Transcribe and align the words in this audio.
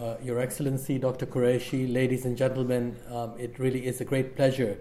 Uh, 0.00 0.16
Your 0.22 0.38
Excellency, 0.40 0.98
Dr. 0.98 1.26
Qureshi, 1.26 1.92
ladies 1.92 2.24
and 2.24 2.34
gentlemen, 2.34 2.96
um, 3.10 3.34
it 3.38 3.58
really 3.58 3.84
is 3.84 4.00
a 4.00 4.04
great 4.06 4.34
pleasure 4.34 4.78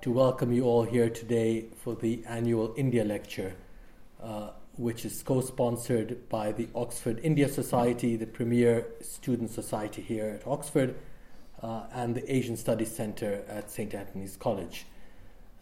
to 0.00 0.12
welcome 0.12 0.52
you 0.52 0.62
all 0.62 0.84
here 0.84 1.10
today 1.10 1.66
for 1.82 1.96
the 1.96 2.22
annual 2.28 2.72
India 2.76 3.04
Lecture, 3.04 3.52
uh, 4.22 4.50
which 4.76 5.04
is 5.04 5.24
co 5.24 5.40
sponsored 5.40 6.28
by 6.28 6.52
the 6.52 6.68
Oxford 6.76 7.18
India 7.24 7.48
Society, 7.48 8.14
the 8.14 8.28
premier 8.28 8.86
student 9.00 9.50
society 9.50 10.02
here 10.02 10.38
at 10.40 10.46
Oxford, 10.46 10.94
uh, 11.64 11.86
and 11.92 12.14
the 12.14 12.32
Asian 12.32 12.56
Studies 12.56 12.94
Center 12.94 13.42
at 13.48 13.72
St. 13.72 13.92
Antony's 13.92 14.36
College. 14.36 14.86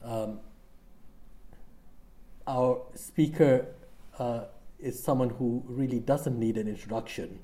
Um, 0.05 0.41
our 2.47 2.83
speaker 2.95 3.69
uh, 4.19 4.45
is 4.79 5.03
someone 5.03 5.31
who 5.31 5.63
really 5.67 5.99
doesn't 5.99 6.39
need 6.39 6.59
an 6.59 6.69
introduction. 6.69 7.39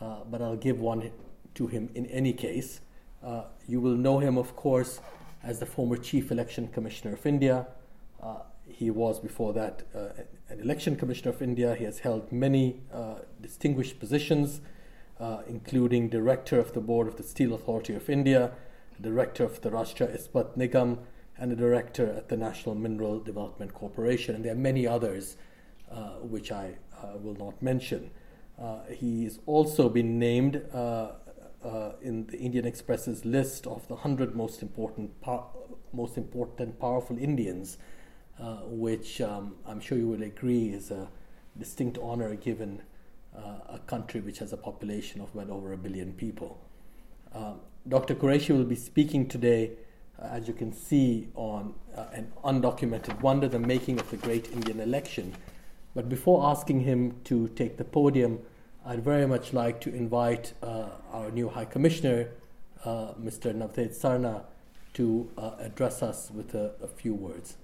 Uh, 0.00 0.24
but 0.30 0.42
I'll 0.42 0.56
give 0.56 0.80
one 0.80 1.10
to 1.54 1.66
him 1.66 1.90
in 1.94 2.06
any 2.06 2.32
case. 2.32 2.80
Uh, 3.22 3.44
you 3.66 3.80
will 3.80 3.96
know 3.96 4.18
him, 4.18 4.36
of 4.36 4.54
course, 4.56 5.00
as 5.42 5.58
the 5.58 5.66
former 5.66 5.96
Chief 5.96 6.30
Election 6.30 6.68
Commissioner 6.68 7.14
of 7.14 7.24
India. 7.24 7.66
Uh, 8.22 8.38
he 8.66 8.90
was 8.90 9.20
before 9.20 9.52
that 9.52 9.82
uh, 9.94 10.08
an 10.48 10.60
Election 10.60 10.96
Commissioner 10.96 11.30
of 11.30 11.40
India. 11.40 11.74
He 11.74 11.84
has 11.84 12.00
held 12.00 12.32
many 12.32 12.80
uh, 12.92 13.16
distinguished 13.40 13.98
positions, 14.00 14.60
uh, 15.20 15.42
including 15.46 16.08
Director 16.08 16.58
of 16.58 16.72
the 16.72 16.80
Board 16.80 17.06
of 17.06 17.16
the 17.16 17.22
Steel 17.22 17.54
Authority 17.54 17.94
of 17.94 18.10
India, 18.10 18.52
Director 19.00 19.44
of 19.44 19.60
the 19.60 19.70
Rashtriya 19.70 20.16
Ispat 20.16 20.56
Nigam, 20.56 20.98
and 21.38 21.52
a 21.52 21.56
Director 21.56 22.06
at 22.06 22.28
the 22.28 22.36
National 22.36 22.74
Mineral 22.74 23.20
Development 23.20 23.72
Corporation. 23.72 24.34
And 24.34 24.44
there 24.44 24.52
are 24.52 24.56
many 24.56 24.86
others 24.86 25.36
which 26.22 26.50
I 26.50 26.74
will 27.22 27.34
not 27.34 27.62
mention. 27.62 28.10
Uh, 28.60 28.84
he's 28.88 29.40
also 29.46 29.88
been 29.88 30.18
named 30.18 30.62
uh, 30.72 31.12
uh, 31.64 31.92
in 32.02 32.26
the 32.26 32.38
Indian 32.38 32.64
Express's 32.66 33.24
list 33.24 33.66
of 33.66 33.86
the 33.88 33.94
100 33.94 34.34
most 34.36 34.62
important, 34.62 35.20
par- 35.20 35.46
most 35.92 36.16
important 36.16 36.78
powerful 36.78 37.18
Indians, 37.18 37.78
uh, 38.38 38.58
which 38.66 39.20
um, 39.20 39.56
I'm 39.66 39.80
sure 39.80 39.98
you 39.98 40.08
will 40.08 40.22
agree 40.22 40.68
is 40.68 40.90
a 40.90 41.08
distinct 41.58 41.98
honor 42.00 42.34
given 42.36 42.82
uh, 43.36 43.58
a 43.68 43.80
country 43.86 44.20
which 44.20 44.38
has 44.38 44.52
a 44.52 44.56
population 44.56 45.20
of 45.20 45.34
well 45.34 45.50
over 45.50 45.72
a 45.72 45.76
billion 45.76 46.12
people. 46.12 46.60
Um, 47.32 47.60
Dr. 47.88 48.14
Qureshi 48.14 48.56
will 48.56 48.64
be 48.64 48.76
speaking 48.76 49.28
today, 49.28 49.72
as 50.20 50.46
you 50.46 50.54
can 50.54 50.72
see, 50.72 51.28
on 51.34 51.74
an 52.12 52.32
undocumented 52.44 53.20
wonder, 53.20 53.48
the 53.48 53.58
making 53.58 53.98
of 53.98 54.10
the 54.10 54.16
great 54.16 54.50
Indian 54.52 54.80
election 54.80 55.34
but 55.94 56.08
before 56.08 56.44
asking 56.44 56.80
him 56.80 57.14
to 57.24 57.48
take 57.48 57.76
the 57.76 57.84
podium, 57.84 58.40
I'd 58.84 59.02
very 59.04 59.26
much 59.26 59.52
like 59.52 59.80
to 59.82 59.94
invite 59.94 60.52
uh, 60.62 60.88
our 61.12 61.30
new 61.30 61.48
High 61.48 61.64
Commissioner, 61.64 62.30
uh, 62.84 63.12
Mr. 63.14 63.54
Navtej 63.54 63.94
Sarna, 63.98 64.42
to 64.94 65.30
uh, 65.38 65.52
address 65.60 66.02
us 66.02 66.30
with 66.32 66.54
a, 66.54 66.72
a 66.82 66.88
few 66.88 67.14
words. 67.14 67.56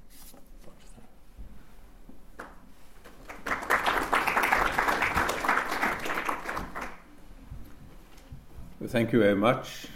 Well, 8.78 8.88
thank 8.88 9.12
you 9.12 9.18
very 9.18 9.36
much. 9.36 9.88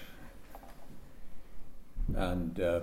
And 2.14 2.60
uh, 2.60 2.80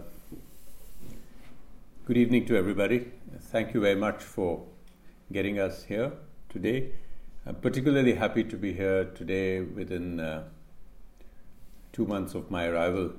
good 2.05 2.17
evening 2.17 2.45
to 2.47 2.55
everybody. 2.57 3.11
Thank 3.51 3.73
you 3.73 3.81
very 3.81 3.95
much 3.95 4.23
for 4.23 4.65
getting 5.31 5.59
us 5.59 5.83
here 5.83 6.11
today. 6.49 6.91
I'm 7.45 7.55
particularly 7.55 8.13
happy 8.13 8.43
to 8.43 8.57
be 8.57 8.73
here 8.73 9.05
today 9.05 9.61
within 9.61 10.19
uh, 10.19 10.43
two 11.93 12.05
months 12.05 12.35
of 12.35 12.51
my 12.51 12.65
arrival 12.67 13.13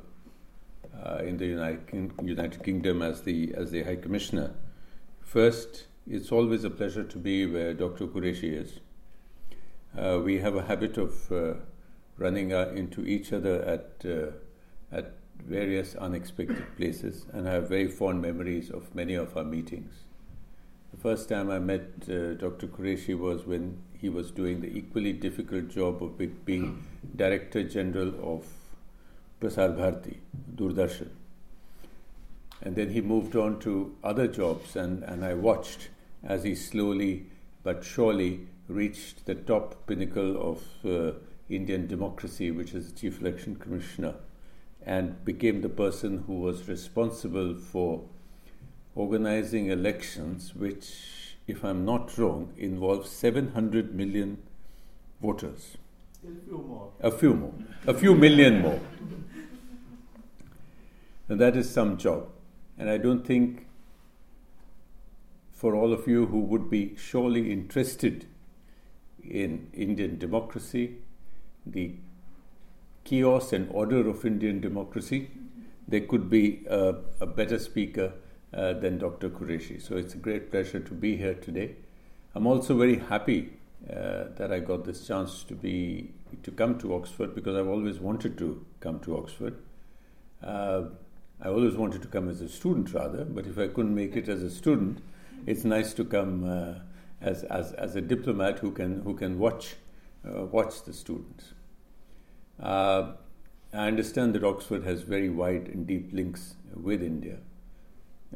uh, 1.04 1.16
in 1.24 1.36
the 1.38 1.46
United, 1.46 2.12
United, 2.22 2.62
Kingdom 2.62 3.02
as 3.02 3.22
the, 3.22 3.54
as 3.54 3.70
the 3.70 3.82
High 3.82 3.96
Commissioner. 3.96 4.54
First, 5.20 5.86
it's 6.06 6.30
always 6.30 6.64
a 6.64 6.70
pleasure 6.70 7.04
to 7.04 7.18
be 7.18 7.46
where 7.46 7.74
Dr. 7.74 8.06
Qureshi 8.06 8.52
is. 8.52 8.80
Uh, 9.96 10.20
we 10.24 10.38
have 10.38 10.56
a 10.56 10.62
habit 10.62 10.98
of 10.98 11.32
uh, 11.32 11.54
running 12.16 12.52
uh, 12.52 12.72
into 12.74 13.04
each 13.04 13.32
other 13.32 13.62
at, 13.62 14.04
uh, 14.08 14.32
at 14.94 15.14
various 15.46 15.94
unexpected 15.96 16.64
places, 16.76 17.26
and 17.32 17.48
I 17.48 17.52
have 17.52 17.68
very 17.68 17.88
fond 17.88 18.22
memories 18.22 18.70
of 18.70 18.94
many 18.94 19.14
of 19.14 19.36
our 19.36 19.44
meetings. 19.44 19.94
The 20.92 20.98
first 20.98 21.28
time 21.28 21.50
I 21.50 21.58
met 21.58 21.88
uh, 22.08 22.34
Dr. 22.34 22.66
Qureshi 22.68 23.18
was 23.18 23.46
when 23.46 23.78
he 23.98 24.10
was 24.10 24.30
doing 24.30 24.60
the 24.60 24.68
equally 24.68 25.14
difficult 25.14 25.68
job 25.68 26.02
of 26.02 26.18
being 26.44 26.84
Director 27.16 27.62
General 27.62 28.08
of 28.22 28.46
Prasar 29.40 29.74
Bharati, 29.74 30.20
Doordarshan. 30.54 31.08
And 32.60 32.76
then 32.76 32.90
he 32.90 33.00
moved 33.00 33.34
on 33.36 33.58
to 33.60 33.96
other 34.04 34.28
jobs, 34.28 34.76
and, 34.76 35.02
and 35.04 35.24
I 35.24 35.34
watched 35.34 35.88
as 36.22 36.44
he 36.44 36.54
slowly 36.54 37.26
but 37.62 37.84
surely 37.84 38.46
reached 38.68 39.24
the 39.24 39.34
top 39.34 39.86
pinnacle 39.86 40.36
of 40.40 40.62
uh, 40.84 41.16
Indian 41.48 41.86
democracy, 41.86 42.50
which 42.50 42.74
is 42.74 42.92
the 42.92 43.00
Chief 43.00 43.20
Election 43.20 43.56
Commissioner, 43.56 44.14
and 44.84 45.24
became 45.24 45.62
the 45.62 45.68
person 45.68 46.24
who 46.26 46.34
was 46.34 46.68
responsible 46.68 47.54
for 47.54 48.02
organizing 48.94 49.68
elections 49.68 50.54
which, 50.54 51.36
if 51.46 51.64
I'm 51.64 51.84
not 51.84 52.16
wrong, 52.18 52.52
involves 52.56 53.10
700 53.10 53.94
million 53.94 54.38
voters. 55.20 55.76
A 56.24 56.46
few 56.46 56.58
more. 56.58 56.90
A 57.00 57.10
few 57.10 57.34
more. 57.34 57.54
A 57.86 57.94
few 57.94 58.14
million 58.14 58.60
more. 58.60 58.80
And 61.28 61.40
that 61.40 61.56
is 61.56 61.70
some 61.70 61.96
job. 61.96 62.28
And 62.78 62.90
I 62.90 62.98
don't 62.98 63.26
think 63.26 63.66
for 65.50 65.74
all 65.74 65.92
of 65.92 66.06
you 66.08 66.26
who 66.26 66.40
would 66.40 66.68
be 66.68 66.94
surely 66.96 67.50
interested 67.52 68.26
in 69.22 69.68
Indian 69.72 70.18
democracy, 70.18 70.96
the 71.64 71.94
chaos 73.04 73.52
and 73.52 73.68
order 73.70 74.08
of 74.08 74.24
Indian 74.24 74.60
democracy, 74.60 75.30
there 75.86 76.00
could 76.00 76.28
be 76.28 76.64
a, 76.68 76.96
a 77.20 77.26
better 77.26 77.58
speaker 77.58 78.12
uh, 78.54 78.74
than 78.74 78.98
Dr. 78.98 79.30
Qureshi. 79.30 79.80
So 79.80 79.96
it's 79.96 80.14
a 80.14 80.18
great 80.18 80.50
pleasure 80.50 80.80
to 80.80 80.94
be 80.94 81.16
here 81.16 81.34
today. 81.34 81.76
I'm 82.34 82.46
also 82.46 82.76
very 82.76 82.98
happy 82.98 83.52
uh, 83.88 84.24
that 84.36 84.52
I 84.52 84.60
got 84.60 84.84
this 84.84 85.06
chance 85.06 85.42
to 85.44 85.54
be 85.54 86.12
to 86.42 86.50
come 86.50 86.78
to 86.78 86.94
Oxford 86.94 87.34
because 87.34 87.56
I've 87.56 87.68
always 87.68 87.98
wanted 87.98 88.38
to 88.38 88.64
come 88.80 89.00
to 89.00 89.18
Oxford. 89.18 89.58
Uh, 90.42 90.84
I 91.40 91.48
always 91.48 91.74
wanted 91.74 92.02
to 92.02 92.08
come 92.08 92.28
as 92.28 92.40
a 92.40 92.48
student 92.48 92.94
rather, 92.94 93.24
but 93.24 93.46
if 93.46 93.58
I 93.58 93.66
couldn't 93.66 93.94
make 93.94 94.16
it 94.16 94.28
as 94.28 94.42
a 94.42 94.50
student, 94.50 95.02
it's 95.46 95.64
nice 95.64 95.92
to 95.94 96.04
come 96.04 96.44
uh, 96.48 96.74
as, 97.20 97.42
as, 97.44 97.72
as 97.72 97.96
a 97.96 98.00
diplomat 98.00 98.60
who 98.60 98.70
can 98.70 99.02
who 99.02 99.14
can 99.14 99.38
watch 99.38 99.74
uh, 100.26 100.44
watch 100.44 100.84
the 100.84 100.92
students. 100.92 101.52
Uh, 102.60 103.12
I 103.72 103.88
understand 103.88 104.34
that 104.34 104.44
Oxford 104.44 104.84
has 104.84 105.02
very 105.02 105.28
wide 105.28 105.68
and 105.68 105.86
deep 105.86 106.12
links 106.12 106.54
with 106.74 107.02
India. 107.02 107.38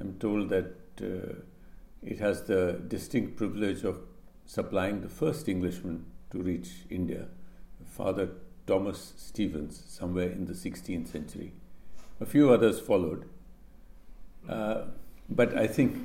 I'm 0.00 0.18
told 0.18 0.50
that 0.50 0.74
uh, 1.00 1.34
it 2.02 2.18
has 2.18 2.42
the 2.42 2.80
distinct 2.86 3.36
privilege 3.36 3.84
of 3.84 3.98
supplying 4.44 5.00
the 5.00 5.08
first 5.08 5.48
Englishman 5.48 6.06
to 6.30 6.38
reach 6.38 6.68
India, 6.90 7.26
Father 7.84 8.30
Thomas 8.66 9.14
Stevens, 9.16 9.82
somewhere 9.88 10.30
in 10.30 10.46
the 10.46 10.52
16th 10.52 11.08
century. 11.08 11.52
A 12.20 12.26
few 12.26 12.50
others 12.50 12.80
followed. 12.80 13.28
Uh, 14.48 14.82
but 15.28 15.56
I 15.56 15.66
think, 15.66 15.98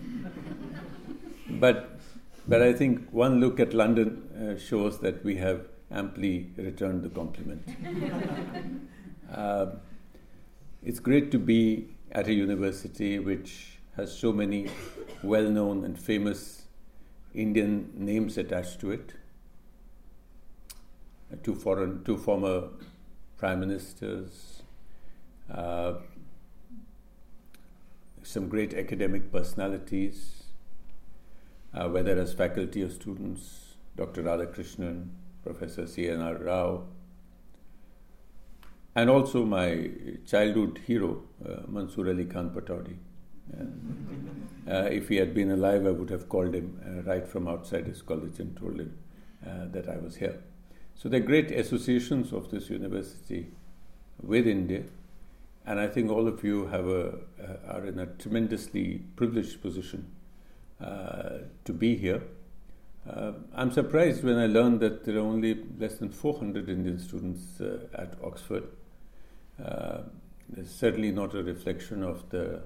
but, 1.50 2.00
but 2.48 2.62
I 2.62 2.74
think 2.74 3.10
one 3.12 3.40
look 3.40 3.60
at 3.60 3.74
London 3.74 4.24
uh, 4.36 4.60
shows 4.60 5.00
that 5.00 5.24
we 5.24 5.36
have 5.36 5.68
amply 5.92 6.50
returned 6.58 7.04
the 7.04 7.10
compliment. 7.10 7.68
Uh, 9.32 9.68
it's 10.84 11.00
great 11.00 11.32
to 11.32 11.38
be 11.38 11.90
at 12.12 12.28
a 12.28 12.34
university 12.34 13.20
which 13.20 13.81
has 13.96 14.18
so 14.18 14.32
many 14.32 14.70
well 15.22 15.50
known 15.50 15.84
and 15.84 15.98
famous 16.00 16.64
Indian 17.34 17.92
names 17.96 18.38
attached 18.38 18.80
to 18.82 18.92
it. 18.92 19.14
Uh, 21.32 21.38
two, 21.44 21.56
foreign, 21.56 22.04
two 22.04 22.18
former 22.18 22.70
prime 23.38 23.60
ministers, 23.60 24.64
uh, 25.54 25.94
some 28.24 28.48
great 28.48 28.74
academic 28.74 29.32
personalities, 29.32 30.44
uh, 31.74 31.88
whether 31.88 32.20
as 32.20 32.34
faculty 32.34 32.84
or 32.84 32.90
students, 32.90 33.76
Dr. 33.96 34.24
Radhakrishnan, 34.24 35.08
Professor 35.44 35.88
C.N.R. 35.88 36.36
Rao, 36.36 36.84
and 38.96 39.10
also 39.10 39.46
my 39.46 39.90
childhood 40.26 40.82
hero, 40.86 41.24
uh, 41.46 41.62
Mansoor 41.68 42.10
Ali 42.10 42.26
Khan 42.26 42.50
Pataudi. 42.50 42.98
Uh, 43.54 44.88
if 44.92 45.10
he 45.10 45.18
had 45.18 45.34
been 45.34 45.52
alive, 45.52 45.86
I 45.86 45.92
would 45.92 46.10
have 46.10 46.30
called 46.30 46.54
him 46.54 46.80
uh, 46.86 47.02
right 47.10 47.28
from 47.28 47.48
outside 47.48 47.88
his 47.88 48.02
college 48.02 48.40
and 48.40 48.56
told 48.56 48.80
him 48.80 48.98
uh, 49.46 49.66
that 49.72 49.90
I 49.90 49.98
was 49.98 50.18
here. 50.18 50.40
So 50.96 51.10
there 51.10 51.20
are 51.20 51.26
great 51.26 51.52
associations 51.52 52.32
of 52.32 52.52
this 52.52 52.70
university 52.70 53.48
with 54.22 54.48
India, 54.48 54.84
and 55.66 55.80
I 55.80 55.88
think 55.88 56.12
all 56.12 56.28
of 56.28 56.44
you 56.44 56.68
have 56.68 56.88
a, 56.88 57.18
uh, 57.42 57.74
are 57.74 57.86
in 57.86 58.00
a 58.00 58.06
tremendously 58.06 59.02
privileged 59.16 59.62
position 59.62 60.12
uh, 60.80 61.40
to 61.66 61.74
be 61.74 61.96
here. 61.96 62.22
Uh, 63.10 63.32
I'm 63.56 63.72
surprised 63.72 64.24
when 64.24 64.38
I 64.38 64.46
learned 64.46 64.80
that 64.82 65.06
there 65.06 65.18
are 65.18 65.22
only 65.22 65.60
less 65.80 65.96
than 65.96 66.12
400 66.12 66.70
Indian 66.70 67.00
students 67.00 67.60
at 67.96 68.14
Oxford. 68.24 68.66
It's 70.58 70.72
certainly 70.72 71.12
not 71.12 71.34
a 71.34 71.42
reflection 71.42 72.04
of 72.04 72.30
the 72.30 72.62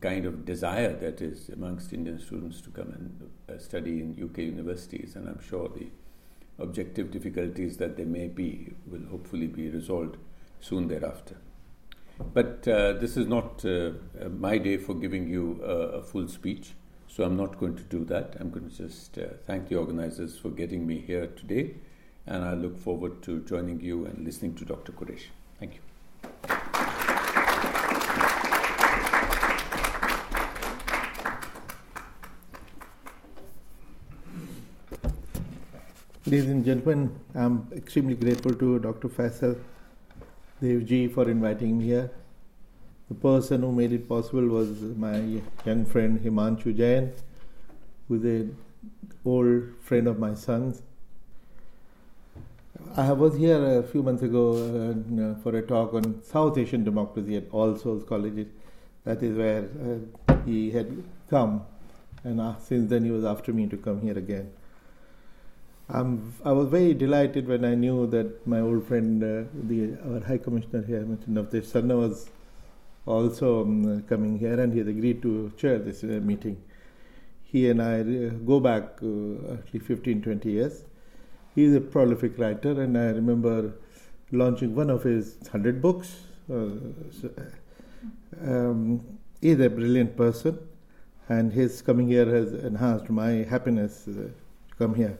kind 0.00 0.26
of 0.26 0.44
desire 0.44 0.94
that 0.94 1.20
is 1.20 1.48
amongst 1.48 1.92
Indian 1.92 2.18
students 2.18 2.60
to 2.62 2.70
come 2.70 2.92
and 2.92 3.30
uh, 3.48 3.58
study 3.58 4.00
in 4.00 4.18
UK 4.22 4.38
universities, 4.38 5.16
and 5.16 5.28
I'm 5.28 5.40
sure 5.40 5.68
the 5.68 5.88
objective 6.58 7.10
difficulties 7.10 7.76
that 7.78 7.96
there 7.96 8.06
may 8.06 8.28
be 8.28 8.74
will 8.86 9.06
hopefully 9.10 9.46
be 9.46 9.68
resolved 9.68 10.16
soon 10.60 10.88
thereafter. 10.88 11.36
But 12.32 12.66
uh, 12.66 12.94
this 12.94 13.16
is 13.16 13.26
not 13.26 13.64
uh, 13.64 13.90
my 14.38 14.56
day 14.58 14.78
for 14.78 14.94
giving 14.94 15.28
you 15.28 15.60
a, 15.62 15.98
a, 15.98 16.02
full 16.02 16.28
speech, 16.28 16.72
so 17.08 17.24
I'm 17.24 17.36
not 17.36 17.58
going 17.58 17.76
to 17.76 17.82
do 17.82 18.04
that. 18.06 18.36
I'm 18.40 18.50
going 18.50 18.70
to 18.70 18.74
just 18.74 19.18
uh, 19.18 19.26
thank 19.46 19.68
the 19.68 19.76
organizers 19.76 20.38
for 20.38 20.48
getting 20.48 20.86
me 20.86 21.00
here 21.00 21.26
today, 21.26 21.74
and 22.26 22.42
I 22.42 22.54
look 22.54 22.78
forward 22.78 23.22
to 23.24 23.40
joining 23.40 23.80
you 23.80 24.06
and 24.06 24.24
listening 24.24 24.54
to 24.54 24.64
Dr. 24.64 24.92
Qureshi. 24.92 25.28
Thank 25.58 25.74
you. 25.74 25.95
Ladies 36.28 36.50
and 36.50 36.64
gentlemen, 36.64 37.20
I'm 37.36 37.68
extremely 37.76 38.16
grateful 38.16 38.52
to 38.52 38.80
Dr. 38.80 39.08
Faisal 39.08 39.60
Devji 40.60 41.14
for 41.14 41.30
inviting 41.30 41.78
me 41.78 41.84
here. 41.84 42.10
The 43.08 43.14
person 43.14 43.60
who 43.60 43.70
made 43.70 43.92
it 43.92 44.08
possible 44.08 44.48
was 44.48 44.80
my 44.96 45.18
young 45.64 45.84
friend 45.86 46.18
Himanshu 46.18 46.76
Jain, 46.76 47.12
who's 48.08 48.24
an 48.24 48.56
old 49.24 49.68
friend 49.80 50.08
of 50.08 50.18
my 50.18 50.34
son's. 50.34 50.82
I 52.96 53.12
was 53.12 53.36
here 53.36 53.78
a 53.78 53.84
few 53.84 54.02
months 54.02 54.24
ago 54.24 54.54
uh, 54.56 55.40
for 55.44 55.54
a 55.54 55.62
talk 55.62 55.94
on 55.94 56.24
South 56.24 56.58
Asian 56.58 56.82
democracy 56.82 57.36
at 57.36 57.44
All 57.52 57.76
Souls 57.76 58.02
College. 58.02 58.48
That 59.04 59.22
is 59.22 59.38
where 59.38 59.68
uh, 59.80 60.38
he 60.44 60.72
had 60.72 61.04
come, 61.30 61.62
and 62.24 62.40
uh, 62.40 62.58
since 62.58 62.90
then 62.90 63.04
he 63.04 63.12
was 63.12 63.24
after 63.24 63.52
me 63.52 63.68
to 63.68 63.76
come 63.76 64.00
here 64.00 64.18
again. 64.18 64.50
I'm, 65.88 66.34
I 66.44 66.50
was 66.50 66.68
very 66.68 66.94
delighted 66.94 67.46
when 67.46 67.64
I 67.64 67.76
knew 67.76 68.08
that 68.08 68.44
my 68.44 68.60
old 68.60 68.88
friend, 68.88 69.22
uh, 69.22 69.48
the 69.54 69.96
our 70.04 70.20
High 70.20 70.38
Commissioner 70.38 70.82
here, 70.82 71.02
Mr. 71.02 71.28
Navtej 71.28 71.64
Sarna, 71.64 71.96
was 71.96 72.28
also 73.06 73.62
um, 73.62 74.02
coming 74.08 74.36
here 74.36 74.60
and 74.60 74.72
he 74.72 74.80
had 74.80 74.88
agreed 74.88 75.22
to 75.22 75.52
chair 75.56 75.78
this 75.78 76.02
uh, 76.02 76.06
meeting. 76.06 76.60
He 77.44 77.70
and 77.70 77.80
I 77.80 78.00
uh, 78.00 78.30
go 78.44 78.58
back 78.58 78.98
uh, 79.00 79.54
at 79.54 79.72
least 79.72 79.86
15, 79.86 80.22
20 80.22 80.50
years. 80.50 80.82
He 81.54 81.64
is 81.64 81.76
a 81.76 81.80
prolific 81.80 82.36
writer, 82.36 82.82
and 82.82 82.98
I 82.98 83.06
remember 83.06 83.72
launching 84.32 84.74
one 84.74 84.90
of 84.90 85.04
his 85.04 85.36
100 85.42 85.80
books. 85.80 86.16
Uh, 86.50 86.68
so, 87.20 87.30
um, 88.42 89.18
he's 89.40 89.60
a 89.60 89.70
brilliant 89.70 90.16
person, 90.16 90.58
and 91.28 91.52
his 91.52 91.80
coming 91.80 92.08
here 92.08 92.26
has 92.26 92.52
enhanced 92.52 93.08
my 93.08 93.46
happiness 93.48 94.08
uh, 94.08 94.12
to 94.12 94.74
come 94.76 94.96
here. 94.96 95.16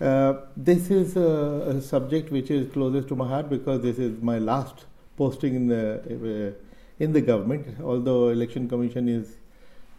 Uh, 0.00 0.46
this 0.56 0.90
is 0.90 1.14
a, 1.16 1.74
a, 1.76 1.82
subject 1.82 2.32
which 2.32 2.50
is 2.50 2.72
closest 2.72 3.06
to 3.08 3.14
my 3.14 3.28
heart 3.28 3.50
because 3.50 3.82
this 3.82 3.98
is 3.98 4.22
my 4.22 4.38
last 4.38 4.86
posting 5.18 5.54
in 5.54 5.66
the 5.66 6.00
uh, 6.00 7.04
in 7.04 7.12
the 7.12 7.20
government. 7.20 7.66
Although 7.82 8.30
election 8.30 8.66
commission 8.66 9.10
is 9.10 9.36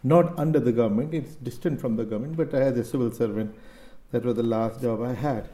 not 0.02 0.36
under 0.36 0.58
the 0.58 0.72
government, 0.72 1.14
it's 1.14 1.36
distant 1.36 1.80
from 1.80 1.94
the 1.94 2.04
government. 2.04 2.36
But 2.36 2.52
as 2.52 2.76
a 2.76 2.84
civil 2.84 3.12
servant, 3.12 3.54
that 4.10 4.24
was 4.24 4.34
the 4.34 4.42
last 4.42 4.80
job 4.80 5.02
I 5.02 5.14
had. 5.14 5.48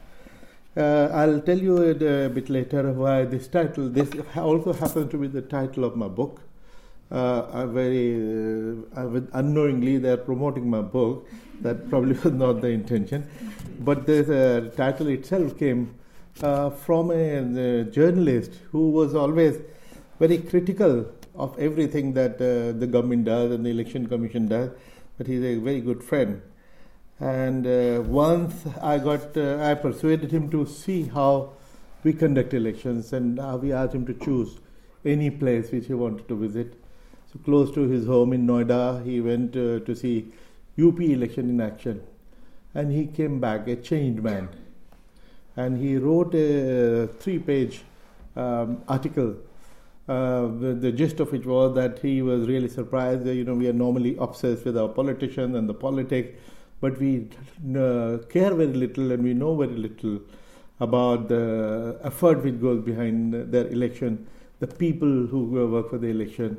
Uh, 0.75 1.11
I'll 1.13 1.41
tell 1.43 1.59
you 1.59 1.83
a, 1.83 2.27
a, 2.27 2.29
bit 2.31 2.49
later 2.49 2.91
why 2.93 3.25
this 3.27 3.49
title. 3.49 3.91
This 3.91 4.11
also 4.35 4.73
happens 4.73 5.11
to 5.11 5.19
be 5.19 5.27
the 5.27 5.43
title 5.43 5.85
of 5.85 5.95
my 5.95 6.09
book. 6.09 6.41
Uh, 7.11 7.67
very 7.67 8.15
uh, 8.95 9.21
unknowingly 9.33 9.97
they 9.97 10.11
are 10.11 10.19
promoting 10.19 10.69
my 10.69 10.83
book 10.83 11.27
that 11.63 11.89
probably 11.89 12.13
was 12.25 12.33
not 12.33 12.61
the 12.61 12.69
intention. 12.69 13.29
But 13.81 14.07
the 14.07 14.73
title 14.77 15.09
itself 15.09 15.59
came 15.59 15.95
uh, 16.43 16.71
from 16.71 17.11
a, 17.11 17.81
a, 17.81 17.85
journalist 17.85 18.53
who 18.71 18.91
was 18.91 19.15
always 19.15 19.59
very 20.19 20.39
critical 20.39 21.07
of 21.35 21.59
everything 21.59 22.13
that 22.15 22.35
uh, 22.35 22.79
the 22.79 22.87
government 22.87 23.25
does 23.25 23.53
and 23.53 23.65
the 23.65 23.71
election 23.71 24.07
commission 24.07 24.47
does. 24.47 24.71
But 25.17 25.27
he's 25.27 25.43
a 25.43 25.57
very 25.57 25.81
good 25.81 26.05
friend. 26.05 26.43
And 27.21 27.67
uh, 27.67 28.03
once 28.03 28.67
I 28.81 28.99
got, 28.99 29.37
uh, 29.37 29.59
I 29.61 29.75
persuaded 29.75 30.31
him 30.31 30.51
to 30.51 30.67
see 30.67 31.05
how 31.05 31.55
we 32.05 32.13
conduct 32.13 32.55
elections, 32.55 33.13
and 33.13 33.39
we 33.61 33.73
asked 33.73 33.95
him 33.95 34.07
to 34.07 34.15
choose 34.15 34.59
any 35.05 35.31
place 35.31 35.73
which 35.73 35.87
he 35.87 35.95
wanted 35.95 36.29
to 36.29 36.37
visit. 36.37 36.75
So 37.33 37.39
close 37.45 37.71
to 37.73 37.87
his 37.89 38.07
home 38.07 38.33
in 38.33 38.47
Noida, 38.47 39.05
he 39.05 39.21
went 39.21 39.55
uh, 39.55 39.81
to 39.81 39.95
see 39.95 40.33
UP 40.83 40.99
election 41.01 41.51
in 41.51 41.61
action. 41.61 42.03
And 42.75 42.91
he 42.91 43.07
came 43.07 43.39
back 43.39 43.69
a 43.69 43.77
changed 43.77 44.23
man. 44.23 44.49
And 45.57 45.77
he 45.77 45.97
wrote 45.99 46.35
a 46.35 47.09
three 47.19 47.39
page 47.39 47.83
um, 48.35 48.83
article. 48.89 49.37
Uh, 50.09 50.47
the, 50.63 50.79
the, 50.81 50.91
gist 50.91 51.21
of 51.21 51.35
it 51.35 51.45
was 51.45 51.75
that 51.75 51.99
he 51.99 52.23
was 52.23 52.49
really 52.49 52.69
surprised 52.69 53.27
you 53.27 53.45
know, 53.45 53.53
we 53.53 53.69
are 53.69 53.75
normally 53.75 54.17
obsessed 54.19 54.65
with 54.65 54.79
our 54.79 54.89
politicians 54.89 55.55
and 55.55 55.69
the 55.69 55.75
politics, 55.75 56.39
but 56.81 56.99
we 56.99 57.29
uh, 57.77 58.17
care 58.31 58.55
very 58.55 58.73
little 58.73 59.13
and 59.13 59.23
we 59.23 59.35
know 59.35 59.55
very 59.55 59.75
little 59.75 60.19
about 60.81 61.29
the 61.29 61.99
effort 62.03 62.43
which 62.43 62.59
goes 62.59 62.83
behind 62.83 63.35
their 63.53 63.67
election, 63.69 64.27
the 64.61 64.67
people 64.67 65.27
who 65.27 65.45
work 65.69 65.91
for 65.91 65.99
the 65.99 66.07
election. 66.07 66.57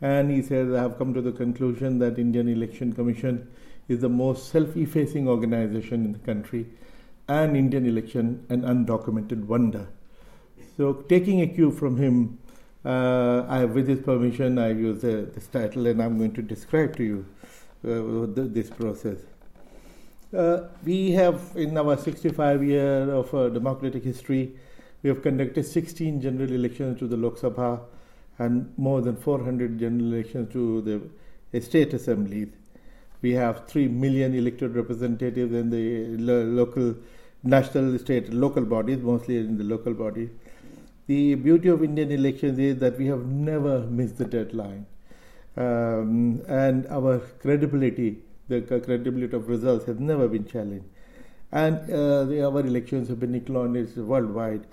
And 0.00 0.30
he 0.30 0.42
says, 0.42 0.72
I 0.72 0.82
have 0.82 0.96
come 0.98 1.12
to 1.14 1.20
the 1.20 1.32
conclusion 1.32 1.98
that 1.98 2.18
Indian 2.18 2.48
Election 2.48 2.92
Commission 2.92 3.48
is 3.88 4.00
the 4.00 4.08
most 4.08 4.50
self-effacing 4.50 5.28
organization 5.28 6.04
in 6.04 6.12
the 6.12 6.18
country, 6.20 6.66
and 7.28 7.56
Indian 7.56 7.86
election 7.86 8.46
an 8.48 8.62
undocumented 8.62 9.44
wonder. 9.46 9.88
So, 10.76 10.92
taking 10.92 11.40
a 11.42 11.46
cue 11.46 11.70
from 11.70 11.96
him, 11.96 12.38
uh, 12.84 13.44
I, 13.48 13.64
with 13.64 13.88
his 13.88 14.00
permission, 14.00 14.58
I 14.58 14.70
use 14.70 15.04
uh, 15.04 15.26
this 15.34 15.46
title, 15.48 15.86
and 15.86 16.02
I'm 16.02 16.18
going 16.18 16.32
to 16.34 16.42
describe 16.42 16.96
to 16.96 17.02
you 17.02 17.26
uh, 17.84 18.32
the, 18.34 18.48
this 18.50 18.70
process. 18.70 19.18
Uh, 20.34 20.68
we 20.84 21.10
have, 21.10 21.40
in 21.56 21.76
our 21.76 21.96
65 21.96 22.62
year 22.62 23.12
of 23.12 23.34
uh, 23.34 23.48
democratic 23.48 24.04
history, 24.04 24.54
we 25.02 25.08
have 25.08 25.22
conducted 25.22 25.66
16 25.66 26.20
general 26.20 26.52
elections 26.52 26.98
to 27.00 27.08
the 27.08 27.16
Lok 27.16 27.38
Sabha 27.38 27.80
and 28.40 28.72
more 28.78 29.00
than 29.02 29.16
400 29.16 29.78
general 29.78 30.14
elections 30.14 30.50
to 30.52 30.80
the 31.52 31.60
state 31.60 31.92
assemblies. 31.92 32.48
We 33.20 33.32
have 33.32 33.66
3 33.68 33.88
million 33.88 34.34
elected 34.34 34.74
representatives 34.74 35.52
in 35.52 35.68
the 35.68 36.16
lo- 36.28 36.44
local, 36.44 36.94
national, 37.42 37.98
state, 37.98 38.32
local 38.32 38.64
bodies, 38.64 39.00
mostly 39.00 39.36
in 39.36 39.58
the 39.58 39.64
local 39.64 39.92
bodies. 39.92 40.30
The 41.06 41.34
beauty 41.34 41.68
of 41.68 41.84
Indian 41.84 42.10
elections 42.12 42.58
is 42.58 42.78
that 42.78 42.96
we 42.96 43.08
have 43.08 43.26
never 43.26 43.80
missed 43.80 44.16
the 44.16 44.24
deadline. 44.24 44.86
Um, 45.56 46.40
and 46.48 46.86
our 46.86 47.18
credibility, 47.42 48.22
the 48.48 48.62
credibility 48.62 49.36
of 49.36 49.48
results, 49.48 49.84
has 49.84 50.00
never 50.00 50.28
been 50.28 50.46
challenged. 50.46 50.86
And 51.52 51.76
uh, 51.90 52.24
the, 52.24 52.46
our 52.46 52.60
elections 52.60 53.08
have 53.08 53.20
been 53.20 53.34
acknowledged 53.34 53.98
worldwide. 53.98 54.64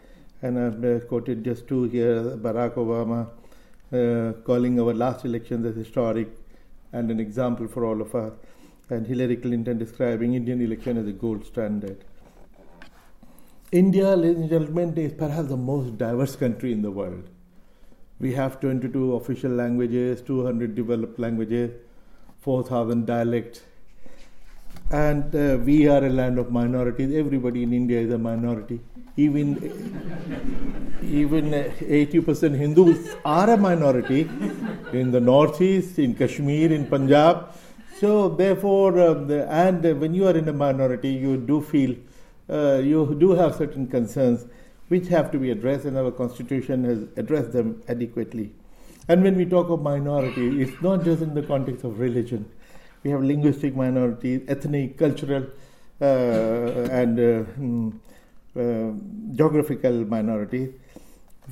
And 0.41 0.57
I've 0.57 0.85
uh, 0.85 1.05
quoted 1.05 1.43
just 1.43 1.67
two 1.67 1.83
here 1.85 2.37
Barack 2.37 2.75
Obama 2.75 3.27
uh, 3.93 4.33
calling 4.43 4.79
our 4.79 4.93
last 4.93 5.25
elections 5.25 5.65
as 5.65 5.75
historic 5.75 6.29
and 6.93 7.11
an 7.11 7.19
example 7.19 7.67
for 7.67 7.85
all 7.85 8.01
of 8.01 8.13
us, 8.15 8.33
and 8.89 9.05
Hillary 9.05 9.37
Clinton 9.37 9.77
describing 9.77 10.33
Indian 10.33 10.61
election 10.61 10.97
as 10.97 11.07
a 11.07 11.11
gold 11.11 11.45
standard. 11.45 12.03
India, 13.71 14.15
ladies 14.15 14.37
and 14.37 14.49
gentlemen, 14.49 14.97
is 14.97 15.13
perhaps 15.13 15.49
the 15.49 15.57
most 15.57 15.97
diverse 15.97 16.35
country 16.35 16.71
in 16.71 16.81
the 16.81 16.91
world. 16.91 17.29
We 18.19 18.33
have 18.33 18.59
22 18.61 19.15
official 19.15 19.51
languages, 19.51 20.21
200 20.21 20.73
developed 20.73 21.19
languages, 21.19 21.71
4,000 22.39 23.05
dialects, 23.05 23.61
and 24.89 25.35
uh, 25.35 25.57
we 25.63 25.87
are 25.87 26.03
a 26.03 26.09
land 26.09 26.39
of 26.39 26.49
minorities. 26.49 27.13
Everybody 27.13 27.63
in 27.63 27.73
India 27.73 27.99
is 27.99 28.11
a 28.11 28.17
minority. 28.17 28.79
Even 29.17 29.47
even 31.03 31.51
80% 31.51 32.55
Hindus 32.55 33.15
are 33.25 33.49
a 33.51 33.57
minority 33.57 34.29
in 34.93 35.11
the 35.11 35.19
northeast, 35.19 35.99
in 35.99 36.13
Kashmir, 36.15 36.71
in 36.71 36.85
Punjab. 36.85 37.53
So 37.99 38.29
therefore, 38.29 38.99
uh, 38.99 39.13
the, 39.13 39.51
and 39.51 39.85
uh, 39.85 39.95
when 39.95 40.13
you 40.13 40.27
are 40.27 40.37
in 40.37 40.47
a 40.47 40.53
minority, 40.53 41.09
you 41.09 41.37
do 41.37 41.61
feel 41.61 41.95
uh, 42.49 42.77
you 42.77 43.15
do 43.19 43.31
have 43.31 43.55
certain 43.55 43.87
concerns 43.87 44.45
which 44.89 45.07
have 45.07 45.31
to 45.31 45.39
be 45.39 45.51
addressed, 45.51 45.85
and 45.85 45.97
our 45.97 46.11
constitution 46.11 46.83
has 46.83 47.03
addressed 47.17 47.51
them 47.53 47.81
adequately. 47.87 48.51
And 49.07 49.23
when 49.23 49.35
we 49.35 49.45
talk 49.45 49.69
of 49.69 49.81
minority, 49.81 50.61
it's 50.61 50.81
not 50.81 51.03
just 51.03 51.21
in 51.21 51.33
the 51.33 51.41
context 51.41 51.83
of 51.83 51.99
religion. 51.99 52.49
We 53.03 53.11
have 53.11 53.23
linguistic 53.23 53.75
minorities, 53.75 54.41
ethnic, 54.47 54.97
cultural, 54.97 55.47
uh, 56.01 56.05
and 56.05 57.19
uh, 57.19 57.49
mm, 57.59 57.93
geographical 59.35 60.05
minorities. 60.05 60.69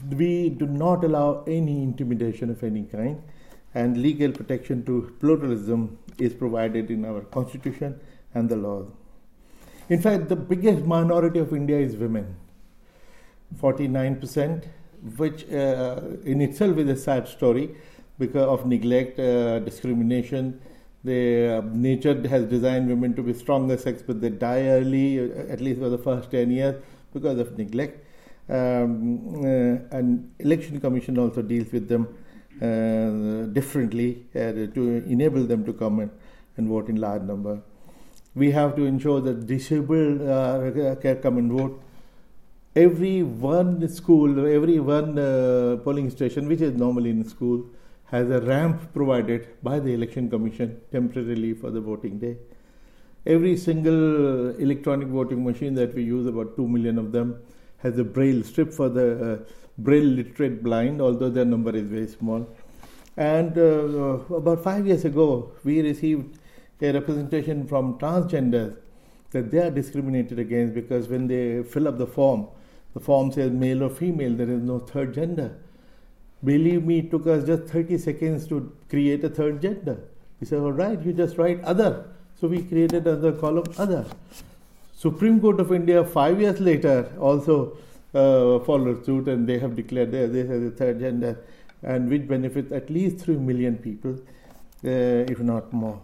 We 0.10 0.50
do 0.50 0.66
not 0.66 1.04
allow 1.04 1.44
any 1.48 1.82
intimidation 1.84 2.50
of 2.50 2.64
any 2.64 2.84
kind, 2.84 3.22
and 3.74 3.98
legal 4.02 4.32
protection 4.32 4.84
to 4.86 5.14
pluralism 5.20 5.98
is 6.18 6.34
provided 6.34 6.92
in 6.92 7.06
our 7.06 7.22
constitution 7.22 8.00
and 8.34 8.50
the 8.50 8.56
laws. 8.56 8.88
In 9.90 10.02
fact, 10.02 10.30
the 10.30 10.36
biggest 10.36 10.86
minority 10.86 11.40
of 11.40 11.54
India 11.54 11.78
is 11.78 11.96
women, 11.96 12.36
49%, 13.62 14.66
which 15.18 15.50
uh, 15.52 16.02
in 16.24 16.42
itself 16.42 16.78
is 16.78 16.90
a 16.90 16.96
sad 16.96 17.28
story 17.28 17.76
because 18.18 18.48
of 18.48 18.66
neglect, 18.66 19.20
uh, 19.20 19.60
discrimination. 19.60 20.60
The 21.04 21.58
uh, 21.58 21.62
nature 21.72 22.28
has 22.28 22.46
designed 22.46 22.90
women 22.90 23.14
to 23.16 23.22
be 23.22 23.34
stronger 23.34 23.78
sex, 23.78 24.02
but 24.02 24.22
they 24.22 24.30
die 24.30 24.64
early, 24.64 25.20
uh, 25.20 25.52
at 25.54 25.62
least 25.62 25.80
for 25.80 25.90
the 25.90 26.00
first 26.00 26.32
10 26.32 26.50
years, 26.50 26.82
because 27.18 27.40
of 27.40 27.58
neglect. 27.58 27.96
Um, 28.48 29.44
uh, 29.44 29.98
and 29.98 30.32
election 30.40 30.80
commission 30.80 31.18
also 31.18 31.42
deals 31.42 31.72
with 31.72 31.88
them 31.94 32.04
uh, 32.62 33.52
differently 33.60 34.10
to 34.34 35.04
enable 35.08 35.46
them 35.46 35.66
to 35.66 35.74
come 35.74 36.00
and, 36.02 36.12
and 36.58 36.70
vote 36.70 36.90
in 36.90 36.98
large 37.08 37.24
number 37.24 37.62
we 38.36 38.52
have 38.52 38.76
to 38.76 38.86
ensure 38.86 39.22
that 39.22 39.48
disabled 39.48 40.22
uh, 40.22 40.96
can 41.02 41.22
come 41.22 41.38
and 41.38 41.52
vote. 41.52 41.82
Every 42.76 43.24
one 43.24 43.88
school, 43.88 44.46
every 44.46 44.80
one 44.80 45.18
uh, 45.18 45.78
polling 45.84 46.10
station, 46.10 46.48
which 46.50 46.60
is 46.60 46.74
normally 46.74 47.10
in 47.10 47.24
school, 47.24 47.66
has 48.08 48.30
a 48.30 48.42
ramp 48.42 48.94
provided 48.94 49.48
by 49.64 49.80
the 49.80 49.94
election 49.94 50.30
commission 50.30 50.82
temporarily 50.92 51.54
for 51.54 51.72
the 51.72 51.80
voting 51.80 52.20
day. 52.20 52.36
Every 53.26 53.58
single 53.58 54.52
electronic 54.58 55.08
voting 55.08 55.44
machine 55.44 55.74
that 55.76 55.96
we 55.96 56.04
use, 56.04 56.28
about 56.28 56.56
2 56.56 56.68
million 56.68 57.00
of 57.00 57.12
them, 57.12 57.40
has 57.80 57.98
a 57.98 58.04
braille 58.04 58.44
strip 58.44 58.72
for 58.72 58.90
the 58.90 59.34
uh, 59.34 59.38
braille 59.78 60.04
literate 60.04 60.64
blind, 60.64 61.02
although 61.02 61.30
their 61.30 61.46
number 61.46 61.76
is 61.76 61.88
very 61.88 62.08
small. 62.08 62.48
And 63.18 63.58
uh, 63.58 64.36
about 64.36 64.64
five 64.64 64.86
years 64.86 65.06
ago, 65.06 65.52
we 65.64 65.82
received 65.82 66.38
a 66.82 66.92
representation 66.92 67.66
from 67.66 67.98
transgenders 67.98 68.78
that 69.32 69.50
they 69.52 69.60
are 69.60 69.72
discriminated 69.72 70.40
against 70.40 70.74
because 70.74 71.08
when 71.08 71.28
they 71.28 71.64
fill 71.64 71.88
up 71.88 71.98
the 71.98 72.08
form, 72.08 72.48
the 72.94 73.00
form 73.00 73.32
says 73.32 73.52
male 73.52 73.84
or 73.84 73.90
female, 73.90 74.34
there 74.36 74.50
is 74.50 74.62
no 74.62 74.80
third 74.80 75.14
gender. 75.14 75.58
Believe 76.44 76.86
me, 76.86 77.00
it 77.00 77.12
took 77.12 77.26
us 77.28 77.46
just 77.46 77.64
30 77.64 77.98
seconds 77.98 78.48
to 78.48 78.72
create 78.90 79.24
a 79.24 79.30
third 79.30 79.62
gender. 79.62 79.98
We 80.40 80.48
said, 80.48 80.60
all 80.60 80.72
right, 80.72 81.02
you 81.02 81.12
just 81.12 81.38
write 81.38 81.64
other. 81.64 82.06
So 82.40 82.48
we 82.48 82.64
created 82.64 83.08
another 83.08 83.32
column 83.32 83.66
other. 83.78 84.06
Supreme 84.94 85.40
Court 85.40 85.60
of 85.60 85.72
India, 85.72 86.04
five 86.04 86.40
years 86.42 86.60
later, 86.60 87.12
also 87.20 87.78
uh, 88.14 88.60
followed 88.60 89.06
suit 89.06 89.28
and 89.28 89.48
they 89.48 89.60
have 89.60 89.76
declared 89.76 90.12
this 90.12 90.50
as 90.50 90.64
a 90.64 90.72
third 90.72 91.00
gender, 91.00 91.38
and 91.84 92.10
which 92.10 92.28
benefits 92.28 92.72
at 92.72 92.90
least 92.90 93.20
3 93.20 93.36
million 93.36 93.78
people, 93.78 94.14
uh, 94.84 95.32
if 95.34 95.40
not 95.40 95.72
more. 95.72 96.02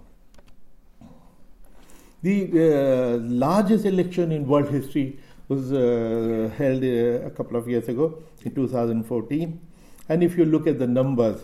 The 2.21 2.37
uh, 2.53 3.17
largest 3.17 3.85
election 3.85 4.31
in 4.31 4.47
world 4.47 4.69
history 4.69 5.17
was 5.47 5.73
uh, 5.73 6.49
held 6.57 6.83
uh, 6.83 7.27
a 7.27 7.31
couple 7.31 7.57
of 7.57 7.67
years 7.67 7.87
ago 7.89 8.19
in 8.43 8.53
2014. 8.53 9.59
And 10.07 10.23
if 10.23 10.37
you 10.37 10.45
look 10.45 10.67
at 10.67 10.77
the 10.77 10.87
numbers, 10.87 11.41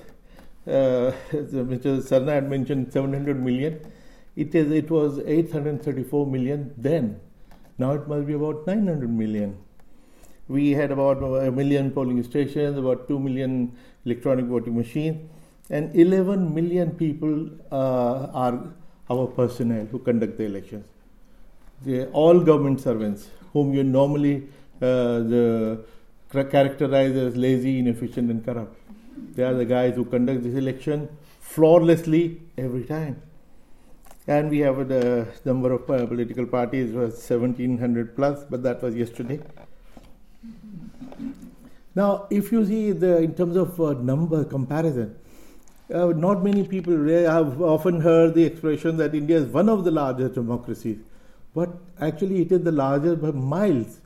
uh, 0.67 1.11
Mr. 1.31 2.01
Sarna 2.09 2.33
had 2.33 2.49
mentioned 2.49 2.93
700 2.93 3.43
million. 3.43 3.79
It, 4.37 4.53
is, 4.53 4.71
it 4.71 4.91
was 4.91 5.19
834 5.19 6.27
million 6.27 6.71
then. 6.77 7.19
Now 7.79 7.93
it 7.93 8.07
must 8.07 8.27
be 8.27 8.33
about 8.33 8.67
900 8.67 9.09
million. 9.09 9.57
We 10.47 10.71
had 10.71 10.91
about 10.91 11.23
a 11.23 11.51
million 11.51 11.89
polling 11.91 12.21
stations, 12.23 12.77
about 12.77 13.07
2 13.07 13.19
million 13.19 13.75
electronic 14.05 14.45
voting 14.45 14.77
machines, 14.77 15.27
and 15.71 15.93
11 15.95 16.53
million 16.53 16.91
people 16.91 17.49
uh, 17.71 18.27
are 18.33 18.73
our 19.09 19.25
personnel 19.25 19.85
who 19.87 19.99
conduct 19.99 20.37
the 20.37 20.45
elections. 20.45 20.85
They're 21.81 22.07
all 22.09 22.39
government 22.39 22.79
servants 22.79 23.29
whom 23.53 23.73
you 23.73 23.83
normally 23.83 24.47
uh, 24.81 25.19
the, 25.33 25.83
characterize 26.31 27.15
as 27.15 27.35
lazy, 27.35 27.79
inefficient, 27.79 28.29
and 28.29 28.45
corrupt. 28.45 28.75
They 29.35 29.43
are 29.43 29.53
the 29.55 29.65
guys 29.65 29.95
who 29.95 30.05
conduct 30.05 30.43
this 30.43 30.55
election 30.55 31.09
flawlessly 31.39 32.41
every 32.57 32.83
time. 32.83 33.21
And 34.27 34.49
we 34.49 34.59
have 34.59 34.89
the 34.89 35.27
number 35.45 35.71
of 35.71 35.89
uh, 35.89 36.05
political 36.05 36.45
parties 36.45 36.91
was 36.91 37.13
1700 37.13 38.15
plus, 38.15 38.43
but 38.49 38.61
that 38.63 38.81
was 38.81 38.93
yesterday. 38.93 39.39
Now, 41.95 42.27
if 42.29 42.51
you 42.51 42.65
see 42.65 42.91
the 42.91 43.17
in 43.19 43.33
terms 43.35 43.55
of 43.55 43.79
uh, 43.79 43.93
number 43.93 44.43
comparison, 44.43 45.15
uh, 45.93 46.07
not 46.07 46.43
many 46.43 46.67
people 46.67 46.93
have 47.07 47.61
often 47.61 48.01
heard 48.01 48.33
the 48.33 48.43
expression 48.43 48.97
that 48.97 49.15
India 49.15 49.37
is 49.37 49.45
one 49.45 49.69
of 49.69 49.85
the 49.85 49.91
largest 49.91 50.33
democracies, 50.33 50.97
but 51.55 51.69
actually 52.01 52.41
it 52.41 52.51
is 52.51 52.63
the 52.63 52.71
largest 52.71 53.21
by 53.21 53.31
miles. 53.31 54.01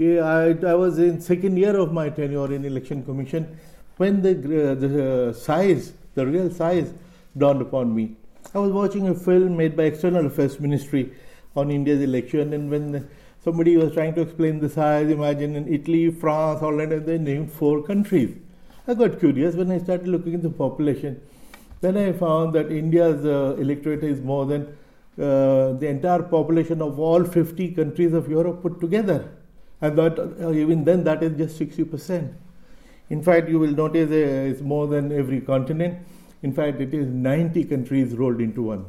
I, 0.00 0.56
I 0.66 0.74
was 0.74 0.98
in 0.98 1.20
second 1.20 1.56
year 1.56 1.76
of 1.76 1.92
my 1.92 2.08
tenure 2.08 2.52
in 2.52 2.64
election 2.64 3.04
commission 3.04 3.56
when 3.96 4.22
the 4.22 4.32
uh, 4.32 4.74
the 4.74 5.32
size, 5.32 5.92
the 6.16 6.26
real 6.26 6.50
size, 6.50 6.92
dawned 7.38 7.62
upon 7.62 7.94
me. 7.94 8.16
I 8.54 8.58
was 8.58 8.70
watching 8.70 9.08
a 9.08 9.14
film 9.14 9.56
made 9.56 9.76
by 9.76 9.84
External 9.84 10.26
Affairs 10.26 10.60
Ministry 10.60 11.12
on 11.56 11.70
India's 11.70 12.02
election, 12.02 12.52
and 12.52 12.70
when 12.70 13.08
somebody 13.42 13.76
was 13.78 13.94
trying 13.94 14.14
to 14.14 14.20
explain 14.20 14.60
the 14.60 14.68
size, 14.68 15.08
imagine 15.08 15.56
in 15.56 15.72
Italy, 15.72 16.10
France, 16.10 16.60
Holland, 16.60 16.92
and 16.92 17.06
they 17.06 17.16
named 17.16 17.50
four 17.50 17.82
countries. 17.82 18.36
I 18.86 18.94
got 18.94 19.18
curious 19.18 19.54
when 19.54 19.70
I 19.70 19.78
started 19.78 20.08
looking 20.08 20.34
at 20.34 20.42
the 20.42 20.50
population. 20.50 21.20
Then 21.80 21.96
I 21.96 22.12
found 22.12 22.54
that 22.54 22.70
India's 22.70 23.24
uh, 23.24 23.56
electorate 23.58 24.04
is 24.04 24.20
more 24.20 24.44
than 24.44 24.66
uh, 25.18 25.72
the 25.72 25.86
entire 25.88 26.22
population 26.22 26.82
of 26.82 26.98
all 26.98 27.24
50 27.24 27.72
countries 27.72 28.12
of 28.12 28.28
Europe 28.28 28.60
put 28.62 28.80
together. 28.80 29.30
And 29.80 29.96
that 29.96 30.18
uh, 30.18 30.52
even 30.52 30.84
then, 30.84 31.04
that 31.04 31.22
is 31.22 31.36
just 31.38 31.58
60%. 31.58 32.34
In 33.08 33.22
fact, 33.22 33.48
you 33.48 33.58
will 33.58 33.72
notice 33.72 34.10
uh, 34.10 34.50
it's 34.50 34.60
more 34.60 34.86
than 34.86 35.10
every 35.10 35.40
continent. 35.40 35.98
In 36.42 36.52
fact, 36.52 36.80
it 36.80 36.92
is 36.92 37.06
90 37.06 37.64
countries 37.64 38.14
rolled 38.14 38.40
into 38.40 38.62
one. 38.62 38.86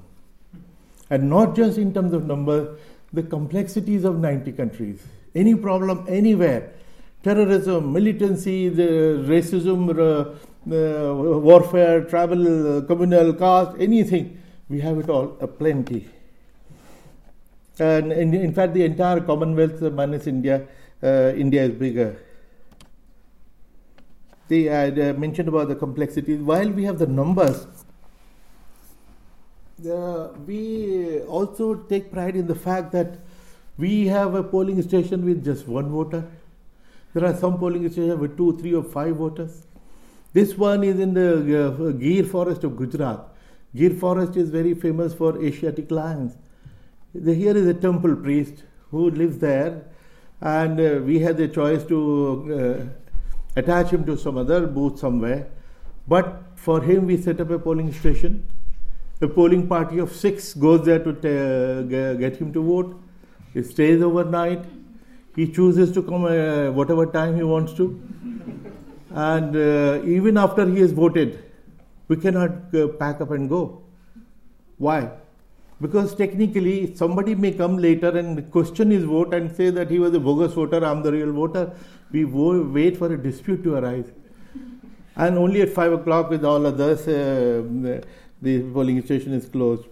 And 1.10 1.30
not 1.30 1.56
just 1.56 1.78
in 1.78 1.94
terms 1.94 2.14
of 2.14 2.26
number, 2.26 2.78
the 3.12 3.24
complexities 3.24 4.04
of 4.04 4.18
90 4.18 4.52
countries. 4.54 5.04
Any 5.36 5.56
problem 5.56 6.06
anywhere 6.08 6.74
terrorism, 7.24 7.94
militancy, 7.94 8.70
the 8.70 9.24
racism, 9.28 9.90
uh, 9.98 10.36
uh, 10.70 11.14
warfare, 11.40 12.04
travel, 12.04 12.78
uh, 12.78 12.82
communal 12.82 13.34
caste, 13.34 13.72
anything. 13.80 14.38
We 14.70 14.82
have 14.82 14.98
it 15.00 15.10
all 15.10 15.28
plenty. 15.28 16.10
And 17.80 18.12
in, 18.12 18.34
in, 18.34 18.54
fact, 18.54 18.74
the 18.74 18.84
entire 18.84 19.22
Commonwealth 19.22 19.82
minus 19.82 20.28
India, 20.28 20.68
India 21.02 21.64
is 21.64 21.72
bigger. 21.72 22.18
The, 24.54 24.70
I 24.70 25.14
mentioned 25.14 25.48
about 25.48 25.70
the 25.70 25.76
complexities. 25.76 26.40
While 26.40 26.70
we 26.70 26.84
have 26.84 27.00
the 27.00 27.08
numbers, 27.08 27.66
uh, 29.90 30.28
we 30.46 31.22
also 31.22 31.74
take 31.94 32.12
pride 32.12 32.36
in 32.36 32.46
the 32.46 32.54
fact 32.54 32.92
that 32.92 33.18
we 33.80 34.06
have 34.08 34.36
a 34.36 34.44
polling 34.44 34.80
station 34.84 35.26
with 35.26 35.44
just 35.44 35.68
one 35.68 35.90
voter. 35.90 36.24
There 37.16 37.26
are 37.26 37.36
some 37.36 37.58
polling 37.58 37.90
stations 37.90 38.20
with 38.20 38.38
two, 38.38 38.56
three, 38.60 38.76
or 38.76 38.84
five 38.84 39.16
voters. 39.16 39.66
This 40.34 40.56
one 40.56 40.84
is 40.84 41.00
in 41.00 41.16
the 41.16 41.30
uh, 41.66 41.92
Gir 41.92 42.24
forest 42.24 42.64
of 42.64 42.78
Gujarat. 42.78 43.22
Gir 43.76 43.96
forest 43.96 44.38
is 44.38 44.50
very 44.52 44.76
famous 44.76 45.16
for 45.16 45.44
Asiatic 45.44 45.90
lions. 45.90 46.38
The, 47.16 47.34
here 47.34 47.58
is 47.58 47.66
a 47.66 47.74
temple 47.74 48.16
priest 48.18 48.64
who 48.92 49.10
lives 49.10 49.40
there, 49.40 49.86
and 50.42 50.80
uh, 50.80 51.00
we 51.04 51.20
had 51.20 51.38
the 51.38 51.48
choice 51.48 51.84
to 51.86 52.00
uh, 52.60 53.03
attach 53.56 53.92
him 53.92 54.06
to 54.06 54.18
some 54.18 54.38
other 54.38 54.68
booth 54.68 55.00
somewhere. 55.00 55.48
But 56.08 56.44
for 56.56 56.82
him, 56.82 57.08
we 57.08 57.18
set 57.18 57.40
up 57.40 57.50
a 57.50 57.60
polling 57.60 57.92
station. 57.94 58.46
A 59.22 59.28
polling 59.28 59.68
party 59.68 60.00
of 60.00 60.14
six 60.14 60.54
goes 60.54 60.86
there 60.86 61.00
to 61.00 61.14
t- 61.14 62.20
get 62.20 62.36
him 62.38 62.52
to 62.54 62.62
vote. 62.62 63.02
He 63.54 63.64
stays 63.64 64.02
overnight 64.02 64.66
he 65.36 65.48
chooses 65.52 65.92
to 65.94 66.04
come 66.04 66.26
uh, 66.26 66.72
whatever 66.72 67.06
time 67.06 67.36
he 67.36 67.44
wants 67.44 67.74
to. 67.74 68.02
And 69.12 69.56
uh, 69.56 70.02
even 70.06 70.38
after 70.38 70.68
he 70.68 70.80
has 70.82 70.92
voted, 70.92 71.44
we 72.08 72.18
cannot 72.18 72.74
uh, 72.76 72.88
pack 73.00 73.22
up 73.22 73.32
and 73.32 73.50
go. 73.50 73.82
Why? 74.78 75.10
Because 75.82 76.16
technically, 76.16 76.96
somebody 76.96 77.36
may 77.36 77.52
come 77.52 77.78
later 77.78 78.10
and 78.18 78.50
question 78.52 78.92
his 78.92 79.04
vote 79.04 79.34
and 79.34 79.56
say 79.56 79.70
that 79.70 79.90
he 79.90 80.00
was 80.00 80.14
a 80.14 80.20
bogus 80.20 80.54
voter, 80.54 80.86
I'm 80.86 81.02
the 81.02 81.12
real 81.12 81.32
voter. 81.32 81.74
We 82.14 82.26
wait 82.26 82.98
for 82.98 83.12
a 83.12 83.18
dispute 83.18 83.64
to 83.64 83.76
arise. 83.76 84.06
And 85.16 85.38
only 85.38 85.62
at 85.62 85.70
5 85.70 85.94
o'clock, 85.94 86.30
with 86.30 86.46
all 86.46 86.66
others, 86.66 87.08
uh, 87.08 88.02
the 88.42 88.62
polling 88.72 89.04
station 89.04 89.34
is 89.34 89.48
closed. 89.48 89.86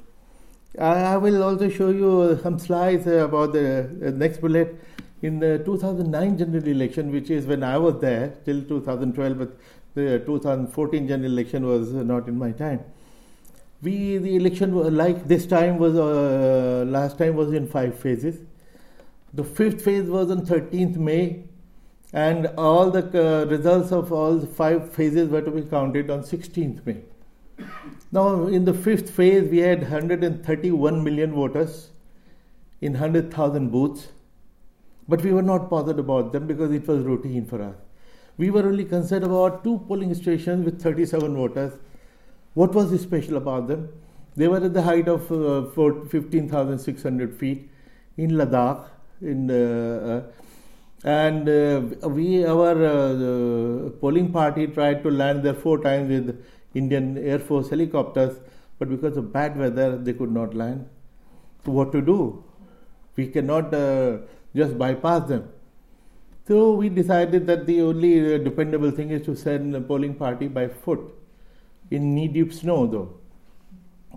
I 0.79 1.17
will 1.17 1.43
also 1.43 1.67
show 1.67 1.89
you 1.89 2.39
some 2.43 2.59
slides 2.59 3.07
about 3.07 3.53
the 3.53 4.13
next 4.15 4.39
bullet. 4.39 4.79
In 5.21 5.39
the 5.39 5.59
2009 5.65 6.37
general 6.37 6.67
election, 6.67 7.11
which 7.11 7.29
is 7.29 7.45
when 7.45 7.63
I 7.63 7.77
was 7.77 7.99
there 7.99 8.33
till 8.45 8.63
2012, 8.63 9.37
but 9.37 9.57
the 9.93 10.19
2014 10.19 11.07
general 11.07 11.31
election 11.31 11.65
was 11.65 11.91
not 11.91 12.27
in 12.27 12.39
my 12.39 12.51
time. 12.51 12.79
We 13.83 14.17
the 14.17 14.35
election 14.35 14.73
like 14.95 15.27
this 15.27 15.45
time 15.45 15.77
was 15.77 15.95
uh, 15.95 16.85
last 16.87 17.17
time 17.17 17.35
was 17.35 17.53
in 17.53 17.67
five 17.67 17.99
phases. 17.99 18.39
The 19.33 19.43
fifth 19.43 19.83
phase 19.83 20.09
was 20.09 20.31
on 20.31 20.45
13th 20.45 20.97
May, 20.97 21.43
and 22.13 22.47
all 22.57 22.91
the 22.91 23.03
uh, 23.23 23.45
results 23.45 23.91
of 23.91 24.11
all 24.11 24.37
the 24.37 24.47
five 24.47 24.91
phases 24.93 25.29
were 25.29 25.41
to 25.41 25.51
be 25.51 25.61
counted 25.61 26.09
on 26.09 26.21
16th 26.23 26.85
May. 26.85 26.97
Now, 28.11 28.47
in 28.47 28.65
the 28.65 28.73
fifth 28.73 29.09
phase, 29.09 29.49
we 29.49 29.59
had 29.59 29.81
131 29.81 31.03
million 31.03 31.31
voters 31.31 31.91
in 32.81 32.93
100,000 32.93 33.69
booths, 33.69 34.09
but 35.07 35.21
we 35.21 35.31
were 35.31 35.41
not 35.41 35.69
bothered 35.69 35.99
about 35.99 36.33
them 36.33 36.47
because 36.47 36.71
it 36.71 36.87
was 36.87 37.03
routine 37.03 37.45
for 37.45 37.61
us. 37.61 37.75
We 38.37 38.49
were 38.49 38.65
only 38.65 38.83
concerned 38.83 39.23
about 39.23 39.63
two 39.63 39.79
polling 39.87 40.13
stations 40.13 40.65
with 40.65 40.81
37 40.81 41.33
voters. 41.35 41.73
What 42.53 42.73
was 42.73 42.99
special 43.01 43.37
about 43.37 43.67
them? 43.67 43.89
They 44.35 44.47
were 44.47 44.63
at 44.63 44.73
the 44.73 44.81
height 44.81 45.07
of 45.07 45.31
uh, 45.31 45.69
15,600 46.09 47.37
feet 47.37 47.69
in 48.17 48.31
Ladakh, 48.31 48.87
in 49.21 49.51
uh, 49.51 50.23
uh, 50.27 50.31
and 51.03 51.49
uh, 51.49 52.09
we 52.09 52.45
our 52.45 52.85
uh, 52.85 53.89
polling 54.01 54.31
party 54.31 54.67
tried 54.67 55.01
to 55.03 55.09
land 55.09 55.43
there 55.43 55.53
four 55.53 55.81
times 55.81 56.09
with 56.09 56.45
Indian 56.73 57.17
Air 57.17 57.39
Force 57.39 57.69
helicopters, 57.69 58.39
but 58.77 58.89
because 58.89 59.17
of 59.17 59.33
bad 59.33 59.57
weather, 59.57 59.97
they 59.97 60.13
could 60.13 60.31
not 60.31 60.53
land. 60.53 60.87
So, 61.65 61.71
what 61.71 61.91
to 61.91 62.01
do? 62.01 62.43
We 63.15 63.27
cannot 63.27 63.73
uh, 63.73 64.19
just 64.55 64.77
bypass 64.77 65.27
them. 65.27 65.49
So, 66.47 66.73
we 66.73 66.89
decided 66.89 67.47
that 67.47 67.65
the 67.65 67.81
only 67.81 68.35
uh, 68.35 68.37
dependable 68.37 68.91
thing 68.91 69.09
is 69.09 69.25
to 69.25 69.35
send 69.35 69.75
a 69.75 69.81
polling 69.81 70.15
party 70.15 70.47
by 70.47 70.67
foot 70.67 70.99
in 71.89 72.15
knee 72.15 72.27
deep 72.27 72.53
snow, 72.53 72.87
though. 72.87 73.13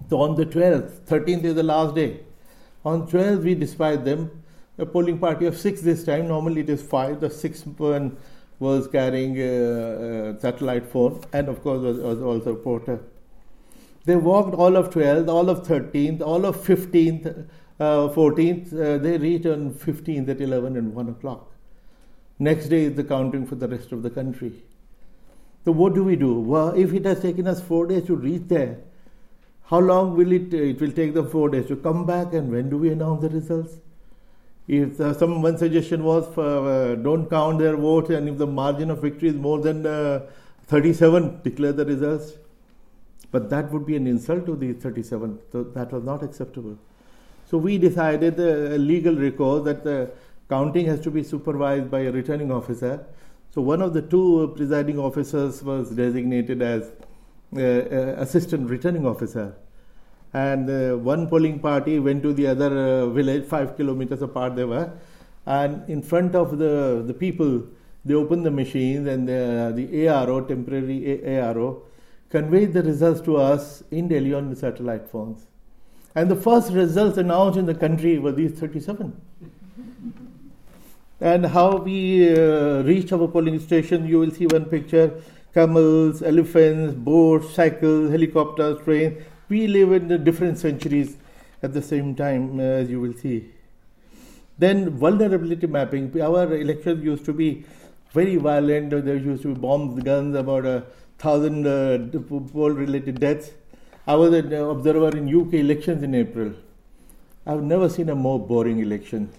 So, 0.09 0.21
on 0.21 0.35
the 0.35 0.47
12th, 0.47 1.01
13th 1.07 1.45
is 1.45 1.55
the 1.55 1.63
last 1.63 1.95
day. 1.95 2.21
On 2.85 3.07
12th, 3.07 3.43
we 3.43 3.55
dispatched 3.55 4.05
them. 4.05 4.44
A 4.79 4.87
polling 4.87 5.19
party 5.19 5.47
of 5.47 5.57
six 5.57 5.81
this 5.81 6.05
time. 6.05 6.29
Normally, 6.29 6.63
it 6.63 6.71
is 6.71 6.83
five. 6.83 7.21
The 7.21 7.31
sixth 7.31 7.67
one 7.67 8.17
was 8.59 8.87
carrying 8.89 9.39
a, 9.39 10.33
a 10.33 10.41
satellite 10.41 10.87
phone 10.87 11.23
and, 11.33 11.49
of 11.49 11.63
course, 11.63 11.81
was, 11.81 11.99
was 11.99 12.21
also 12.21 12.53
a 12.53 12.57
porter. 12.57 13.01
They 14.05 14.17
walked 14.17 14.55
all 14.55 14.77
of 14.77 14.91
12th, 14.91 15.29
all 15.29 15.49
of 15.49 15.67
13th, 15.67 16.21
all 16.21 16.45
of 16.45 16.57
15th, 16.57 17.47
uh, 17.81 17.85
14th. 18.09 18.73
Uh, 18.73 18.99
they 18.99 19.17
reached 19.17 19.47
on 19.47 19.73
15th 19.73 20.29
at 20.29 20.41
11 20.41 20.77
and 20.77 20.95
1 20.95 21.09
o'clock. 21.09 21.51
Next 22.39 22.69
day 22.69 22.85
is 22.85 22.97
the 22.97 23.05
counting 23.05 23.47
for 23.47 23.55
the 23.55 23.69
rest 23.69 23.93
of 23.93 24.03
the 24.03 24.11
country. 24.11 24.53
So, 25.65 25.73
what 25.73 25.95
do 25.95 26.05
we 26.05 26.17
do? 26.17 26.39
Well, 26.41 26.71
if 26.71 26.93
it 26.93 27.07
has 27.07 27.21
taken 27.21 27.47
us 27.47 27.63
four 27.63 27.87
days 27.87 28.05
to 28.07 28.17
reach 28.17 28.43
there, 28.49 28.79
how 29.67 29.79
long 29.79 30.15
will 30.17 30.31
it? 30.33 30.53
It 30.53 30.81
will 30.81 30.93
take 30.93 31.15
them 31.15 31.31
four 31.31 31.49
days 31.49 31.67
to 31.69 31.77
come 31.77 32.05
back, 32.05 32.35
and 32.35 32.53
when 32.53 32.69
do 32.69 32.77
we 32.77 32.91
announce 32.91 33.23
the 33.23 33.31
results? 33.31 33.77
If 34.67 34.99
uh, 34.99 35.13
some 35.13 35.43
one 35.43 35.59
suggestion 35.59 36.05
was 36.05 36.27
for, 36.35 36.43
uh, 36.43 36.95
don't 36.95 37.29
count 37.29 37.59
their 37.59 37.77
votes, 37.77 38.11
and 38.11 38.29
if 38.29 38.39
the 38.39 38.47
margin 38.47 38.91
of 38.91 39.03
victory 39.03 39.29
is 39.29 39.35
more 39.35 39.59
than 39.59 39.87
uh, 39.87 40.27
37, 40.67 41.41
declare 41.43 41.73
the 41.73 41.85
results. 41.85 42.33
But 43.31 43.51
that 43.51 43.71
would 43.73 43.85
be 43.85 43.97
an 43.97 44.07
insult 44.07 44.47
to 44.47 44.57
the 44.57 44.73
37. 44.73 45.39
So 45.53 45.65
that 45.65 45.93
was 45.93 46.05
not 46.05 46.23
acceptable. 46.23 46.79
So 47.47 47.59
we 47.59 47.77
decided 47.79 48.39
a 48.41 48.79
legal 48.79 49.15
recourse 49.15 49.65
that 49.65 49.85
the 49.85 50.11
counting 50.49 50.87
has 50.87 51.01
to 51.01 51.11
be 51.11 51.23
supervised 51.23 51.91
by 51.91 52.01
a 52.01 52.13
returning 52.13 52.51
officer. 52.51 53.05
So 53.51 53.61
one 53.61 53.83
of 53.83 53.93
the 53.93 54.03
two 54.03 54.53
presiding 54.57 54.99
officers 54.99 55.63
was 55.63 55.91
designated 55.91 56.63
as 56.63 56.91
uh, 57.57 57.61
uh, 57.61 58.15
assistant 58.19 58.71
returning 58.71 59.07
officer 59.07 59.55
and 60.35 60.69
uh, 60.69 60.97
one 60.97 61.29
polling 61.29 61.61
party 61.61 62.01
went 62.01 62.23
to 62.25 62.33
the 62.33 62.49
other 62.49 62.77
uh, 62.77 63.07
village, 63.07 63.47
five 63.47 63.77
kilometers 63.77 64.21
apart 64.21 64.57
they 64.57 64.65
were, 64.65 64.91
and 65.47 65.89
in 65.89 66.03
front 66.03 66.35
of 66.35 66.59
the, 66.59 67.05
the 67.07 67.15
people, 67.15 67.63
they 68.05 68.15
opened 68.15 68.45
the 68.45 68.51
machines 68.51 69.07
and 69.07 69.29
the, 69.29 69.73
the 69.75 69.87
ARO, 70.07 70.47
temporary 70.47 71.21
ARO, 71.25 71.83
conveyed 72.31 72.73
the 72.73 72.83
results 72.83 73.21
to 73.21 73.37
us 73.37 73.85
in 73.93 74.09
Delhi 74.09 74.35
on 74.35 74.51
the 74.51 74.57
satellite 74.57 75.09
phones. 75.09 75.47
And 76.17 76.29
the 76.29 76.37
first 76.37 76.73
results 76.73 77.17
announced 77.17 77.57
in 77.57 77.67
the 77.67 77.75
country 77.75 78.19
were 78.19 78.33
these 78.33 78.53
37. 78.59 79.21
and 81.21 81.47
how 81.47 81.77
we 81.77 82.37
uh, 82.37 82.83
reached 82.83 83.13
our 83.13 83.29
polling 83.29 83.61
station, 83.61 84.07
you 84.07 84.19
will 84.19 84.33
see 84.33 84.47
one 84.47 84.65
picture 84.65 85.23
camels, 85.55 86.23
elephants, 86.23 86.95
boats, 86.95 87.55
cycles, 87.55 88.11
helicopters, 88.11 88.83
trains 88.85 89.23
we 89.49 89.67
live 89.67 89.93
in 89.93 90.09
the 90.09 90.19
different 90.19 90.59
centuries 90.59 91.17
at 91.63 91.73
the 91.73 91.83
same 91.83 92.15
time, 92.15 92.61
uh, 92.61 92.63
as 92.63 92.91
you 92.91 93.01
will 93.01 93.15
see. 93.15 93.51
Then 94.59 94.91
vulnerability 94.91 95.67
mapping. 95.67 96.21
Our 96.21 96.55
elections 96.55 97.05
used 97.05 97.25
to 97.25 97.33
be 97.33 97.65
very 98.13 98.37
violent. 98.37 98.91
There 98.91 99.17
used 99.17 99.43
to 99.43 99.55
be 99.55 99.61
bombs, 99.61 100.03
guns, 100.03 100.37
about 100.37 100.65
a 100.65 100.85
thousand 101.19 101.67
uh, 101.67 102.19
poll-related 102.53 103.21
deaths. 103.21 103.51
I 104.07 104.15
was 104.15 104.33
an 104.35 104.53
observer 104.53 105.17
in 105.17 105.35
UK 105.35 105.55
elections 105.55 106.03
in 106.03 106.15
April. 106.15 106.53
I've 107.47 107.63
never 107.63 107.89
seen 107.89 108.09
a 108.11 108.15
more 108.15 108.39
boring 108.39 108.79
election. 108.81 109.31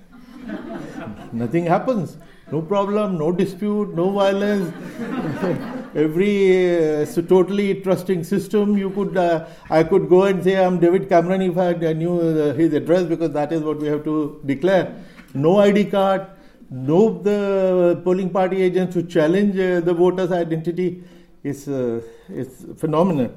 Nothing 1.32 1.66
happens. 1.66 2.18
No 2.56 2.62
problem, 2.62 3.18
no 3.18 3.34
dispute, 3.34 3.94
no 3.96 4.12
violence. 4.12 4.74
Every 6.04 6.34
uh, 6.76 7.06
so 7.06 7.22
totally 7.22 7.82
trusting 7.82 8.24
system. 8.24 8.78
You 8.78 8.92
could, 8.92 9.18
uh, 9.18 9.46
I 9.70 9.84
could 9.84 10.08
go 10.08 10.24
and 10.24 10.42
say 10.42 10.56
I'm 10.66 10.80
David 10.80 11.10
Cameron 11.10 11.42
if 11.42 11.58
I, 11.58 11.72
I 11.90 11.92
knew 11.92 12.14
uh, 12.18 12.54
his 12.54 12.74
address 12.74 13.04
because 13.04 13.32
that 13.32 13.52
is 13.52 13.62
what 13.62 13.80
we 13.80 13.88
have 13.90 14.06
to 14.06 14.42
declare. 14.46 14.96
No 15.34 15.58
ID 15.60 15.84
card, 15.96 16.28
no 16.70 17.22
the 17.22 18.00
polling 18.06 18.30
party 18.30 18.62
agents 18.62 18.94
to 18.94 19.04
challenge 19.04 19.60
uh, 19.60 19.82
the 19.82 19.94
voters' 19.94 20.32
identity 20.32 21.04
is 21.44 21.68
uh, 21.68 22.02
is 22.30 22.66
phenomenal. 22.78 23.32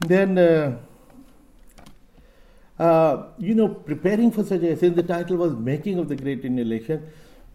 Then. 0.00 0.36
Uh, 2.78 3.28
you 3.38 3.54
know, 3.54 3.68
preparing 3.68 4.30
for 4.30 4.44
such 4.44 4.62
a, 4.62 4.76
since 4.76 4.94
the 4.94 5.02
title 5.02 5.38
was 5.38 5.54
Making 5.54 5.98
of 5.98 6.08
the 6.08 6.16
Great 6.16 6.44
Indian 6.44 6.66
Election, 6.66 7.06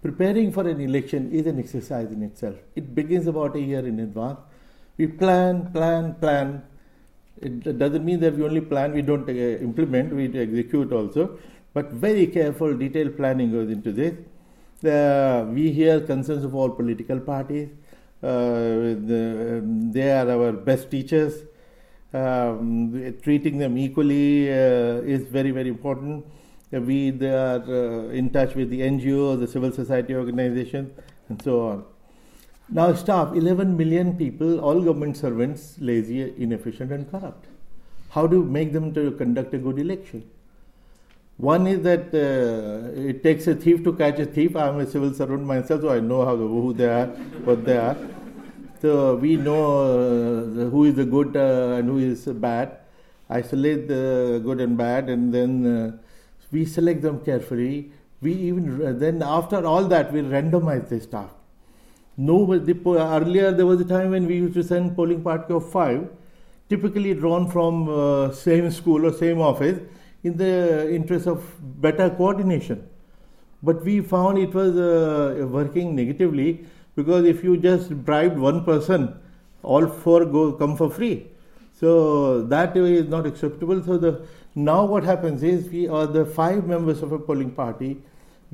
preparing 0.01 0.51
for 0.51 0.67
an 0.67 0.81
election 0.81 1.31
is 1.31 1.45
an 1.45 1.60
exercise 1.60 2.12
in 2.12 2.23
itself. 2.23 2.55
It 2.75 2.95
begins 2.95 3.27
about 3.27 3.55
a 3.55 3.60
year 3.60 3.86
in 3.86 3.99
advance. 3.99 4.39
We 4.97 5.07
plan, 5.07 5.71
plan, 5.71 6.15
plan. 6.15 6.63
It 7.39 7.77
doesn't 7.77 8.03
mean 8.03 8.19
that 8.21 8.36
we 8.36 8.43
only 8.43 8.62
plan, 8.62 8.93
we 8.93 9.01
don't 9.03 9.29
uh, 9.29 9.34
implement, 9.34 10.13
we 10.13 10.25
execute 10.25 10.91
also. 10.91 11.38
But 11.73 11.91
very 11.91 12.27
careful, 12.27 12.75
detailed 12.75 13.15
planning 13.15 13.51
goes 13.51 13.69
into 13.69 13.91
this. 13.91 14.13
Uh, 14.84 15.45
we 15.51 15.71
hear 15.71 16.01
concerns 16.01 16.43
of 16.43 16.55
all 16.55 16.69
political 16.69 17.19
parties. 17.19 17.69
Uh, 18.23 18.97
the, 19.07 19.62
they 19.91 20.12
are 20.12 20.29
our 20.29 20.51
best 20.51 20.89
teachers 20.89 21.43
um, 22.13 23.15
treating 23.21 23.58
them 23.58 23.78
equally 23.78 24.50
uh, 24.50 25.02
is 25.15 25.24
very, 25.24 25.52
very 25.52 25.69
important. 25.69 26.26
We 26.71 27.10
they 27.12 27.34
are 27.34 27.62
uh, 27.62 28.10
in 28.10 28.30
touch 28.30 28.56
with 28.56 28.69
the 28.69 28.82
NGOs, 28.82 29.39
the 29.39 29.47
civil 29.47 29.71
society 29.71 30.15
organizations, 30.15 30.91
and 31.28 31.41
so 31.41 31.67
on. 31.67 31.84
Now, 32.69 32.93
staff 32.93 33.36
11 33.36 33.76
million 33.76 34.17
people, 34.17 34.60
all 34.62 34.82
government 34.82 35.17
servants, 35.17 35.76
lazy, 35.80 36.34
inefficient, 36.38 36.91
and 36.93 37.10
corrupt. 37.12 37.45
How 38.12 38.28
do 38.28 38.38
you 38.38 38.43
make 38.43 38.71
them 38.71 38.93
to 38.93 39.12
conduct 39.12 39.54
a 39.54 39.58
good 39.58 39.78
election? 39.80 40.30
One 41.36 41.67
is 41.67 41.82
that 41.82 42.13
uh, 42.13 42.97
it 42.97 43.24
takes 43.24 43.47
a 43.47 43.56
thief 43.56 43.84
to 43.84 43.93
catch 43.93 44.19
a 44.19 44.26
thief. 44.26 44.56
I'm 44.56 44.80
a 44.80 44.86
civil 44.86 45.13
servant 45.13 45.45
myself, 45.45 45.82
so 45.82 45.89
I 45.89 46.00
know 46.00 46.24
how 46.24 46.36
who 46.38 46.71
they 46.71 46.88
are, 46.88 47.08
what 47.47 47.65
they 47.65 47.78
are. 47.78 47.97
So 48.82 49.15
we 49.15 49.36
know 49.36 49.63
uh, 49.84 50.70
who 50.70 50.86
is 50.86 50.96
the 50.96 51.06
good 51.06 51.36
uh, 51.36 51.78
and 51.78 51.88
who 51.88 52.00
is 52.00 52.26
bad. 52.26 52.78
Isolate 53.30 53.88
the 53.88 54.41
good 54.44 54.60
and 54.60 54.78
bad, 54.78 55.10
and 55.10 55.34
then 55.34 55.65
uh, 55.65 55.98
we 56.52 56.65
select 56.65 57.02
them 57.02 57.20
carefully. 57.24 57.91
We 58.22 58.34
even 58.34 59.00
then 59.00 59.22
after 59.24 59.65
all 59.65 59.86
that 59.86 60.12
we 60.12 60.22
randomize 60.22 60.89
the 60.89 61.00
staff. 61.00 61.30
No, 62.17 62.46
the, 62.58 62.74
earlier 62.98 63.52
there 63.52 63.65
was 63.65 63.82
a 63.82 63.86
time 63.86 64.12
when 64.12 64.28
we 64.28 64.36
used 64.36 64.54
to 64.56 64.63
send 64.63 64.96
polling 64.96 65.24
party 65.24 65.54
of 65.54 65.70
five. 65.72 66.10
typically 66.72 67.13
drawn 67.22 67.48
from 67.54 67.89
uh, 67.89 68.32
same 68.32 68.72
school 68.72 69.06
or 69.08 69.12
same 69.22 69.41
office 69.41 69.80
in 70.24 70.38
the 70.41 70.54
interest 70.98 71.28
of 71.28 71.48
better 71.86 72.10
coordination. 72.10 72.88
But 73.62 73.84
we 73.88 73.96
found 74.02 74.38
it 74.38 74.54
was 74.54 74.78
uh, 74.78 75.48
working 75.58 75.96
negatively 75.96 76.65
because 76.95 77.25
if 77.25 77.43
you 77.43 77.58
just 77.58 77.89
bribed 78.06 78.38
one 78.38 78.63
person, 78.63 79.15
all 79.63 79.88
four 79.88 80.25
go 80.25 80.51
come 80.54 80.75
for 80.75 80.89
free. 80.89 81.27
So 81.73 82.43
that 82.43 82.75
way 82.75 82.93
is 82.95 83.08
not 83.08 83.25
acceptable. 83.25 83.84
So 83.84 83.97
the 83.97 84.25
now 84.56 84.86
what 84.86 85.04
happens 85.04 85.43
is 85.43 85.69
we 85.69 85.88
are 85.88 86.06
the 86.06 86.25
five 86.25 86.67
members 86.67 87.01
of 87.01 87.12
a 87.12 87.19
polling 87.19 87.51
party 87.51 88.01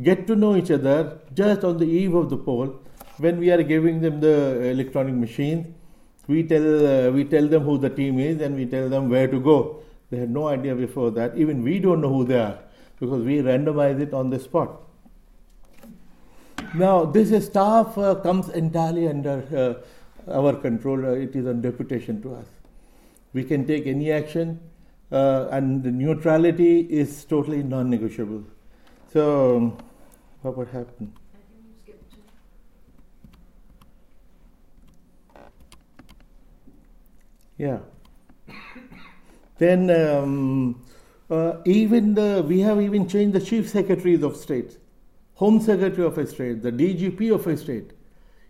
get 0.03 0.27
to 0.27 0.35
know 0.35 0.55
each 0.55 0.69
other 0.69 1.17
just 1.33 1.63
on 1.63 1.77
the 1.77 1.85
eve 1.85 2.13
of 2.13 2.29
the 2.29 2.37
poll 2.37 2.79
when 3.17 3.39
we 3.39 3.49
are 3.49 3.63
giving 3.63 3.99
them 4.01 4.19
the 4.19 4.61
electronic 4.69 5.15
machine. 5.15 5.73
We 6.27 6.43
tell 6.43 7.07
uh, 7.07 7.11
we 7.11 7.23
tell 7.23 7.47
them 7.47 7.63
who 7.63 7.77
the 7.77 7.89
team 7.89 8.19
is 8.19 8.41
and 8.41 8.55
we 8.55 8.65
tell 8.65 8.89
them 8.89 9.09
where 9.09 9.27
to 9.27 9.39
go. 9.39 9.79
They 10.09 10.17
had 10.17 10.29
no 10.29 10.47
idea 10.47 10.75
before 10.75 11.11
that. 11.11 11.37
Even 11.37 11.63
we 11.63 11.79
don't 11.79 12.01
know 12.01 12.09
who 12.09 12.25
they 12.25 12.39
are 12.39 12.59
because 12.99 13.23
we 13.23 13.39
randomize 13.39 13.99
it 13.99 14.13
on 14.13 14.29
the 14.29 14.39
spot. 14.39 14.81
Now, 16.75 17.05
this 17.05 17.45
staff 17.45 17.97
uh, 17.97 18.15
comes 18.15 18.49
entirely 18.49 19.07
under 19.07 19.81
uh, 20.27 20.31
our 20.31 20.55
control. 20.55 21.05
Uh, 21.05 21.09
it 21.11 21.35
is 21.35 21.47
on 21.47 21.61
deputation 21.61 22.21
to 22.21 22.35
us. 22.35 22.45
We 23.33 23.43
can 23.43 23.65
take 23.65 23.87
any 23.87 24.11
action, 24.11 24.59
and 25.11 25.83
the 25.83 25.91
neutrality 25.91 26.81
is 26.81 27.25
totally 27.25 27.63
non-negotiable. 27.63 28.43
So, 29.11 29.57
um, 29.57 29.77
what 30.41 30.57
would 30.57 30.67
happen? 30.69 31.13
Yeah. 37.57 37.79
Then 39.57 39.89
um, 39.89 40.85
uh, 41.29 41.57
even 41.65 42.13
the 42.13 42.45
we 42.47 42.59
have 42.59 42.79
even 42.79 43.07
changed 43.07 43.33
the 43.33 43.41
chief 43.41 43.67
secretaries 43.67 44.21
of 44.21 44.35
state, 44.35 44.77
home 45.37 45.59
secretary 45.61 46.05
of 46.05 46.17
a 46.17 46.25
state, 46.25 46.63
the 46.63 46.71
DGP 46.71 47.33
of 47.33 47.45
a 47.47 47.55
state. 47.55 47.91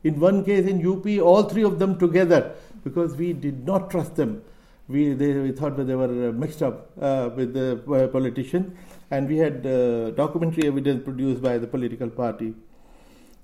In 0.04 0.20
one 0.20 0.44
case 0.44 0.66
in 0.66 0.86
UP, 0.88 1.06
all 1.22 1.44
three 1.44 1.64
of 1.64 1.80
them 1.80 1.98
together 2.00 2.56
because 2.84 3.16
we 3.16 3.34
did 3.34 3.66
not 3.66 3.90
trust 3.92 4.16
them. 4.16 4.42
We, 4.88 5.14
they, 5.14 5.34
we 5.34 5.52
thought 5.52 5.76
that 5.76 5.84
they 5.84 5.96
were 5.96 6.30
uh, 6.30 6.32
mixed 6.32 6.64
up 6.64 6.92
uh, 7.02 7.30
with 7.36 7.54
the 7.54 7.82
uh, 7.92 8.08
politician, 8.08 8.78
and 9.12 9.28
we 9.28 9.38
had 9.38 9.66
uh, 9.66 10.12
documentary 10.12 10.66
evidence 10.68 11.04
produced 11.04 11.42
by 11.42 11.58
the 11.58 11.68
political 11.68 12.10
party. 12.10 12.54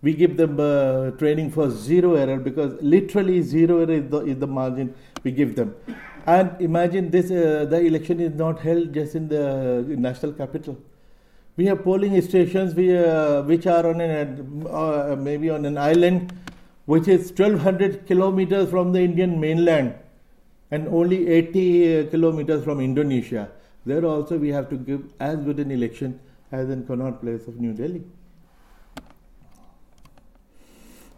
We 0.01 0.13
give 0.13 0.37
them 0.37 0.57
uh, 0.59 1.11
training 1.11 1.51
for 1.51 1.69
zero 1.69 2.15
error 2.15 2.37
because 2.37 2.81
literally 2.81 3.41
zero 3.41 3.81
error 3.81 3.91
is 3.91 4.09
the, 4.09 4.19
is 4.19 4.37
the 4.37 4.47
margin 4.47 4.95
we 5.23 5.31
give 5.31 5.57
them. 5.57 5.75
And 6.25 6.61
imagine 6.61 7.11
this: 7.11 7.29
uh, 7.29 7.65
the 7.69 7.81
election 7.81 8.21
is 8.21 8.33
not 8.33 8.61
held 8.61 8.93
just 8.93 9.15
in 9.15 9.27
the 9.27 9.83
national 9.97 10.31
capital. 10.31 10.77
We 11.55 11.67
have 11.67 11.83
polling 11.83 12.19
stations 12.21 12.73
we, 12.73 12.97
uh, 12.97 13.43
which 13.43 13.67
are 13.67 13.85
on 13.85 14.01
an 14.01 14.65
uh, 14.67 15.15
maybe 15.19 15.51
on 15.51 15.65
an 15.65 15.77
island, 15.77 16.33
which 16.85 17.07
is 17.07 17.31
1,200 17.31 18.07
kilometers 18.07 18.71
from 18.71 18.91
the 18.91 19.01
Indian 19.01 19.39
mainland, 19.39 19.93
and 20.71 20.87
only 20.87 21.27
80 21.27 21.99
uh, 21.99 22.09
kilometers 22.09 22.63
from 22.63 22.79
Indonesia. 22.79 23.51
There 23.85 24.03
also 24.03 24.37
we 24.37 24.49
have 24.49 24.67
to 24.69 24.77
give 24.77 25.03
as 25.19 25.37
good 25.37 25.59
an 25.59 25.69
election 25.69 26.19
as 26.51 26.71
in 26.71 26.87
Connaught 26.87 27.21
Place 27.21 27.47
of 27.47 27.59
New 27.59 27.73
Delhi. 27.73 28.03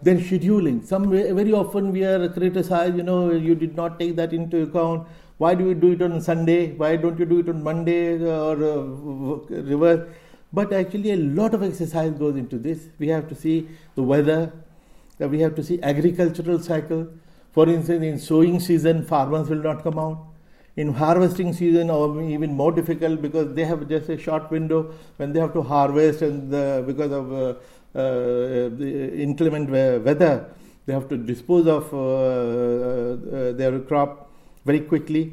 Then 0.02 0.20
scheduling. 0.20 0.86
Some 0.86 1.10
very 1.12 1.54
often 1.54 1.94
we 1.94 2.04
are 2.04 2.28
criticized. 2.28 2.98
You 2.98 3.04
know, 3.04 3.32
you 3.32 3.56
did 3.56 3.78
not 3.78 4.00
take 4.00 4.18
that 4.18 4.34
into 4.34 4.64
account. 4.64 5.08
Why 5.38 5.56
do 5.56 5.66
you 5.66 5.74
do 5.74 5.94
it 5.94 6.02
on 6.02 6.20
Sunday? 6.22 6.74
Why 6.74 6.98
don't 6.98 7.18
you 7.18 7.26
do 7.26 7.40
it 7.40 7.50
on 7.50 7.64
Monday 7.64 8.22
or 8.22 8.52
uh, 8.52 8.84
reverse? 9.50 10.08
But 10.56 10.72
actually, 10.72 11.12
a 11.12 11.18
lot 11.18 11.54
of 11.54 11.64
exercise 11.64 12.14
goes 12.14 12.36
into 12.38 12.58
this. 12.58 12.88
We 12.98 13.10
have 13.10 13.28
to 13.30 13.36
see 13.36 13.68
the 13.96 14.04
weather. 14.04 14.54
We 15.20 15.42
have 15.42 15.56
to 15.56 15.64
see 15.64 15.82
agricultural 15.84 16.60
cycle. 16.60 17.08
For 17.52 17.68
instance, 17.68 18.04
in 18.04 18.20
sowing 18.20 18.60
season, 18.60 19.06
farmers 19.06 19.50
will 19.50 19.64
not 19.70 19.84
come 19.84 20.00
out. 20.00 20.18
In 20.78 20.94
harvesting 20.94 21.54
season, 21.54 21.90
or 21.90 22.22
even 22.22 22.54
more 22.54 22.72
difficult 22.72 23.22
because 23.22 23.54
they 23.56 23.66
have 23.66 23.88
just 23.90 24.10
a 24.10 24.18
short 24.18 24.50
window 24.52 24.94
when 25.18 25.34
they 25.34 25.40
have 25.40 25.54
to 25.54 25.62
harvest, 25.62 26.22
and 26.22 26.52
the, 26.52 26.84
because 26.88 27.12
of 27.12 27.32
uh, 27.32 27.46
uh, 27.98 28.70
the 28.82 29.22
inclement 29.28 29.70
weather, 29.70 30.34
they 30.86 30.94
have 30.94 31.08
to 31.10 31.18
dispose 31.18 31.68
of 31.68 31.94
uh, 31.94 31.98
uh, 31.98 33.52
their 33.54 33.80
crop 33.80 34.30
very 34.66 34.82
quickly. 34.82 35.24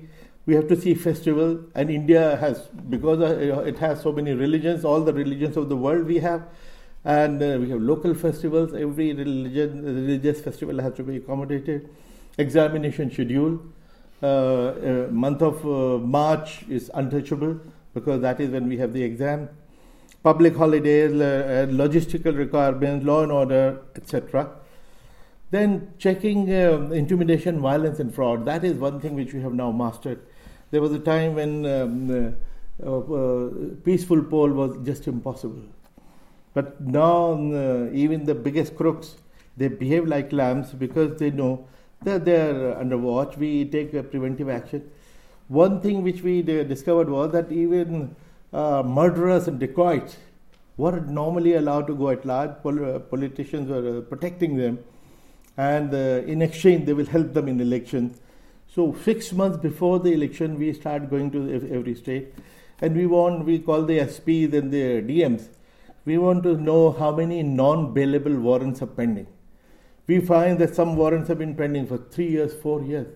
We 0.45 0.55
have 0.55 0.67
to 0.69 0.81
see 0.81 0.95
festival, 0.95 1.61
and 1.75 1.91
India 1.91 2.37
has 2.37 2.63
because 2.91 3.21
it 3.21 3.79
has 3.79 4.03
so 4.03 4.13
many 4.13 4.33
religions, 4.33 4.85
all 4.85 5.01
the 5.01 5.13
religions 5.13 5.57
of 5.57 5.69
the 5.69 5.77
world 5.77 6.07
we 6.07 6.19
have, 6.19 6.43
and 7.05 7.39
we 7.41 7.71
have 7.71 7.81
local 7.81 8.15
festivals. 8.15 8.75
Every 8.75 9.13
religion, 9.13 9.85
religious 9.85 10.41
festival 10.41 10.81
has 10.81 10.95
to 10.95 11.05
be 11.05 11.17
accommodated. 11.19 11.89
Examination 12.39 13.11
schedule. 13.13 13.61
Uh, 14.23 14.27
uh, 14.27 15.09
month 15.11 15.43
of 15.43 15.65
uh, 15.67 15.99
March 15.99 16.65
is 16.69 16.91
untouchable 16.95 17.61
because 17.93 18.21
that 18.21 18.41
is 18.41 18.51
when 18.51 18.69
we 18.69 18.77
have 18.79 18.93
the 18.93 19.03
exam 19.03 19.49
public 20.23 20.57
holidays, 20.57 21.13
uh, 21.13 21.67
logistical 21.71 22.37
requirements, 22.37 23.05
law 23.05 23.23
and 23.23 23.33
order, 23.33 23.81
etc. 23.97 24.49
Then 25.51 25.93
checking 25.99 26.53
uh, 26.53 26.91
intimidation, 26.93 27.61
violence, 27.61 27.99
and 27.99 28.15
fraud. 28.15 28.47
That 28.47 28.65
is 28.65 28.79
one 28.79 29.01
thing 29.01 29.15
which 29.17 29.35
we 29.35 29.41
have 29.41 29.53
now 29.53 29.73
mastered. 29.73 30.21
There 30.73 30.81
was 30.81 30.93
a 30.93 30.99
time 30.99 31.35
when 31.35 31.67
um, 31.67 32.37
uh, 32.83 32.99
uh 32.99 33.51
peaceful 33.85 34.23
poll 34.23 34.49
was 34.49 34.79
just 34.87 35.07
impossible. 35.07 35.63
But 36.55 36.81
now, 36.81 37.35
uh, 37.35 37.91
even 37.93 38.25
the 38.25 38.35
biggest 38.35 38.75
crooks, 38.75 39.17
they 39.59 39.69
behave 39.69 40.07
like 40.07 40.33
lambs 40.33 40.71
because 40.73 41.19
they 41.19 41.31
know 41.31 41.67
that 42.05 42.25
they 42.25 42.41
are 42.41 42.79
under 42.79 42.97
watch. 42.97 43.37
We 43.37 43.67
take 43.67 43.93
preventive 44.11 44.49
action. 44.49 44.91
One 45.49 45.83
thing 45.83 46.03
which 46.03 46.23
we 46.23 46.41
discovered 46.41 47.11
was 47.11 47.33
that 47.33 47.53
even 47.53 48.17
uh, 48.55 48.83
murderers 48.83 49.49
and 49.49 49.61
dacoits 49.61 50.17
were 50.79 51.01
normally 51.01 51.55
allowed 51.57 51.87
to 51.89 51.95
go 51.95 52.09
at 52.09 52.25
large. 52.25 52.53
Pol- 52.63 52.95
uh, 52.95 52.99
politicians 52.99 53.69
were 53.69 53.99
uh, 53.99 54.01
protecting 54.01 54.57
them, 54.57 54.79
and 55.59 55.93
uh, 55.93 56.33
in 56.35 56.41
exchange, 56.41 56.87
they 56.87 56.95
will 56.95 57.13
help 57.19 57.35
them 57.35 57.47
in 57.47 57.61
elections. 57.61 58.22
So, 58.75 58.97
six 59.05 59.33
months 59.35 59.59
before 59.59 59.99
the 59.99 60.13
election, 60.13 60.59
we 60.59 60.73
start 60.73 61.11
going 61.11 61.31
to 61.33 61.41
every 61.71 61.95
state, 61.95 62.35
and 62.81 62.97
we 62.97 63.05
want 63.05 63.45
we 63.45 63.59
call 63.59 63.83
the 63.85 63.99
SPs 63.99 64.55
and 64.55 64.73
the 64.73 65.03
DMs. 65.03 65.49
We 66.07 66.17
want 66.17 66.43
to 66.45 66.57
know 66.57 66.93
how 66.93 67.15
many 67.15 67.43
non-bailable 67.43 68.41
warrants 68.41 68.81
are 68.81 68.87
pending. 68.87 69.27
We 70.07 70.21
find 70.21 70.59
that 70.61 70.75
some 70.75 70.97
warrants 70.97 71.29
have 71.29 71.39
been 71.39 71.55
pending 71.55 71.87
for 71.87 71.99
three 71.99 72.29
years, 72.31 72.55
four 72.63 72.83
years. 72.83 73.09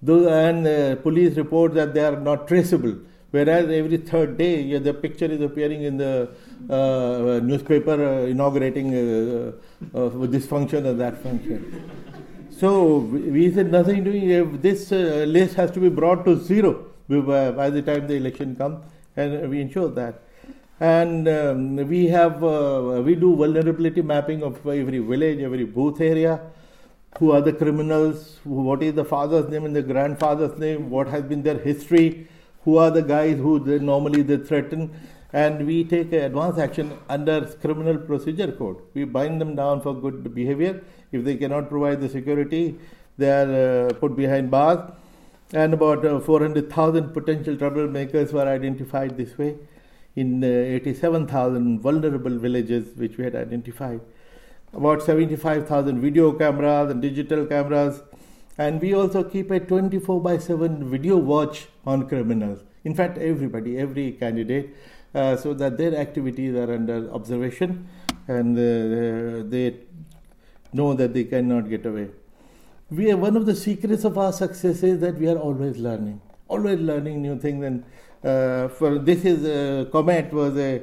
Those, 0.00 0.26
and 0.28 0.66
uh, 0.66 0.96
police 1.02 1.36
report 1.36 1.74
that 1.74 1.92
they 1.92 2.02
are 2.02 2.18
not 2.18 2.48
traceable. 2.48 2.96
Whereas 3.32 3.70
every 3.70 3.98
third 3.98 4.38
day, 4.38 4.62
yeah, 4.62 4.78
the 4.78 4.94
picture 4.94 5.26
is 5.26 5.42
appearing 5.42 5.82
in 5.82 5.98
the 5.98 6.30
uh, 6.70 7.40
newspaper 7.44 8.02
uh, 8.02 8.26
inaugurating 8.26 8.94
uh, 8.94 9.52
uh 9.94 10.26
this 10.26 10.46
function 10.46 10.86
or 10.86 10.94
that 10.94 11.22
function. 11.22 12.09
So 12.60 12.98
we 12.98 13.50
said 13.52 13.72
nothing 13.72 14.04
doing. 14.04 14.60
This 14.60 14.92
uh, 14.92 15.24
list 15.26 15.54
has 15.54 15.70
to 15.72 15.80
be 15.80 15.88
brought 15.88 16.24
to 16.26 16.38
zero 16.38 16.72
by 17.08 17.70
the 17.70 17.82
time 17.82 18.06
the 18.06 18.14
election 18.14 18.54
comes, 18.54 18.84
and 19.16 19.48
we 19.48 19.60
ensure 19.62 19.88
that. 19.88 20.22
And 20.78 21.26
um, 21.28 21.76
we 21.76 22.08
have 22.08 22.44
uh, 22.44 23.02
we 23.04 23.14
do 23.14 23.34
vulnerability 23.34 24.02
mapping 24.02 24.42
of 24.42 24.58
every 24.66 24.98
village, 24.98 25.40
every 25.40 25.64
booth 25.64 26.02
area. 26.02 26.40
Who 27.18 27.32
are 27.32 27.40
the 27.40 27.54
criminals? 27.54 28.38
What 28.44 28.82
is 28.82 28.94
the 28.94 29.04
father's 29.04 29.48
name 29.50 29.64
and 29.64 29.74
the 29.74 29.82
grandfather's 29.82 30.58
name? 30.58 30.90
What 30.90 31.08
has 31.08 31.24
been 31.24 31.42
their 31.42 31.58
history? 31.58 32.28
who 32.64 32.76
are 32.76 32.90
the 32.90 33.02
guys 33.02 33.36
who 33.38 33.58
they 33.58 33.78
normally 33.78 34.22
they 34.22 34.36
threaten 34.36 34.90
and 35.32 35.66
we 35.66 35.84
take 35.84 36.12
advance 36.12 36.58
action 36.58 36.98
under 37.08 37.46
criminal 37.46 37.98
procedure 37.98 38.52
code. 38.52 38.78
We 38.94 39.04
bind 39.04 39.40
them 39.40 39.54
down 39.54 39.80
for 39.80 39.94
good 39.94 40.34
behavior. 40.34 40.82
If 41.12 41.24
they 41.24 41.36
cannot 41.36 41.68
provide 41.68 42.00
the 42.00 42.08
security 42.08 42.78
they 43.20 43.30
are 43.30 43.88
uh, 43.88 43.92
put 43.94 44.16
behind 44.16 44.50
bars. 44.50 44.90
And 45.52 45.74
about 45.74 46.04
uh, 46.06 46.20
400000 46.20 47.12
potential 47.12 47.56
troublemakers 47.56 48.32
were 48.32 48.48
identified 48.48 49.16
this 49.16 49.36
way 49.36 49.56
in 50.16 50.42
uh, 50.42 50.46
87000 50.46 51.80
vulnerable 51.80 52.38
villages 52.38 52.96
which 52.96 53.16
we 53.18 53.24
had 53.24 53.34
identified. 53.34 54.00
About 54.72 55.02
75000 55.02 56.00
video 56.00 56.32
cameras 56.32 56.90
and 56.90 57.02
digital 57.02 57.44
cameras. 57.46 58.02
And 58.58 58.80
we 58.80 58.94
also 58.94 59.24
keep 59.24 59.50
a 59.50 59.58
24 59.58 60.20
by 60.20 60.38
7 60.38 60.88
video 60.88 61.16
watch 61.16 61.66
on 61.84 62.08
criminals. 62.08 62.60
In 62.84 62.94
fact, 62.94 63.18
everybody, 63.18 63.78
every 63.78 64.12
candidate, 64.12 64.74
uh, 65.14 65.36
so 65.36 65.54
that 65.54 65.76
their 65.76 65.96
activities 65.96 66.54
are 66.54 66.72
under 66.72 67.12
observation 67.12 67.88
and 68.28 68.56
uh, 68.56 69.48
they 69.48 69.76
know 70.72 70.94
that 70.94 71.12
they 71.14 71.24
cannot 71.24 71.68
get 71.68 71.84
away. 71.86 72.08
we 72.90 73.10
are 73.10 73.16
one 73.16 73.36
of 73.36 73.46
the 73.46 73.54
secrets 73.54 74.04
of 74.04 74.18
our 74.18 74.32
success 74.32 74.82
is 74.82 75.00
that 75.00 75.16
we 75.16 75.28
are 75.28 75.38
always 75.38 75.76
learning, 75.78 76.20
always 76.48 76.80
learning 76.80 77.22
new 77.22 77.38
things. 77.38 77.64
And 77.64 77.84
uh, 78.24 78.68
for 78.68 78.98
this 78.98 79.24
is 79.24 79.44
uh, 79.44 79.88
Comet 79.90 80.32
was 80.32 80.56
a, 80.56 80.82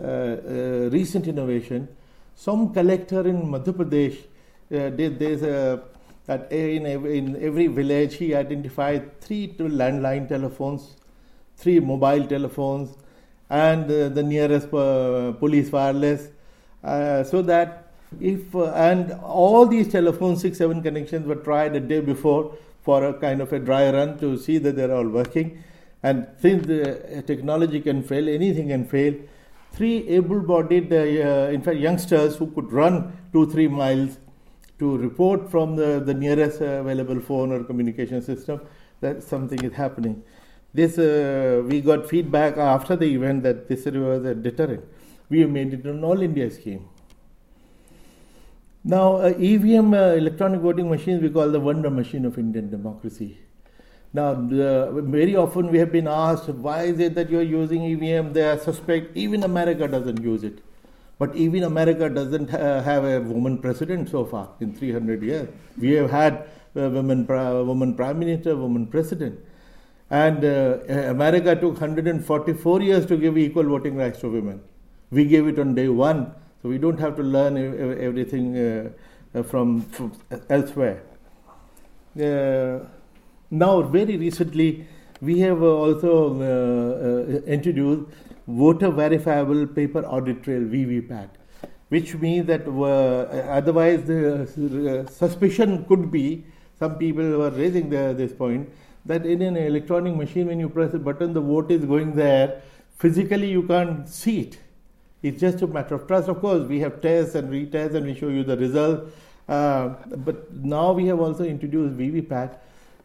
uh, 0.00 0.88
recent 0.90 1.26
innovation. 1.26 1.88
Some 2.36 2.72
collector 2.72 3.26
in 3.26 3.42
Madhya 3.42 3.72
Pradesh 3.72 4.18
uh, 4.72 4.90
did 4.90 5.18
this. 5.18 5.42
Uh, 5.42 5.78
that 6.26 6.52
in 6.52 6.84
every, 6.84 7.18
in 7.18 7.42
every 7.42 7.68
village 7.68 8.16
he 8.16 8.34
identified 8.34 9.18
three 9.18 9.48
landline 9.58 10.28
telephones, 10.28 10.94
three 11.56 11.80
mobile 11.80 12.26
telephones, 12.26 12.98
and 13.50 13.84
uh, 13.90 14.08
the 14.08 14.22
nearest 14.22 14.70
police 14.70 15.72
wireless, 15.72 16.28
so 16.82 17.42
that 17.42 17.92
if 18.20 18.54
uh, 18.54 18.72
and 18.72 19.12
all 19.22 19.66
these 19.66 19.88
telephones, 19.88 20.40
six 20.40 20.58
seven 20.58 20.82
connections 20.82 21.26
were 21.26 21.36
tried 21.36 21.76
a 21.76 21.80
day 21.80 22.00
before 22.00 22.56
for 22.82 23.04
a 23.04 23.12
kind 23.14 23.40
of 23.42 23.52
a 23.52 23.58
dry 23.58 23.90
run 23.90 24.18
to 24.18 24.38
see 24.38 24.58
that 24.58 24.76
they're 24.76 24.94
all 24.94 25.08
working. 25.08 25.62
And 26.02 26.26
since 26.40 26.66
the 26.66 27.22
technology 27.26 27.80
can 27.80 28.02
fail, 28.02 28.28
anything 28.28 28.68
can 28.68 28.86
fail. 28.86 29.14
Three 29.72 30.08
able-bodied, 30.08 30.92
uh, 30.92 30.96
in 31.52 31.60
fact, 31.60 31.78
youngsters 31.78 32.36
who 32.36 32.46
could 32.52 32.72
run 32.72 33.12
two 33.32 33.50
three 33.50 33.68
miles 33.68 34.18
to 34.78 34.96
report 34.96 35.50
from 35.50 35.76
the, 35.76 36.00
the 36.00 36.14
nearest 36.14 36.62
uh, 36.62 36.80
available 36.82 37.20
phone 37.20 37.52
or 37.52 37.64
communication 37.64 38.22
system 38.22 38.60
that 39.00 39.22
something 39.22 39.62
is 39.62 39.72
happening. 39.72 40.22
This 40.74 40.98
uh, 40.98 41.62
we 41.66 41.80
got 41.80 42.08
feedback 42.08 42.56
after 42.58 42.94
the 42.96 43.06
event 43.06 43.42
that 43.42 43.68
this 43.68 43.86
was 43.86 44.24
a 44.24 44.34
deterrent. 44.34 44.84
We 45.30 45.40
have 45.40 45.50
made 45.50 45.72
it 45.72 45.84
an 45.84 46.04
all 46.04 46.20
India 46.20 46.50
scheme. 46.50 46.88
Now, 48.84 49.16
uh, 49.16 49.34
EVM, 49.38 49.92
uh, 49.92 50.14
electronic 50.14 50.60
voting 50.60 50.88
machines, 50.88 51.22
we 51.22 51.30
call 51.30 51.50
the 51.50 51.60
wonder 51.60 51.90
machine 51.90 52.24
of 52.24 52.38
Indian 52.38 52.70
democracy. 52.70 53.38
Now, 54.14 54.34
very 54.34 55.36
often 55.36 55.70
we 55.70 55.78
have 55.78 55.92
been 55.92 56.08
asked, 56.08 56.48
why 56.48 56.84
is 56.84 56.98
it 56.98 57.14
that 57.14 57.28
you're 57.28 57.42
using 57.42 57.84
EVM? 57.84 58.32
They 58.32 58.48
are 58.48 58.58
suspect, 58.58 59.14
even 59.16 59.42
America 59.42 59.86
doesn't 59.86 60.22
use 60.22 60.42
it. 60.42 60.60
But 61.18 61.34
even 61.36 61.64
America 61.64 62.08
doesn't 62.08 62.48
ha- 62.50 62.80
have 62.80 63.04
a 63.04 63.20
woman 63.20 63.58
president 63.58 64.08
so 64.08 64.24
far 64.24 64.50
in 64.60 64.74
300 64.74 65.22
years. 65.22 65.48
We 65.76 65.92
have 65.92 66.10
had 66.10 66.48
a 66.74 66.88
woman, 66.88 67.26
woman 67.26 67.94
prime 67.94 68.18
minister, 68.18 68.56
woman 68.56 68.86
president. 68.86 69.40
And 70.10 70.44
uh, 70.44 70.78
America 71.10 71.54
took 71.54 71.80
144 71.80 72.82
years 72.82 73.06
to 73.06 73.16
give 73.16 73.36
equal 73.36 73.64
voting 73.64 73.96
rights 73.96 74.20
to 74.20 74.30
women. 74.30 74.62
We 75.10 75.26
gave 75.26 75.46
it 75.46 75.58
on 75.58 75.74
day 75.74 75.88
one 75.88 76.32
so 76.62 76.68
we 76.68 76.78
don't 76.78 76.98
have 76.98 77.16
to 77.16 77.22
learn 77.22 77.56
everything 78.00 78.56
uh, 78.56 78.90
uh, 79.34 79.42
from, 79.42 79.82
from 79.82 80.12
elsewhere. 80.50 81.02
Uh, 82.20 82.84
now, 83.50 83.82
very 83.82 84.16
recently, 84.16 84.86
we 85.20 85.38
have 85.40 85.62
also 85.62 87.42
introduced 87.46 88.10
voter 88.46 88.90
verifiable 88.90 89.66
paper 89.66 90.04
audit 90.04 90.42
trail 90.42 90.60
VVPAT, 90.60 91.28
which 91.88 92.14
means 92.16 92.46
that 92.46 92.66
otherwise 93.48 94.04
the 94.04 95.06
suspicion 95.10 95.84
could 95.86 96.10
be 96.10 96.44
some 96.78 96.96
people 96.96 97.24
were 97.38 97.50
raising 97.50 97.90
the, 97.90 98.14
this 98.16 98.32
point 98.32 98.68
that 99.06 99.24
in 99.24 99.42
an 99.42 99.56
electronic 99.56 100.14
machine 100.14 100.46
when 100.46 100.60
you 100.60 100.68
press 100.68 100.94
a 100.94 100.98
button 100.98 101.32
the 101.32 101.40
vote 101.40 101.70
is 101.70 101.84
going 101.84 102.14
there 102.14 102.60
physically 102.98 103.50
you 103.50 103.62
can't 103.62 104.08
see 104.08 104.40
it 104.40 104.58
it's 105.22 105.40
just 105.40 105.62
a 105.62 105.66
matter 105.66 105.96
of 105.96 106.06
trust. 106.06 106.28
Of 106.28 106.40
course, 106.40 106.66
we 106.68 106.78
have 106.80 107.00
tests 107.00 107.34
and 107.34 107.50
retests 107.50 107.94
and 107.94 108.06
we 108.06 108.14
show 108.14 108.28
you 108.28 108.44
the 108.44 108.56
result. 108.56 109.10
Uh, 109.48 109.88
but 110.18 110.52
now 110.54 110.92
we 110.92 111.06
have 111.06 111.18
also 111.18 111.44
introduced 111.44 111.96
VVPAT. 111.96 112.56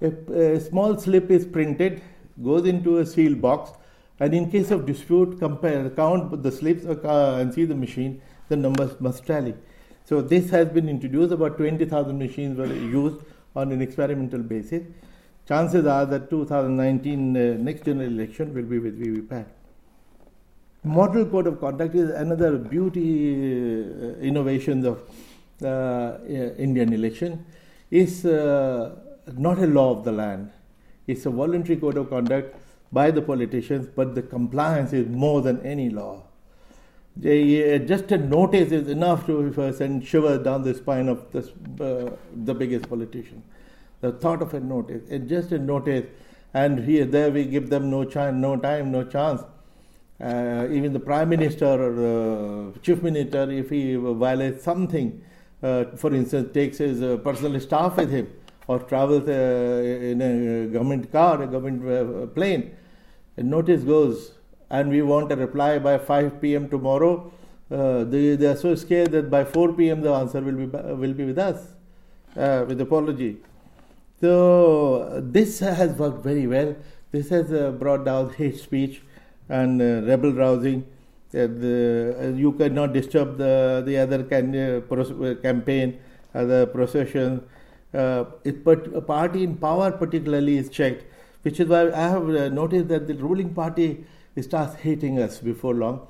A, 0.02 0.34
a 0.34 0.60
small 0.60 0.98
slip 0.98 1.32
is 1.32 1.46
printed, 1.46 2.02
goes 2.44 2.68
into 2.68 3.00
a 3.00 3.06
sealed 3.06 3.42
box, 3.42 3.72
and 4.20 4.34
in 4.34 4.52
case 4.52 4.70
of 4.70 4.86
dispute, 4.86 5.40
compare 5.40 5.90
count 5.90 6.44
the 6.44 6.52
slips 6.52 6.86
uh, 6.86 7.38
and 7.40 7.54
see 7.54 7.66
the 7.66 7.76
machine. 7.76 8.22
The 8.50 8.58
numbers 8.58 9.00
must 9.00 9.26
tally. 9.26 9.56
So 10.06 10.22
this 10.22 10.50
has 10.52 10.68
been 10.68 10.90
introduced. 10.90 11.32
About 11.32 11.58
20,000 11.58 12.20
machines 12.20 12.58
were 12.58 12.68
used 12.68 13.26
on 13.56 13.72
an 13.72 13.82
experimental 13.82 14.40
basis. 14.40 14.84
Chances 15.48 15.86
are 15.86 16.06
that 16.06 16.30
2019 16.30 17.36
uh, 17.36 17.58
next 17.62 17.84
general 17.84 18.08
election 18.08 18.54
will 18.54 18.64
be 18.64 18.80
with 18.80 19.00
VVPAT. 19.00 19.46
Model 20.86 21.26
code 21.26 21.48
of 21.48 21.60
conduct 21.60 21.96
is 21.96 22.10
another 22.10 22.58
beauty 22.58 23.34
uh, 23.34 24.20
innovation 24.20 24.86
of 24.86 25.02
uh, 25.64 26.18
Indian 26.28 26.94
election. 26.94 27.46
Is 27.92 28.26
uh, 28.26 28.96
not 29.38 29.60
a 29.60 29.68
law 29.68 29.92
of 29.92 30.04
the 30.04 30.12
land. 30.12 30.52
It's 31.08 31.26
a 31.26 31.30
voluntary 31.30 31.78
code 31.78 31.98
of 31.98 32.10
conduct 32.10 32.56
by 32.92 33.12
the 33.12 33.22
politicians, 33.22 33.88
but 33.94 34.16
the 34.16 34.22
compliance 34.22 34.94
is 34.94 35.08
more 35.08 35.42
than 35.42 35.62
any 35.66 35.90
law. 35.90 36.24
They, 37.16 37.76
uh, 37.76 37.80
just 37.80 38.12
a 38.12 38.18
notice 38.18 38.72
is 38.72 38.88
enough 38.88 39.26
to 39.28 39.74
send 39.74 40.06
shivers 40.06 40.44
down 40.44 40.64
the 40.64 40.74
spine 40.74 41.10
of 41.10 41.32
this, 41.32 41.50
uh, 41.80 42.16
the 42.34 42.54
biggest 42.56 42.90
politician. 42.90 43.44
The 44.04 44.12
thought 44.12 44.42
of 44.42 44.54
a 44.54 44.60
notice, 44.60 45.04
it's 45.10 45.30
just 45.30 45.52
a 45.52 45.60
notice, 45.60 46.06
and 46.54 46.80
here 46.80 47.06
there 47.06 47.32
we 47.32 47.46
give 47.46 47.70
them 47.70 47.90
no 47.90 48.06
chance, 48.06 48.36
no 48.36 48.56
time, 48.58 48.92
no 48.92 49.04
chance 49.04 49.44
uh, 50.22 50.68
even 50.72 50.94
the 50.94 51.00
prime 51.00 51.30
minister 51.30 51.66
or 51.66 51.92
the 52.74 52.80
chief 52.80 53.02
minister, 53.02 53.50
if 53.52 53.70
he 53.70 53.96
violates 53.96 54.64
something, 54.64 55.22
uh, 55.62 55.86
for 55.96 56.14
instance, 56.14 56.54
takes 56.54 56.78
his 56.78 57.02
uh, 57.02 57.18
personal 57.18 57.60
staff 57.60 57.98
with 57.98 58.12
him 58.12 58.28
or 58.68 58.80
travels 58.80 59.28
uh, 59.28 59.32
in 59.32 60.22
a 60.22 60.68
government 60.68 61.12
car, 61.12 61.42
a 61.42 61.48
government 61.48 61.86
uh, 61.86 62.26
plane, 62.28 62.76
a 63.38 63.44
notice 63.44 63.84
goes, 63.84 64.34
and 64.70 64.90
we 64.90 65.02
want 65.02 65.32
a 65.32 65.36
reply 65.36 65.78
by 65.80 65.98
5 65.98 66.40
p.m. 66.40 66.70
tomorrow. 66.70 67.32
Uh, 67.70 68.04
they, 68.04 68.36
they 68.36 68.46
are 68.46 68.56
so 68.56 68.76
scared 68.76 69.12
that 69.12 69.30
by 69.30 69.44
4 69.44 69.74
p.m. 69.74 70.02
the 70.02 70.14
answer 70.14 70.40
will 70.42 70.54
be 70.54 70.66
will 70.66 71.14
be 71.14 71.26
with 71.26 71.40
us, 71.40 71.74
with 72.36 72.80
apology. 72.80 73.38
So 74.24 75.20
this 75.22 75.60
has 75.60 75.98
worked 76.00 76.24
very 76.24 76.48
well. 76.48 76.78
This 77.12 77.28
has 77.28 77.50
brought 77.78 78.06
down 78.06 78.30
hate 78.36 78.58
speech 78.58 79.02
and 79.50 79.82
uh, 79.82 80.08
rebel 80.10 80.32
rousing. 80.32 80.86
Uh, 81.34 81.48
the, 81.64 82.16
uh, 82.18 82.28
you 82.30 82.54
cannot 82.54 82.94
disturb 82.94 83.38
the 83.38 83.84
the 83.86 83.98
other 83.98 84.24
can, 84.24 84.54
campaign, 85.42 86.00
other 86.34 86.66
procession. 86.66 87.44
it, 87.94 88.66
a 89.02 89.02
party 89.02 89.44
in 89.44 89.58
power 89.58 89.92
particularly 89.92 90.58
is 90.58 90.70
checked, 90.70 91.04
which 91.42 91.60
is 91.60 91.68
why 91.68 91.92
I 91.92 92.08
have 92.16 92.54
noticed 92.62 92.88
that 92.96 93.08
the 93.08 93.16
ruling 93.16 93.54
party 93.54 94.06
starts 94.40 94.76
hating 94.88 95.20
us 95.20 95.40
before 95.40 95.74
long, 95.74 96.08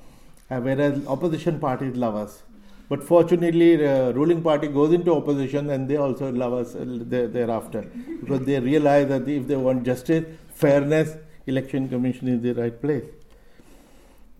whereas 0.48 1.04
opposition 1.08 1.58
parties 1.58 1.96
love 1.96 2.14
us. 2.14 2.42
But 2.88 3.02
fortunately, 3.02 3.76
ruling 3.76 4.42
party 4.42 4.68
goes 4.68 4.92
into 4.92 5.14
opposition 5.14 5.70
and 5.70 5.88
they 5.88 5.96
also 5.96 6.30
love 6.30 6.52
us 6.52 6.74
thereafter 6.76 7.82
because 8.20 8.44
they 8.44 8.60
realize 8.60 9.08
that 9.08 9.26
if 9.26 9.46
they 9.46 9.56
want 9.56 9.84
justice, 9.84 10.24
fairness, 10.54 11.16
election 11.46 11.88
commission 11.88 12.28
is 12.28 12.42
the 12.42 12.54
right 12.54 12.80
place. 12.80 13.04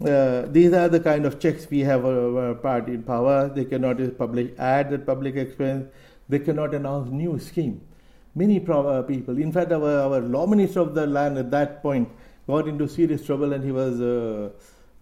Uh, 0.04 0.42
these 0.48 0.72
are 0.72 0.88
the 0.88 1.00
kind 1.00 1.24
of 1.24 1.38
checks 1.38 1.68
we 1.70 1.80
have 1.80 2.04
a, 2.04 2.54
party 2.57 2.94
in 2.94 3.02
power. 3.02 3.48
They 3.48 3.64
cannot 3.64 3.96
publish 4.18 4.50
ads 4.59 4.92
at 4.92 5.07
public 5.07 5.37
expense. 5.37 5.87
They 6.28 6.40
cannot 6.40 6.74
announce 6.74 7.11
new 7.11 7.38
scheme. 7.38 7.80
Many 8.35 8.59
pro- 8.59 8.88
uh, 8.88 9.02
people, 9.02 9.38
in 9.38 9.52
fact, 9.52 9.70
our, 9.70 10.00
our 10.00 10.20
law 10.20 10.46
minister 10.46 10.80
of 10.80 10.94
the 10.94 11.07
land 11.07 11.38
at 11.38 11.50
that 11.52 11.80
point 11.83 12.09
got 12.46 12.66
into 12.66 12.88
serious 12.88 13.24
trouble 13.24 13.52
and 13.52 13.64
he 13.64 13.70
was 13.70 14.00
uh, 14.00 14.50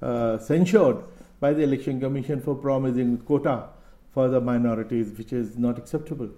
uh, 0.02 0.38
censured 0.38 1.02
by 1.42 1.52
the 1.52 1.62
election 1.68 2.00
commission 2.00 2.40
for 2.40 2.54
promising 2.54 3.18
quota 3.28 3.54
for 4.14 4.28
the 4.28 4.40
minorities, 4.40 5.12
which 5.18 5.32
is 5.32 5.56
not 5.58 5.78
acceptable. 5.78 6.28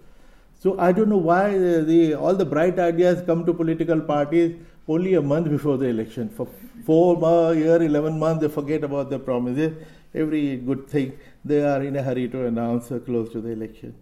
So 0.60 0.78
I 0.78 0.92
don't 0.92 1.10
know 1.10 1.24
why 1.30 1.58
the, 1.58 2.14
all 2.14 2.34
the 2.34 2.46
bright 2.46 2.78
ideas 2.78 3.22
come 3.26 3.44
to 3.44 3.52
political 3.52 4.00
parties 4.00 4.56
only 4.88 5.14
a 5.14 5.20
month 5.20 5.50
before 5.50 5.76
the 5.76 5.86
election. 5.86 6.30
For 6.30 6.48
four 6.86 7.54
year, 7.54 7.82
11 7.82 8.18
months, 8.18 8.42
they 8.42 8.48
forget 8.48 8.84
about 8.84 9.10
the 9.10 9.18
promises. 9.18 9.76
Every 10.14 10.56
good 10.56 10.88
thing, 10.88 11.18
they 11.44 11.62
are 11.62 11.82
in 11.82 11.96
a 11.96 12.02
hurry 12.02 12.28
to 12.28 12.46
announce 12.46 12.88
close 13.04 13.30
to 13.32 13.40
the 13.40 13.50
election. 13.50 13.94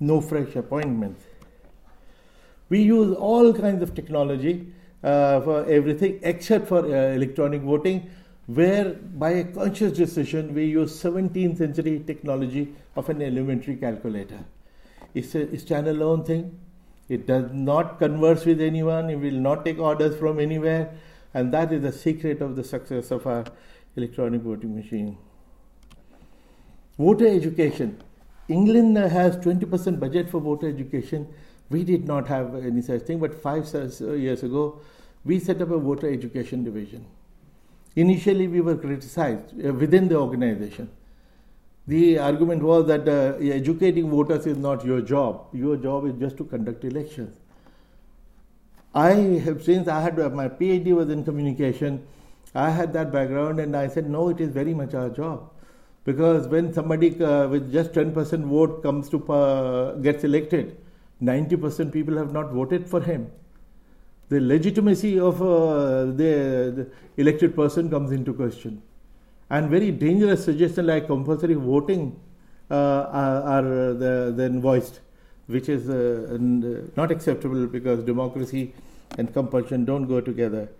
No 0.00 0.20
fresh 0.20 0.56
appointments. 0.56 1.24
We 2.68 2.82
use 2.82 3.14
all 3.16 3.54
kinds 3.54 3.82
of 3.82 3.94
technology 3.94 4.72
uh, 5.02 5.40
for 5.40 5.64
everything 5.66 6.20
except 6.22 6.68
for 6.68 6.80
uh, 6.80 7.14
electronic 7.14 7.62
voting, 7.62 8.10
where 8.54 8.94
by 8.94 9.30
a 9.30 9.44
conscious 9.44 9.96
decision 9.96 10.54
we 10.54 10.64
use 10.66 10.92
17th 11.02 11.58
century 11.58 12.02
technology 12.06 12.74
of 12.96 13.08
an 13.08 13.22
elementary 13.22 13.76
calculator. 13.76 14.44
It's 15.14 15.34
a 15.34 15.46
standalone 15.46 16.26
thing 16.26 16.58
it 17.08 17.26
does 17.26 17.50
not 17.52 17.98
converse 17.98 18.44
with 18.46 18.60
anyone, 18.60 19.10
it 19.10 19.16
will 19.16 19.32
not 19.32 19.64
take 19.64 19.78
orders 19.78 20.16
from 20.18 20.40
anywhere, 20.40 20.94
and 21.34 21.52
that 21.52 21.72
is 21.72 21.82
the 21.82 21.92
secret 21.92 22.40
of 22.40 22.56
the 22.56 22.64
success 22.64 23.10
of 23.10 23.26
our 23.26 23.44
electronic 23.96 24.40
voting 24.40 24.74
machine. 24.74 25.18
Voter 26.98 27.26
education. 27.26 28.00
England 28.48 28.96
has 28.96 29.36
20% 29.36 30.00
budget 30.00 30.30
for 30.30 30.40
voter 30.40 30.68
education, 30.68 31.26
We 31.70 31.84
did 31.84 32.06
not 32.06 32.28
have 32.28 32.54
any 32.54 32.82
such 32.82 33.02
thing, 33.02 33.18
but 33.18 33.34
five 33.34 33.64
years 33.74 34.42
ago, 34.42 34.80
we 35.24 35.38
set 35.38 35.62
up 35.62 35.70
a 35.70 35.78
voter 35.78 36.10
education 36.12 36.64
division. 36.64 37.06
Initially, 37.94 38.48
we 38.48 38.60
were 38.60 38.76
criticized 38.76 39.52
uh, 39.64 39.72
within 39.72 40.08
the 40.08 40.16
organization. 40.16 40.90
The 41.86 42.18
argument 42.18 42.62
was 42.62 42.86
that 42.86 43.08
uh, 43.08 43.36
educating 43.38 44.08
voters 44.08 44.46
is 44.46 44.56
not 44.56 44.84
your 44.84 45.00
job. 45.00 45.46
Your 45.52 45.76
job 45.76 46.06
is 46.06 46.14
just 46.14 46.36
to 46.38 46.44
conduct 46.44 46.84
elections. 46.84 47.36
I 48.94 49.10
have, 49.44 49.62
since 49.62 49.88
I 49.88 50.00
had 50.00 50.18
uh, 50.20 50.30
my 50.30 50.48
PhD 50.48 50.94
was 50.94 51.10
in 51.10 51.24
communication, 51.24 52.06
I 52.54 52.70
had 52.70 52.92
that 52.92 53.10
background 53.10 53.58
and 53.58 53.76
I 53.76 53.88
said, 53.88 54.08
no, 54.08 54.28
it 54.28 54.40
is 54.40 54.50
very 54.50 54.74
much 54.74 54.94
our 54.94 55.08
job. 55.08 55.50
Because 56.04 56.48
when 56.48 56.72
somebody 56.72 57.20
uh, 57.22 57.48
with 57.48 57.72
just 57.72 57.92
10% 57.92 58.44
vote 58.44 58.82
comes 58.82 59.08
to 59.10 59.32
uh, 59.32 59.94
gets 59.96 60.24
elected, 60.24 60.76
90% 61.22 61.92
people 61.92 62.16
have 62.16 62.32
not 62.32 62.50
voted 62.50 62.88
for 62.88 63.00
him. 63.00 63.30
The 64.32 64.40
legitimacy 64.40 65.18
of 65.18 65.42
uh, 65.42 66.06
the, 66.20 66.72
the, 66.76 66.86
elected 67.18 67.54
person 67.54 67.90
comes 67.90 68.12
into 68.12 68.32
question. 68.32 68.82
And 69.50 69.68
very 69.68 69.90
dangerous 69.90 70.44
suggestions 70.46 70.86
like 70.86 71.06
compulsory 71.06 71.54
voting 71.54 72.18
uh, 72.70 72.74
are, 72.74 73.42
are 73.42 73.62
the, 73.92 74.32
then 74.34 74.62
voiced, 74.62 75.00
which 75.48 75.68
is 75.68 75.90
uh, 75.90 76.38
not 76.96 77.10
acceptable 77.10 77.66
because 77.66 78.02
democracy 78.04 78.72
and 79.18 79.30
compulsion 79.34 79.84
don't 79.84 80.06
go 80.06 80.22
together. 80.22 80.70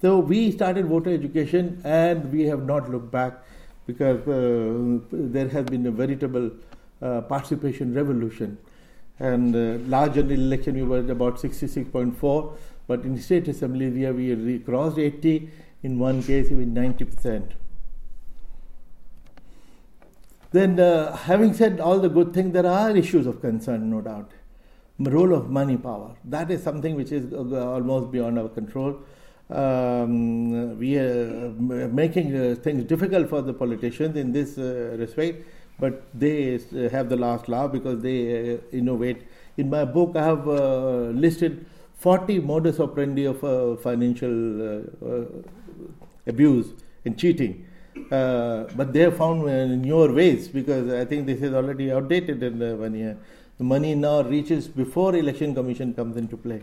So 0.00 0.20
we 0.20 0.52
started 0.52 0.86
voter 0.86 1.10
education 1.10 1.80
and 1.82 2.30
we 2.32 2.42
have 2.44 2.64
not 2.64 2.88
looked 2.90 3.10
back 3.10 3.42
because 3.88 4.20
uh, 4.28 5.00
there 5.10 5.48
has 5.48 5.64
been 5.64 5.84
a 5.86 5.90
veritable 5.90 6.52
uh, 7.02 7.22
participation 7.22 7.92
revolution. 7.92 8.56
And 9.18 9.54
uh, 9.54 9.82
large 9.88 10.14
general 10.14 10.40
election 10.40 10.74
we 10.74 10.82
were 10.82 10.98
about 11.10 11.36
66.4, 11.36 12.56
but 12.86 13.04
in 13.04 13.18
state 13.20 13.48
assembly 13.48 13.90
we, 13.90 14.34
we 14.34 14.58
crossed 14.58 14.98
80, 14.98 15.48
in 15.82 15.98
one 15.98 16.22
case 16.22 16.50
even 16.50 16.74
90%. 16.74 17.52
Then, 20.52 20.78
uh, 20.78 21.16
having 21.16 21.52
said 21.52 21.80
all 21.80 21.98
the 21.98 22.08
good 22.08 22.32
things, 22.32 22.52
there 22.52 22.66
are 22.66 22.96
issues 22.96 23.26
of 23.26 23.40
concern, 23.40 23.90
no 23.90 24.00
doubt. 24.00 24.30
The 25.00 25.10
role 25.10 25.34
of 25.34 25.50
money 25.50 25.76
power, 25.76 26.14
that 26.24 26.50
is 26.50 26.62
something 26.62 26.94
which 26.94 27.10
is 27.10 27.32
uh, 27.32 27.72
almost 27.72 28.12
beyond 28.12 28.38
our 28.38 28.48
control 28.48 29.00
um, 29.50 30.78
we 30.78 30.96
are 30.96 31.50
making 31.50 32.34
uh, 32.34 32.54
things 32.56 32.84
difficult 32.84 33.28
for 33.28 33.42
the 33.42 33.52
politicians 33.52 34.16
in 34.16 34.32
this 34.32 34.56
uh, 34.58 34.96
respect, 34.98 35.46
but 35.78 36.02
they 36.14 36.54
uh, 36.54 36.88
have 36.88 37.08
the 37.08 37.16
last 37.16 37.48
laugh 37.48 37.72
because 37.72 38.00
they 38.02 38.54
uh, 38.54 38.58
innovate. 38.72 39.22
In 39.56 39.70
my 39.70 39.84
book, 39.84 40.16
I 40.16 40.24
have 40.24 40.48
uh, 40.48 41.10
listed 41.12 41.66
40 42.04 42.40
modus 42.40 42.80
operandi 42.80 43.24
of 43.24 43.42
uh, 43.42 43.76
financial 43.76 44.34
abuse 46.32 46.66
and 47.04 47.18
cheating. 47.18 47.54
but 48.78 48.92
they 48.94 49.02
have 49.06 49.16
found 49.16 49.46
newer 49.82 50.08
ways 50.12 50.48
because 50.48 50.92
I 50.92 51.04
think 51.10 51.26
this 51.30 51.40
is 51.48 51.54
already 51.60 51.86
outdated 51.98 52.42
in 52.42 52.58
one 52.86 52.94
year. 52.94 53.16
The 53.58 53.64
money 53.64 53.94
now 53.94 54.16
reaches 54.22 54.66
before 54.66 55.14
election 55.16 55.54
commission 55.54 55.94
comes 55.94 56.16
into 56.16 56.36
play. 56.36 56.62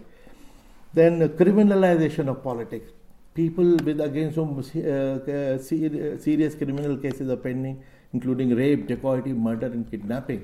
Then 0.93 1.27
criminalization 1.29 2.27
of 2.27 2.43
politics. 2.43 2.91
People 3.33 3.77
with 3.87 4.01
against 4.01 4.35
whom 4.35 4.59
uh, 4.59 4.61
uh 4.61 5.57
serious 5.57 6.55
criminal 6.55 6.97
cases 6.97 7.29
are 7.29 7.37
pending, 7.37 7.81
including 8.13 8.55
rape, 8.55 8.87
dacoity, 8.87 9.31
murder, 9.31 9.67
and 9.67 9.89
kidnapping, 9.89 10.41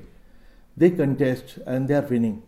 they 0.78 0.90
contest 0.90 1.58
and 1.66 1.88
they 1.88 1.96
are 1.96 2.08
winning. 2.14 2.42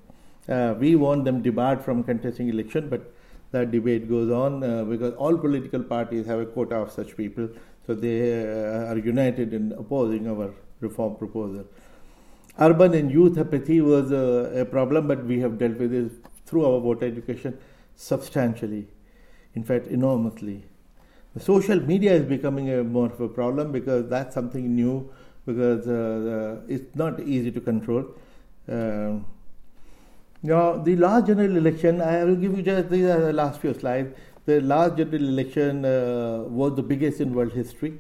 Uh, 0.50 0.74
we 0.80 0.96
want 0.96 1.26
them 1.26 1.42
debarred 1.42 1.84
from 1.84 2.04
contesting 2.04 2.50
election, 2.50 2.90
but 2.90 3.14
that 3.52 3.72
debate 3.72 4.10
goes 4.10 4.32
on 4.32 4.64
uh, 4.64 4.84
because 4.84 5.14
all 5.16 5.38
political 5.38 5.84
parties 5.84 6.26
have 6.26 6.40
a 6.40 6.46
quota 6.46 6.76
of 6.76 6.92
such 6.92 7.16
people, 7.16 7.48
so 7.86 7.94
they 7.94 8.44
uh, 8.44 8.92
are 8.92 8.98
united 8.98 9.54
in 9.54 9.72
opposing 9.74 10.28
our 10.28 10.54
reform 10.80 11.16
proposal. 11.16 11.66
Urban 12.60 12.94
and 12.94 13.12
youth 13.12 13.38
apathy 13.38 13.80
was 13.80 14.12
a 14.12 14.66
problem, 14.70 15.08
but 15.08 15.24
we 15.24 15.40
have 15.40 15.58
dealt 15.58 15.78
with 15.78 15.94
it 15.94 16.12
through 16.46 16.66
our 16.66 16.80
voter 16.82 17.06
education 17.06 17.58
substantially, 17.96 18.88
in 19.56 19.64
fact, 19.64 19.88
enormously. 19.88 20.66
The 21.36 21.40
social 21.40 21.80
media 21.80 22.14
is 22.14 22.26
becoming 22.26 22.70
a 22.72 22.84
more 22.84 23.06
of 23.06 23.22
a 23.22 23.30
problem 23.30 23.72
because 23.72 24.10
that's 24.10 24.34
something 24.34 24.76
new 24.76 25.10
because 25.46 25.88
uh, 25.88 26.62
it's 26.68 26.96
not 26.96 27.20
easy 27.22 27.52
to 27.52 27.62
control. 27.62 28.06
Uh, 28.68 29.20
now, 30.42 30.78
the 30.78 30.96
last 30.96 31.28
general 31.28 31.58
election, 31.58 32.02
I 32.02 32.24
will 32.24 32.36
give 32.36 32.58
you 32.58 32.64
just 32.64 32.90
these 32.90 33.06
are 33.06 33.20
the 33.20 33.34
last 33.34 33.62
few 33.62 33.74
slides. 33.74 34.16
The 34.46 34.62
last 34.62 34.98
general 34.98 35.28
election 35.28 35.86
uh, 35.86 36.44
was 36.48 36.76
the 36.76 36.84
biggest 36.84 37.22
in 37.22 37.34
world 37.34 37.54
history 37.54 38.00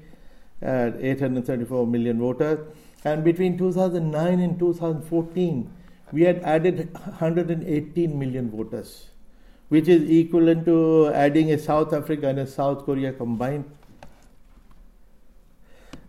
at 0.61 0.95
874 0.99 1.85
million 1.85 2.19
voters. 2.19 2.59
And 3.03 3.23
between 3.23 3.57
2009 3.57 4.39
and 4.39 4.59
2014, 4.59 5.71
we 6.11 6.23
had 6.23 6.41
added 6.43 6.93
118 6.93 8.17
million 8.17 8.49
voters 8.49 9.09
which 9.69 9.87
is 9.87 10.09
equivalent 10.09 10.65
to 10.65 11.11
adding 11.13 11.51
a 11.51 11.57
South 11.57 11.93
Africa 11.93 12.27
and 12.27 12.39
a 12.39 12.47
South 12.47 12.85
Korea 12.85 13.13
combined, 13.13 13.65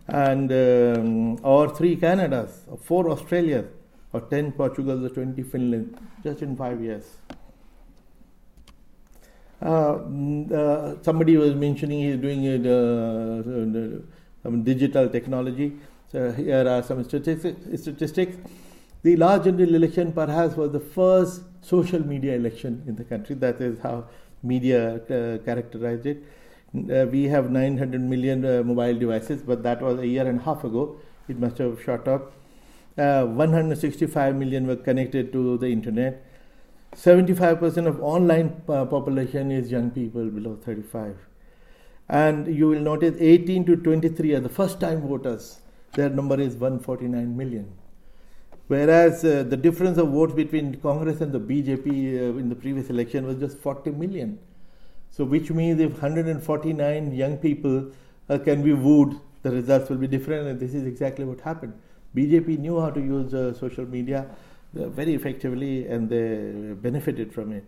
and 0.07 0.51
um, 0.51 1.45
or 1.45 1.69
three 1.69 1.95
Canadas, 1.95 2.63
or 2.67 2.77
four 2.77 3.09
Australias, 3.09 3.67
or 4.13 4.21
ten 4.21 4.51
Portugal, 4.51 5.05
or 5.05 5.09
twenty 5.09 5.43
Finland, 5.43 5.97
just 6.23 6.41
in 6.41 6.55
five 6.55 6.81
years. 6.81 7.05
Uh, 9.61 9.99
uh, 10.53 10.95
somebody 11.03 11.37
was 11.37 11.53
mentioning 11.53 11.99
he's 11.99 12.17
doing 12.17 12.43
it, 12.45 12.65
uh, 12.65 14.01
some 14.43 14.63
digital 14.63 15.07
technology. 15.07 15.73
So 16.11 16.31
here 16.31 16.67
are 16.67 16.81
some 16.81 17.03
statistics. 17.03 18.37
The 19.03 19.15
last 19.15 19.45
general 19.45 19.75
election 19.75 20.11
perhaps 20.11 20.55
was 20.55 20.71
the 20.71 20.79
first 20.79 21.41
social 21.61 22.05
media 22.05 22.35
election 22.35 22.83
in 22.87 22.95
the 22.95 23.03
country. 23.03 23.35
That 23.35 23.61
is 23.61 23.79
how 23.79 24.05
media 24.43 24.95
uh, 24.95 25.37
characterized 25.45 26.05
it. 26.05 26.23
Uh, 26.73 27.05
we 27.05 27.23
have 27.25 27.51
900 27.51 28.01
million 28.01 28.45
uh, 28.45 28.63
mobile 28.63 28.97
devices, 28.97 29.41
but 29.41 29.61
that 29.63 29.81
was 29.81 29.99
a 29.99 30.07
year 30.07 30.27
and 30.27 30.39
a 30.39 30.43
half 30.43 30.63
ago. 30.63 30.97
It 31.27 31.39
must 31.39 31.57
have 31.59 31.81
shot 31.83 32.07
up. 32.07 32.33
Uh, 32.97 33.25
165 33.25 34.35
million 34.35 34.67
were 34.67 34.75
connected 34.75 35.31
to 35.31 35.57
the 35.57 35.67
internet. 35.67 36.25
75% 36.95 37.87
of 37.87 38.01
online 38.03 38.61
uh, 38.67 38.85
population 38.85 39.49
is 39.49 39.71
young 39.71 39.89
people 39.91 40.29
below 40.29 40.57
35. 40.57 41.15
And 42.09 42.53
you 42.53 42.67
will 42.67 42.81
notice 42.81 43.15
18 43.17 43.65
to 43.65 43.77
23 43.77 44.33
are 44.33 44.39
the 44.41 44.49
first 44.49 44.81
time 44.81 45.01
voters. 45.01 45.61
Their 45.93 46.09
number 46.09 46.39
is 46.39 46.55
149 46.55 47.37
million. 47.37 47.71
Whereas 48.67 49.23
uh, 49.23 49.43
the 49.43 49.55
difference 49.55 49.97
of 49.97 50.09
votes 50.09 50.33
between 50.33 50.75
Congress 50.75 51.21
and 51.21 51.31
the 51.31 51.39
BJP 51.39 51.87
uh, 51.87 52.37
in 52.37 52.49
the 52.49 52.55
previous 52.55 52.89
election 52.89 53.25
was 53.25 53.37
just 53.37 53.57
40 53.57 53.91
million. 53.91 54.37
So, 55.11 55.23
which 55.23 55.49
means 55.51 55.79
if 55.79 55.93
149 55.93 57.13
young 57.13 57.37
people 57.37 57.91
can 58.45 58.63
be 58.63 58.73
wooed, 58.73 59.19
the 59.43 59.51
results 59.51 59.89
will 59.89 59.97
be 59.97 60.07
different, 60.07 60.47
and 60.47 60.59
this 60.59 60.73
is 60.73 60.85
exactly 60.85 61.25
what 61.25 61.41
happened. 61.41 61.73
BJP 62.15 62.59
knew 62.59 62.79
how 62.79 62.89
to 62.89 62.99
use 62.99 63.33
uh, 63.33 63.53
social 63.53 63.85
media 63.85 64.27
uh, 64.77 64.87
very 64.89 65.13
effectively, 65.13 65.87
and 65.87 66.09
they 66.09 66.73
benefited 66.73 67.33
from 67.33 67.51
it. 67.51 67.63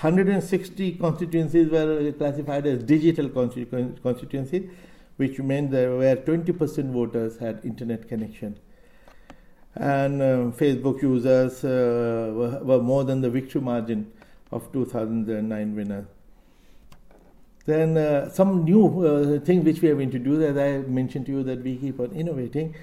160 0.00 0.92
constituencies 0.92 1.70
were 1.70 2.12
classified 2.12 2.66
as 2.66 2.82
digital 2.82 3.28
constituencies, 3.28 4.68
which 5.16 5.38
meant 5.38 5.70
that 5.70 5.96
where 5.96 6.16
20% 6.16 6.92
voters 6.92 7.38
had 7.38 7.64
internet 7.64 8.08
connection 8.08 8.58
and 9.76 10.22
uh, 10.22 10.26
Facebook 10.56 11.02
users 11.02 11.64
uh, 11.64 12.32
were, 12.34 12.58
were, 12.62 12.82
more 12.82 13.04
than 13.04 13.20
the 13.20 13.30
victory 13.30 13.60
margin 13.60 14.10
of 14.52 14.72
2009 14.72 15.74
winner. 15.74 16.06
Then 17.66 17.96
uh, 17.96 18.30
some 18.30 18.64
new 18.64 19.04
uh, 19.04 19.40
thing 19.40 19.64
which 19.64 19.80
we 19.80 19.88
have 19.88 20.00
introduced, 20.00 20.42
as 20.42 20.56
I 20.56 20.86
mentioned 20.86 21.26
to 21.26 21.32
you, 21.32 21.42
that 21.44 21.62
we 21.62 21.76
keep 21.76 21.98
on 21.98 22.12
innovating. 22.12 22.74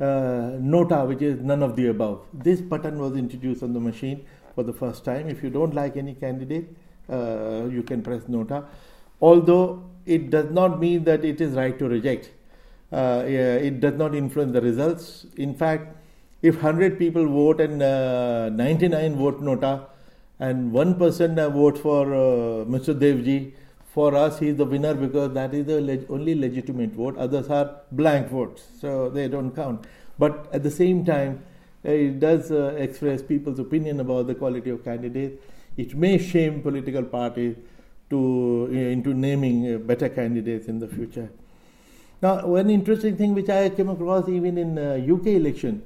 Uh, 0.00 0.56
Nota, 0.58 1.04
which 1.04 1.20
is 1.20 1.40
none 1.40 1.62
of 1.62 1.76
the 1.76 1.88
above. 1.88 2.22
This 2.32 2.60
button 2.60 2.98
was 2.98 3.16
introduced 3.16 3.62
on 3.62 3.74
the 3.74 3.80
machine 3.80 4.24
for 4.54 4.62
the 4.62 4.72
first 4.72 5.04
time. 5.04 5.28
If 5.28 5.42
you 5.42 5.50
don't 5.50 5.74
like 5.74 5.96
any 5.96 6.14
candidate, 6.14 6.74
uh, 7.08 7.66
you 7.70 7.82
can 7.82 8.02
press 8.02 8.22
Nota. 8.26 8.64
Although 9.20 9.84
it 10.06 10.30
does 10.30 10.50
not 10.50 10.80
mean 10.80 11.04
that 11.04 11.24
it 11.24 11.40
is 11.40 11.52
right 11.52 11.78
to 11.78 11.88
reject. 11.88 12.30
Yeah, 12.90 13.54
it 13.68 13.80
does 13.80 13.94
not 13.94 14.14
influence 14.14 14.52
the 14.52 14.62
results. 14.62 15.26
In 15.36 15.54
fact, 15.54 15.96
if 16.42 16.62
100 16.62 16.98
people 16.98 17.26
vote 17.26 17.60
and 17.60 17.82
uh, 17.82 18.48
99 18.48 19.16
vote 19.16 19.40
nota 19.40 19.86
and 20.38 20.72
1% 20.72 21.38
uh, 21.38 21.50
vote 21.50 21.76
for 21.76 22.14
uh, 22.14 22.64
Mr. 22.64 22.98
Devji, 22.98 23.52
for 23.94 24.14
us 24.14 24.38
he 24.38 24.48
is 24.48 24.56
the 24.56 24.64
winner 24.64 24.94
because 24.94 25.32
that 25.34 25.52
is 25.52 25.66
the 25.66 25.80
leg- 25.80 26.06
only 26.08 26.34
legitimate 26.34 26.90
vote. 26.90 27.16
Others 27.18 27.48
are 27.48 27.80
blank 27.90 28.28
votes, 28.28 28.62
so 28.80 29.10
they 29.10 29.28
don't 29.28 29.54
count. 29.54 29.86
But 30.18 30.48
at 30.52 30.62
the 30.62 30.70
same 30.70 31.04
time, 31.04 31.42
it 31.82 32.20
does 32.20 32.50
uh, 32.50 32.74
express 32.78 33.22
people's 33.22 33.58
opinion 33.58 34.00
about 34.00 34.26
the 34.26 34.34
quality 34.34 34.70
of 34.70 34.84
candidates. 34.84 35.42
It 35.76 35.94
may 35.94 36.18
shame 36.18 36.62
political 36.62 37.02
parties 37.02 37.56
to 38.10 38.68
uh, 38.70 38.74
into 38.74 39.14
naming 39.14 39.74
uh, 39.74 39.78
better 39.78 40.08
candidates 40.08 40.68
in 40.68 40.78
the 40.78 40.88
future. 40.88 41.30
Now, 42.22 42.46
one 42.46 42.68
interesting 42.68 43.16
thing 43.16 43.34
which 43.34 43.48
I 43.48 43.70
came 43.70 43.88
across 43.88 44.28
even 44.28 44.58
in 44.58 44.78
UK 44.78 45.26
uh, 45.26 45.30
election, 45.30 45.82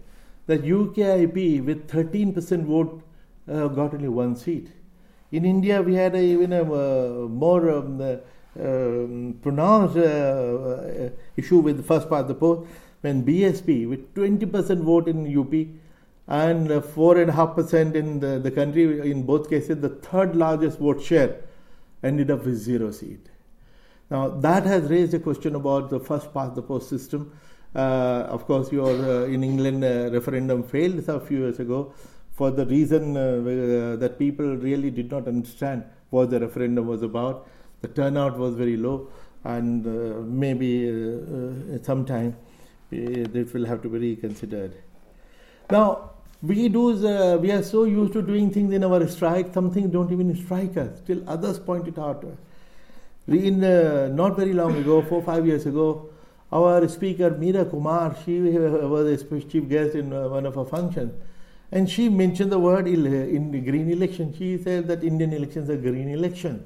that 0.46 0.62
UKIP 0.62 1.64
with 1.64 1.88
13% 1.88 2.64
vote 2.64 3.02
uh, 3.48 3.68
got 3.68 3.94
only 3.94 4.09
one 4.09 4.34
seat. 4.34 4.68
In 5.35 5.45
India, 5.45 5.82
we 5.82 5.95
had 5.95 6.14
a, 6.14 6.22
even 6.22 6.53
a 6.53 6.62
uh, 6.62 7.26
more 7.28 7.68
um, 7.70 8.01
um 8.66 9.37
pronounced 9.43 9.97
issue 11.37 11.59
with 11.59 11.76
the 11.76 11.82
first 11.82 12.09
part 12.09 12.22
of 12.22 12.28
the 12.28 12.37
poll 12.37 12.68
when 13.01 13.24
BSP 13.24 13.89
with 13.89 14.14
20% 14.14 14.85
vote 14.91 15.09
in 15.09 15.26
UP 15.39 15.53
and 16.28 16.68
4.5% 16.68 17.95
in 17.97 18.20
the, 18.20 18.39
the 18.39 18.51
country, 18.51 19.11
in 19.11 19.24
both 19.24 19.51
cases, 19.51 19.80
the 19.80 19.89
third 19.89 20.37
largest 20.37 20.78
vote 20.78 21.03
share, 21.03 21.41
ended 22.05 22.30
up 22.30 22.45
with 22.47 22.57
zero 22.57 22.93
seat. 22.93 23.28
Now, 24.11 24.28
that 24.28 24.64
has 24.64 24.89
raised 24.89 25.14
a 25.14 25.18
question 25.18 25.57
about 25.57 25.91
the 25.91 25.99
first 25.99 26.32
past 26.32 26.55
the 26.55 26.62
post 26.62 26.89
system. 26.89 27.37
Uh, 27.74 28.26
of 28.37 28.47
course, 28.47 28.70
your 28.70 28.91
uh, 28.91 29.24
in 29.26 29.43
England 29.43 29.85
uh, 29.85 30.11
referendum 30.12 30.62
failed 30.62 31.09
a 31.09 31.18
few 31.18 31.39
years 31.39 31.59
ago 31.59 31.93
for 32.35 32.51
the 32.51 32.66
reason 32.66 33.16
uh, 33.16 33.20
uh, 33.20 33.97
that 33.97 34.18
people 34.18 34.57
really 34.57 34.91
did 34.91 35.11
not 35.11 35.26
understand 35.28 35.85
what 36.11 36.30
the 36.30 36.41
referendum 36.41 36.87
was 36.87 37.03
about. 37.03 37.49
The 37.80 37.89
turnout 37.89 38.39
was 38.39 38.55
very 38.55 38.76
low, 38.76 39.09
and 39.45 39.87
uh, 39.87 40.20
maybe 40.22 41.80
sometime 41.82 42.37
it 42.91 43.53
will 43.53 43.66
have 43.66 43.82
to 43.82 43.89
be 43.89 43.99
reconsidered. 43.99 44.74
Now, 45.70 46.11
we 46.43 46.68
do 46.68 46.91
uh, 47.07 47.39
we 47.39 47.51
are 47.51 47.62
so 47.62 47.85
used 47.85 48.12
to 48.12 48.22
doing 48.22 48.51
things 48.51 48.72
in 48.72 48.85
our 48.85 49.07
strike, 49.09 49.55
some 49.55 49.70
things 49.70 49.91
don't 49.91 50.12
even 50.12 50.35
strike 50.37 50.76
us. 50.76 51.01
Till 51.07 51.28
others 51.28 51.59
point 51.59 51.89
it 51.89 51.99
out. 51.99 52.24
In 53.28 53.64
uh, 53.64 54.09
not 54.12 54.37
very 54.37 54.53
long 54.53 54.76
ago, 54.76 55.01
four 55.03 55.22
five 55.22 55.47
years 55.47 55.64
ago, 55.64 56.11
our 56.53 56.87
speaker 56.89 57.30
Meira 57.30 57.68
Kumar, 57.70 58.16
she 58.24 58.41
was 58.41 59.22
a 59.22 59.41
chief 59.41 59.68
guest 59.68 59.95
in 59.95 60.12
uh, 60.12 60.28
one 60.28 60.45
of 60.45 60.59
our 60.59 60.66
functions, 60.66 61.14
and 61.75 61.91
she 61.91 62.09
mentioned 62.09 62.51
the 62.51 62.59
word 62.59 62.89
in 62.89 63.51
the 63.51 63.61
green 63.61 63.91
election. 63.91 64.35
She 64.39 64.57
said 64.57 64.89
that 64.89 65.05
Indian 65.05 65.35
elections 65.35 65.68
are 65.68 65.77
green 65.77 66.09
election, 66.09 66.64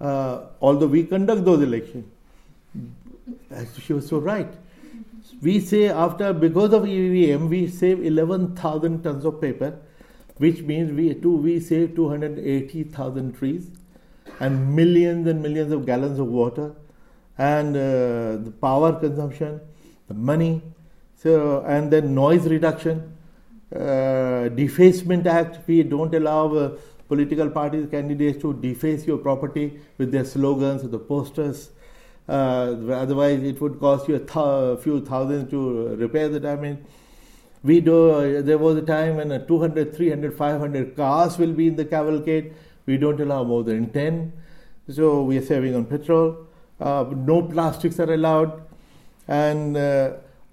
uh, 0.00 0.42
although 0.60 0.86
we 0.86 1.02
conduct 1.02 1.44
those 1.44 1.62
elections. 1.62 2.06
She 3.84 3.92
was 3.92 4.06
so 4.06 4.18
right 4.18 4.48
we 5.40 5.60
say 5.60 5.88
after 5.88 6.32
because 6.32 6.72
of 6.72 6.84
EVM 6.84 7.48
we 7.48 7.68
save 7.68 8.04
11,000 8.04 9.02
tons 9.02 9.24
of 9.24 9.40
paper, 9.40 9.78
which 10.38 10.62
means 10.62 10.92
we 10.92 11.14
too 11.14 11.36
we 11.36 11.60
save 11.60 11.94
280,000 11.94 13.32
trees 13.34 13.70
and 14.40 14.74
millions 14.74 15.26
and 15.26 15.42
millions 15.42 15.72
of 15.72 15.86
gallons 15.86 16.18
of 16.18 16.26
water 16.26 16.74
and 17.36 17.76
uh, 17.76 18.36
the 18.44 18.52
power 18.60 18.98
consumption, 18.98 19.60
the 20.08 20.14
money, 20.14 20.62
so 21.16 21.64
and 21.66 21.92
then 21.92 22.14
noise 22.14 22.46
reduction, 22.46 23.16
uh, 23.74 24.48
defacement 24.48 25.26
act. 25.26 25.58
We 25.66 25.82
don't 25.82 26.14
allow 26.14 26.54
uh, 26.54 26.78
political 27.08 27.50
parties 27.50 27.88
candidates 27.90 28.40
to 28.42 28.54
deface 28.54 29.06
your 29.06 29.18
property 29.18 29.80
with 29.98 30.12
their 30.12 30.24
slogans, 30.24 30.84
or 30.84 30.88
the 30.88 30.98
posters. 30.98 31.70
Uh, 32.28 32.76
otherwise, 32.92 33.42
it 33.42 33.60
would 33.60 33.80
cost 33.80 34.08
you 34.08 34.16
a 34.16 34.18
th- 34.18 34.80
few 34.80 35.04
thousands 35.04 35.50
to 35.50 35.96
repair 35.96 36.28
the 36.28 36.40
damage. 36.40 36.78
We 37.62 37.80
do. 37.80 38.10
Uh, 38.10 38.42
there 38.42 38.58
was 38.58 38.76
a 38.76 38.82
time 38.82 39.16
when 39.16 39.32
uh, 39.32 39.44
200, 39.46 39.96
300, 39.96 40.36
500 40.36 40.96
cars 40.96 41.38
will 41.38 41.52
be 41.52 41.66
in 41.66 41.76
the 41.76 41.84
cavalcade. 41.84 42.54
We 42.86 42.96
don't 42.96 43.20
allow 43.20 43.44
more 43.44 43.64
than 43.64 43.90
10. 43.90 44.32
So 44.88 45.22
we 45.22 45.38
are 45.38 45.44
saving 45.44 45.74
on 45.74 45.86
petrol. 45.86 46.46
Uh, 46.80 47.04
no 47.14 47.42
plastics 47.42 47.98
are 47.98 48.12
allowed. 48.12 48.62
And 49.26 49.76
uh, 49.76 50.12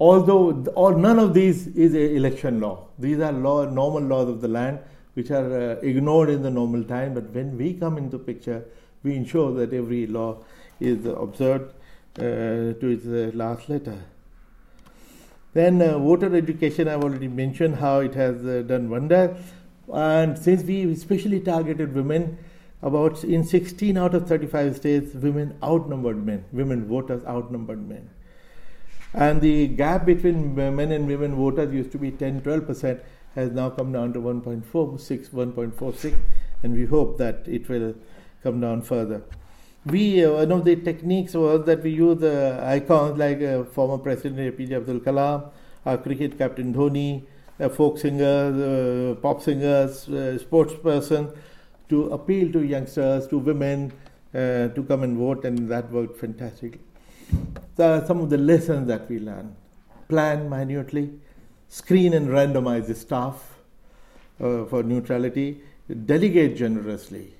although 0.10 0.64
all, 0.82 0.96
none 1.06 1.20
of 1.20 1.34
these 1.34 1.68
is 1.86 1.94
a 1.94 2.16
election 2.16 2.60
law, 2.60 2.76
these 3.00 3.20
are 3.20 3.32
law, 3.32 3.66
normal 3.66 4.04
laws 4.14 4.30
of 4.30 4.42
the 4.42 4.48
land 4.48 4.80
which 5.14 5.32
are 5.32 5.48
uh, 5.60 5.76
ignored 5.92 6.30
in 6.30 6.42
the 6.42 6.52
normal 6.52 6.84
time. 6.84 7.14
But 7.14 7.30
when 7.32 7.58
we 7.58 7.74
come 7.74 7.98
into 7.98 8.20
picture, 8.20 8.66
we 9.04 9.16
ensure 9.16 9.54
that 9.54 9.74
every 9.74 10.08
law 10.08 10.38
is 10.80 11.06
observed 11.06 11.74
uh, 12.18 12.22
to 12.82 12.88
its 12.96 13.06
uh, 13.06 13.32
last 13.34 13.70
letter. 13.70 13.98
Then 15.54 15.82
uh, 15.82 15.98
voter 16.00 16.36
education, 16.36 16.90
I've 16.90 17.04
already 17.04 17.30
mentioned 17.30 17.78
how 17.78 18.00
it 18.00 18.14
has 18.16 18.42
done 18.68 18.90
wonder. 18.90 19.38
And 19.94 20.38
since 20.38 20.64
we 20.64 20.92
especially 20.92 21.40
targeted 21.40 21.94
women, 21.94 22.38
about 22.82 23.24
in 23.24 23.44
16 23.44 23.98
out 23.98 24.14
of 24.14 24.28
35 24.28 24.76
states, 24.76 25.14
women 25.16 25.58
outnumbered 25.64 26.24
men. 26.26 26.46
Women 26.52 26.86
voters 26.88 27.24
outnumbered 27.26 27.88
men. 27.88 28.10
And 29.16 29.40
the 29.40 29.68
gap 29.68 30.06
between 30.06 30.56
men 30.56 30.92
and 30.92 31.08
women 31.08 31.36
voters 31.36 31.74
used 31.74 31.94
to 31.94 31.98
be 31.98 32.12
10 32.12 32.42
12%, 32.42 33.00
has 33.36 33.52
now 33.52 33.70
come 33.70 33.92
down 33.92 34.12
to 34.14 34.20
1.46, 34.20 35.30
1.46, 35.30 36.18
and 36.64 36.74
we 36.74 36.86
hope 36.86 37.18
that 37.18 37.44
it 37.48 37.70
will 37.70 37.96
come 38.44 38.60
down 38.60 38.82
further. 38.82 39.24
We 39.86 40.26
uh, 40.26 40.32
one 40.32 40.52
of 40.52 40.66
the 40.66 40.76
techniques 40.76 41.34
was 41.34 41.66
that 41.66 41.84
we 41.84 41.92
use 41.92 42.24
uh, 42.24 42.62
icons 42.66 43.18
like 43.18 43.42
uh, 43.42 43.64
former 43.66 43.98
President 44.00 44.58
APJ 44.58 44.78
Abdul 44.78 45.00
Kalam, 45.02 45.50
our 45.86 45.98
cricket 45.98 46.38
captain 46.38 46.74
Dhoni, 46.74 47.24
a 47.60 47.70
folk 47.70 48.00
singer, 48.00 49.12
uh, 49.12 49.16
pop 49.16 49.44
singers, 49.44 50.10
uh, 50.10 50.38
sports 50.40 50.74
person, 50.82 51.30
to 51.90 52.08
appeal 52.08 52.52
to 52.52 52.64
youngsters, 52.64 53.28
to 53.28 53.38
women 53.38 53.94
uh, 54.34 54.70
to 54.70 54.86
come 54.88 55.04
and 55.04 55.18
vote, 55.18 55.46
and 55.46 55.70
that 55.70 55.92
worked 55.92 56.18
fantastically. 56.20 56.85
So 57.78 58.04
some 58.08 58.22
of 58.22 58.30
the 58.30 58.38
lessons 58.38 58.88
that 58.88 59.10
we 59.10 59.20
learn. 59.20 59.56
plan 60.08 60.50
minutely, 60.50 61.20
screen 61.68 62.14
and 62.14 62.28
randomize 62.30 62.88
the 62.88 62.96
staff 62.96 63.56
for 64.38 64.84
neutrality, 64.84 65.62
delegate 66.06 66.56
generously 66.56 67.36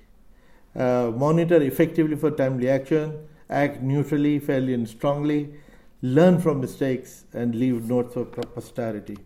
uh, 0.76 1.12
monitor 1.16 1.62
effectively 1.62 2.16
for 2.16 2.32
timely 2.32 2.70
action, 2.70 3.28
act 3.50 3.82
neutrally, 3.82 4.40
fairly, 4.40 4.74
and 4.74 4.88
strongly, 4.88 5.54
learn 6.02 6.40
from 6.40 6.60
mistakes, 6.60 7.26
and 7.34 7.56
leave 7.56 7.88
notes 7.88 8.14
for 8.14 8.26
posterity. 8.26 9.18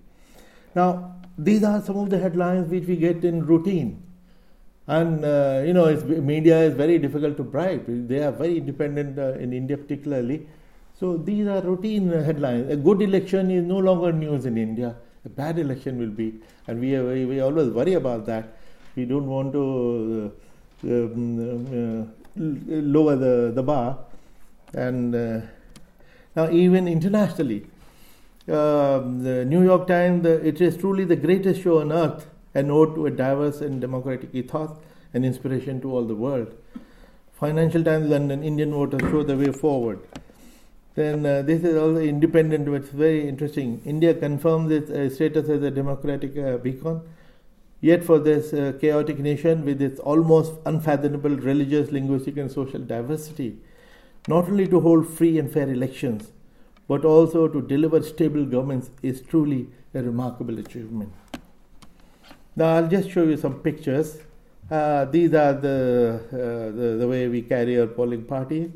Now, 0.75 1.15
these 1.37 1.63
are 1.63 1.81
some 1.81 1.97
of 1.97 2.09
the 2.09 2.19
headlines 2.19 2.69
which 2.69 2.85
we 2.85 2.95
get 2.95 3.23
in 3.23 3.45
routine. 3.45 4.03
And 4.89 5.23
uh, 5.23 5.61
you 5.63 5.73
know, 5.73 5.85
media 6.19 6.59
is 6.63 6.73
very 6.73 6.97
difficult 6.97 7.37
to 7.37 7.43
bribe. 7.43 7.83
They 8.07 8.23
are 8.23 8.31
very 8.31 8.57
independent 8.57 9.19
uh, 9.19 9.33
in 9.33 9.53
India, 9.53 9.77
particularly. 9.77 10.47
So 10.99 11.15
these 11.15 11.45
are 11.47 11.61
routine 11.61 12.09
headlines. 12.11 12.71
A 12.71 12.75
good 12.75 13.03
election 13.03 13.51
is 13.51 13.63
no 13.63 13.77
longer 13.77 14.11
news 14.11 14.47
in 14.47 14.57
India. 14.57 14.95
A 15.25 15.29
bad 15.29 15.59
election 15.59 15.99
will 15.99 16.15
be, 16.21 16.33
and 16.65 16.79
we 16.79 16.99
we, 17.25 17.39
always 17.39 17.69
worry 17.69 17.93
about 17.93 18.25
that. 18.25 18.57
We 18.95 19.05
don't 19.05 19.27
want 19.27 19.53
to 19.53 20.33
uh, 20.83 20.89
um, 20.91 22.01
uh, 22.01 22.05
lower 22.35 23.15
the, 23.15 23.51
the 23.53 23.61
bar. 23.61 23.99
And 24.73 25.13
uh, 25.13 25.41
now, 26.35 26.49
even 26.49 26.87
internationally, 26.87 27.67
uh, 28.47 28.99
the 29.27 29.45
New 29.47 29.63
York 29.63 29.87
Times, 29.87 30.23
the, 30.23 30.43
it 30.45 30.59
is 30.61 30.77
truly 30.77 31.05
the 31.05 31.15
greatest 31.15 31.61
show 31.61 31.79
on 31.79 31.91
earth, 31.91 32.27
an 32.53 32.71
ode 32.71 32.95
to 32.95 33.05
a 33.05 33.11
diverse 33.11 33.61
and 33.61 33.79
democratic 33.81 34.33
ethos, 34.33 34.77
an 35.13 35.23
inspiration 35.23 35.81
to 35.81 35.93
all 35.93 36.03
the 36.03 36.15
world. 36.15 36.53
Financial 37.33 37.83
Times 37.83 38.09
London, 38.09 38.43
Indian 38.43 38.71
voters 38.71 39.01
show 39.11 39.23
the 39.23 39.37
way 39.37 39.51
forward. 39.51 39.99
Then 40.95 41.25
uh, 41.25 41.41
this 41.41 41.63
is 41.63 41.77
also 41.77 41.99
independent, 41.99 42.65
but 42.65 42.73
it's 42.73 42.89
very 42.89 43.27
interesting. 43.27 43.81
India 43.85 44.13
confirms 44.13 44.71
its 44.71 44.91
uh, 44.91 45.09
status 45.09 45.47
as 45.47 45.61
a 45.63 45.71
democratic 45.71 46.37
uh, 46.37 46.57
beacon 46.57 47.01
Yet, 47.81 48.03
for 48.03 48.19
this 48.19 48.51
uh, 48.53 48.73
chaotic 48.79 49.19
nation 49.19 49.63
with 49.63 49.81
its 49.81 49.99
almost 50.01 50.53
unfathomable 50.65 51.37
religious, 51.37 51.91
linguistic, 51.91 52.35
and 52.35 52.51
social 52.51 52.81
diversity, 52.81 53.57
not 54.27 54.49
only 54.49 54.67
to 54.67 54.81
hold 54.81 55.07
free 55.07 55.39
and 55.39 55.51
fair 55.51 55.69
elections, 55.69 56.33
but 56.89 57.05
also 57.05 57.47
to 57.47 57.61
deliver 57.61 58.03
stable 58.03 58.45
governments 58.45 58.89
is 59.01 59.21
truly 59.21 59.69
a 59.93 60.01
remarkable 60.01 60.59
achievement. 60.59 61.13
Now, 62.55 62.75
I'll 62.75 62.87
just 62.87 63.09
show 63.09 63.23
you 63.23 63.37
some 63.37 63.59
pictures. 63.59 64.17
Uh, 64.69 65.05
these 65.05 65.33
are 65.33 65.53
the, 65.53 66.21
uh, 66.31 66.75
the, 66.77 66.97
the 66.99 67.07
way 67.07 67.27
we 67.27 67.41
carry 67.41 67.79
our 67.79 67.87
polling 67.87 68.25
party. 68.25 68.71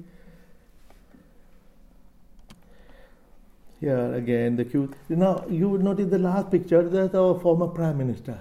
Here 3.79 4.13
again, 4.13 4.55
the 4.55 4.65
queue. 4.65 4.93
Now, 5.09 5.43
you 5.49 5.67
would 5.69 5.83
notice 5.83 6.09
the 6.09 6.19
last 6.19 6.49
picture. 6.49 6.87
That's 6.87 7.13
our 7.13 7.39
former 7.39 7.67
prime 7.67 7.97
minister. 7.97 8.37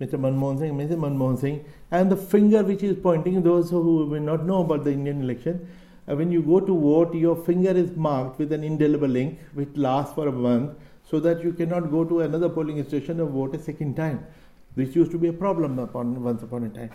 Mr. 0.00 0.18
Manmohan 0.18 0.58
Singh, 0.58 0.74
Mr. 0.74 0.96
Manmohan 0.98 1.38
Singh, 1.38 1.64
and 1.90 2.12
the 2.12 2.16
finger 2.16 2.62
which 2.62 2.82
is 2.82 2.96
pointing, 3.02 3.42
those 3.42 3.70
who 3.70 4.06
may 4.06 4.18
not 4.18 4.44
know 4.44 4.62
about 4.62 4.84
the 4.84 4.92
Indian 4.92 5.22
election, 5.22 5.66
uh, 6.06 6.14
when 6.14 6.30
you 6.30 6.42
go 6.42 6.60
to 6.60 6.78
vote, 6.78 7.14
your 7.14 7.34
finger 7.34 7.70
is 7.70 7.96
marked 7.96 8.38
with 8.38 8.52
an 8.52 8.62
indelible 8.62 9.16
ink 9.16 9.38
which 9.54 9.70
lasts 9.74 10.14
for 10.14 10.28
a 10.28 10.32
month. 10.32 10.72
so 11.10 11.20
that 11.20 11.42
you 11.42 11.52
cannot 11.52 11.90
go 11.90 12.04
to 12.04 12.20
another 12.20 12.48
polling 12.48 12.82
station 12.84 13.20
and 13.20 13.30
vote 13.30 13.54
a 13.54 13.62
second 13.62 13.94
time. 13.96 14.26
This 14.76 14.94
used 14.94 15.10
to 15.12 15.18
be 15.18 15.28
a 15.28 15.32
problem 15.32 15.78
upon, 15.78 16.22
once 16.22 16.42
upon 16.42 16.64
a 16.64 16.68
time. 16.68 16.90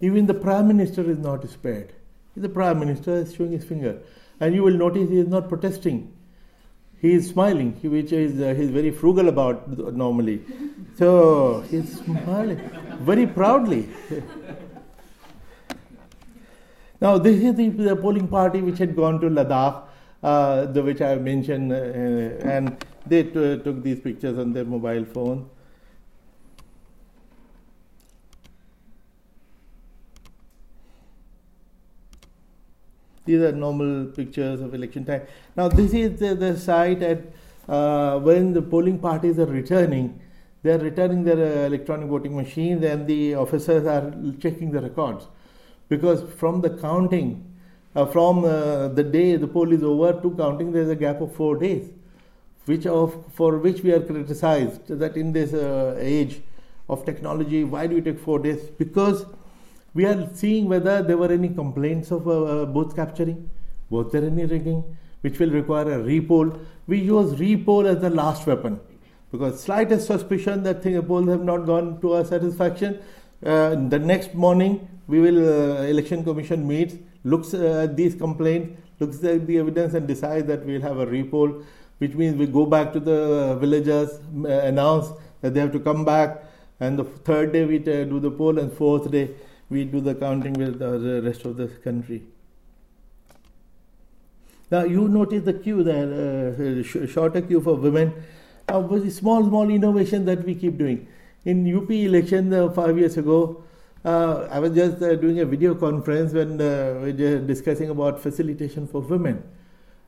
Even 0.00 0.26
the 0.26 0.34
Prime 0.34 0.66
Minister 0.66 1.08
is 1.08 1.18
not 1.18 1.48
spared. 1.48 1.92
The 2.36 2.48
Prime 2.48 2.80
Minister 2.80 3.14
is 3.14 3.34
showing 3.34 3.52
his 3.52 3.64
finger. 3.64 4.00
And 4.40 4.54
you 4.54 4.62
will 4.62 4.76
notice 4.76 5.08
he 5.08 5.18
is 5.18 5.28
not 5.28 5.48
protesting. 5.48 6.12
He 7.00 7.12
is 7.12 7.28
smiling, 7.28 7.72
which 7.82 8.12
is 8.12 8.40
uh, 8.40 8.54
he's 8.54 8.70
very 8.70 8.90
frugal 8.90 9.28
about 9.28 9.68
normally. 9.94 10.42
So 10.98 11.64
he's 11.70 11.98
smiling 12.00 12.60
very 13.00 13.26
proudly. 13.26 13.88
now, 17.00 17.16
this 17.16 17.42
is 17.42 17.54
the, 17.54 17.68
the, 17.68 17.96
polling 17.96 18.28
party 18.28 18.60
which 18.60 18.78
had 18.78 18.94
gone 18.94 19.20
to 19.20 19.28
Ladakh, 19.30 19.84
uh, 20.22 20.66
the 20.66 20.82
which 20.82 21.00
I 21.00 21.14
mentioned, 21.14 21.72
uh, 21.72 22.46
and 22.46 22.84
they 23.06 23.22
t- 23.22 23.58
took 23.64 23.82
these 23.82 24.00
pictures 24.00 24.38
on 24.38 24.52
their 24.52 24.66
mobile 24.66 25.06
phone. 25.06 25.48
These 33.30 33.42
are 33.48 33.52
normal 33.52 34.06
pictures 34.06 34.60
of 34.60 34.74
election 34.74 35.04
time. 35.04 35.22
Now, 35.56 35.68
this 35.68 35.92
is 35.94 36.18
the, 36.18 36.34
the 36.34 36.58
site 36.58 37.02
at 37.02 37.20
uh, 37.68 38.18
when 38.18 38.52
the 38.52 38.62
polling 38.62 38.98
parties 38.98 39.38
are 39.38 39.46
returning. 39.46 40.20
They 40.62 40.72
are 40.72 40.78
returning 40.78 41.22
their 41.24 41.36
uh, 41.36 41.66
electronic 41.66 42.08
voting 42.08 42.34
machines, 42.36 42.84
and 42.84 43.06
the 43.06 43.36
officers 43.36 43.86
are 43.86 44.12
checking 44.40 44.72
the 44.72 44.82
records 44.82 45.28
because 45.88 46.24
from 46.40 46.60
the 46.60 46.70
counting, 46.70 47.30
uh, 47.94 48.06
from 48.06 48.44
uh, 48.44 48.88
the 48.88 49.04
day 49.04 49.36
the 49.36 49.46
poll 49.46 49.72
is 49.72 49.82
over 49.82 50.12
to 50.20 50.30
counting, 50.42 50.72
there 50.72 50.82
is 50.82 50.90
a 50.90 50.96
gap 50.96 51.20
of 51.20 51.34
four 51.34 51.56
days, 51.56 51.90
which 52.64 52.86
of 52.86 53.16
for 53.32 53.58
which 53.58 53.82
we 53.82 53.92
are 53.92 54.00
criticized 54.00 54.88
that 54.88 55.16
in 55.16 55.32
this 55.32 55.54
uh, 55.54 55.96
age 55.98 56.40
of 56.88 57.06
technology, 57.06 57.62
why 57.62 57.86
do 57.86 57.94
we 57.94 58.00
take 58.00 58.18
four 58.18 58.38
days? 58.38 58.68
Because 58.84 59.24
we 59.94 60.04
are 60.04 60.28
seeing 60.34 60.68
whether 60.68 61.02
there 61.02 61.16
were 61.16 61.32
any 61.32 61.48
complaints 61.48 62.10
of 62.10 62.28
uh, 62.28 62.64
booth 62.66 62.94
capturing, 62.94 63.50
was 63.88 64.12
there 64.12 64.24
any 64.24 64.44
rigging, 64.44 64.96
which 65.22 65.38
will 65.38 65.50
require 65.50 65.92
a 65.92 65.98
repoll. 65.98 66.58
We 66.86 66.98
use 66.98 67.34
repoll 67.34 67.86
as 67.86 68.00
the 68.00 68.10
last 68.10 68.46
weapon 68.46 68.80
because 69.30 69.62
slightest 69.62 70.06
suspicion 70.06 70.62
that 70.64 70.82
things 70.82 71.04
polls 71.06 71.28
have 71.28 71.42
not 71.42 71.66
gone 71.66 72.00
to 72.00 72.14
our 72.14 72.24
satisfaction. 72.24 73.00
Uh, 73.44 73.70
the 73.88 73.98
next 73.98 74.34
morning, 74.34 74.88
we 75.06 75.20
will 75.20 75.38
uh, 75.38 75.82
election 75.82 76.24
commission 76.24 76.66
meets, 76.66 76.94
looks 77.24 77.54
at 77.54 77.96
these 77.96 78.14
complaints, 78.14 78.78
looks 78.98 79.22
at 79.24 79.46
the 79.46 79.58
evidence, 79.58 79.94
and 79.94 80.06
decides 80.06 80.46
that 80.46 80.64
we 80.64 80.74
will 80.74 80.82
have 80.82 80.98
a 80.98 81.06
repoll, 81.06 81.64
which 81.98 82.14
means 82.14 82.36
we 82.36 82.46
go 82.46 82.66
back 82.66 82.92
to 82.92 83.00
the 83.00 83.56
villagers, 83.60 84.20
uh, 84.44 84.48
announce 84.48 85.08
that 85.40 85.54
they 85.54 85.60
have 85.60 85.72
to 85.72 85.80
come 85.80 86.04
back, 86.04 86.44
and 86.80 86.98
the 86.98 87.04
third 87.04 87.52
day 87.52 87.64
we 87.64 87.78
uh, 87.78 88.04
do 88.04 88.20
the 88.20 88.30
poll, 88.30 88.58
and 88.58 88.72
fourth 88.72 89.10
day 89.10 89.30
we 89.70 89.84
do 89.84 90.00
the 90.00 90.14
counting 90.14 90.52
with 90.54 90.78
the 90.78 91.22
rest 91.22 91.44
of 91.44 91.56
the 91.56 91.68
country. 91.68 92.22
Now 94.70 94.84
you 94.84 95.08
notice 95.08 95.44
the 95.44 95.54
queue 95.54 95.82
there, 95.82 96.10
uh, 96.12 96.82
sh- 96.82 97.10
shorter 97.10 97.40
queue 97.40 97.60
for 97.60 97.74
women. 97.74 98.12
Uh, 98.68 99.10
small, 99.10 99.44
small 99.44 99.68
innovation 99.68 100.24
that 100.26 100.44
we 100.44 100.54
keep 100.54 100.78
doing. 100.78 101.08
In 101.44 101.76
UP 101.76 101.90
election 101.90 102.52
uh, 102.52 102.70
five 102.70 102.96
years 102.96 103.16
ago, 103.16 103.64
uh, 104.04 104.46
I 104.50 104.60
was 104.60 104.72
just 104.74 105.02
uh, 105.02 105.16
doing 105.16 105.40
a 105.40 105.44
video 105.44 105.74
conference 105.74 106.32
when 106.32 106.60
uh, 106.60 107.00
we 107.02 107.12
were 107.12 107.38
discussing 107.38 107.90
about 107.90 108.20
facilitation 108.20 108.86
for 108.86 109.00
women. 109.00 109.42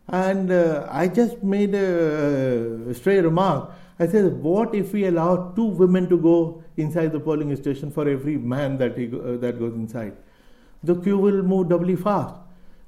And 0.08 0.52
I 0.52 1.08
just 1.08 1.42
made 1.42 1.74
a 1.74 2.94
stray 2.94 3.20
remark. 3.20 3.70
I 3.98 4.06
said, 4.06 4.32
what 4.42 4.74
if 4.74 4.92
we 4.92 5.06
allow 5.06 5.52
two 5.56 5.64
women 5.64 6.08
to 6.08 6.18
go 6.18 6.61
inside 6.76 7.12
the 7.12 7.20
polling 7.20 7.54
station 7.56 7.90
for 7.90 8.08
every 8.08 8.36
man 8.36 8.78
that, 8.78 8.96
he, 8.96 9.06
uh, 9.06 9.36
that 9.38 9.58
goes 9.58 9.74
inside. 9.74 10.16
The 10.82 10.94
queue 10.96 11.18
will 11.18 11.42
move 11.42 11.68
doubly 11.68 11.96
fast. 11.96 12.34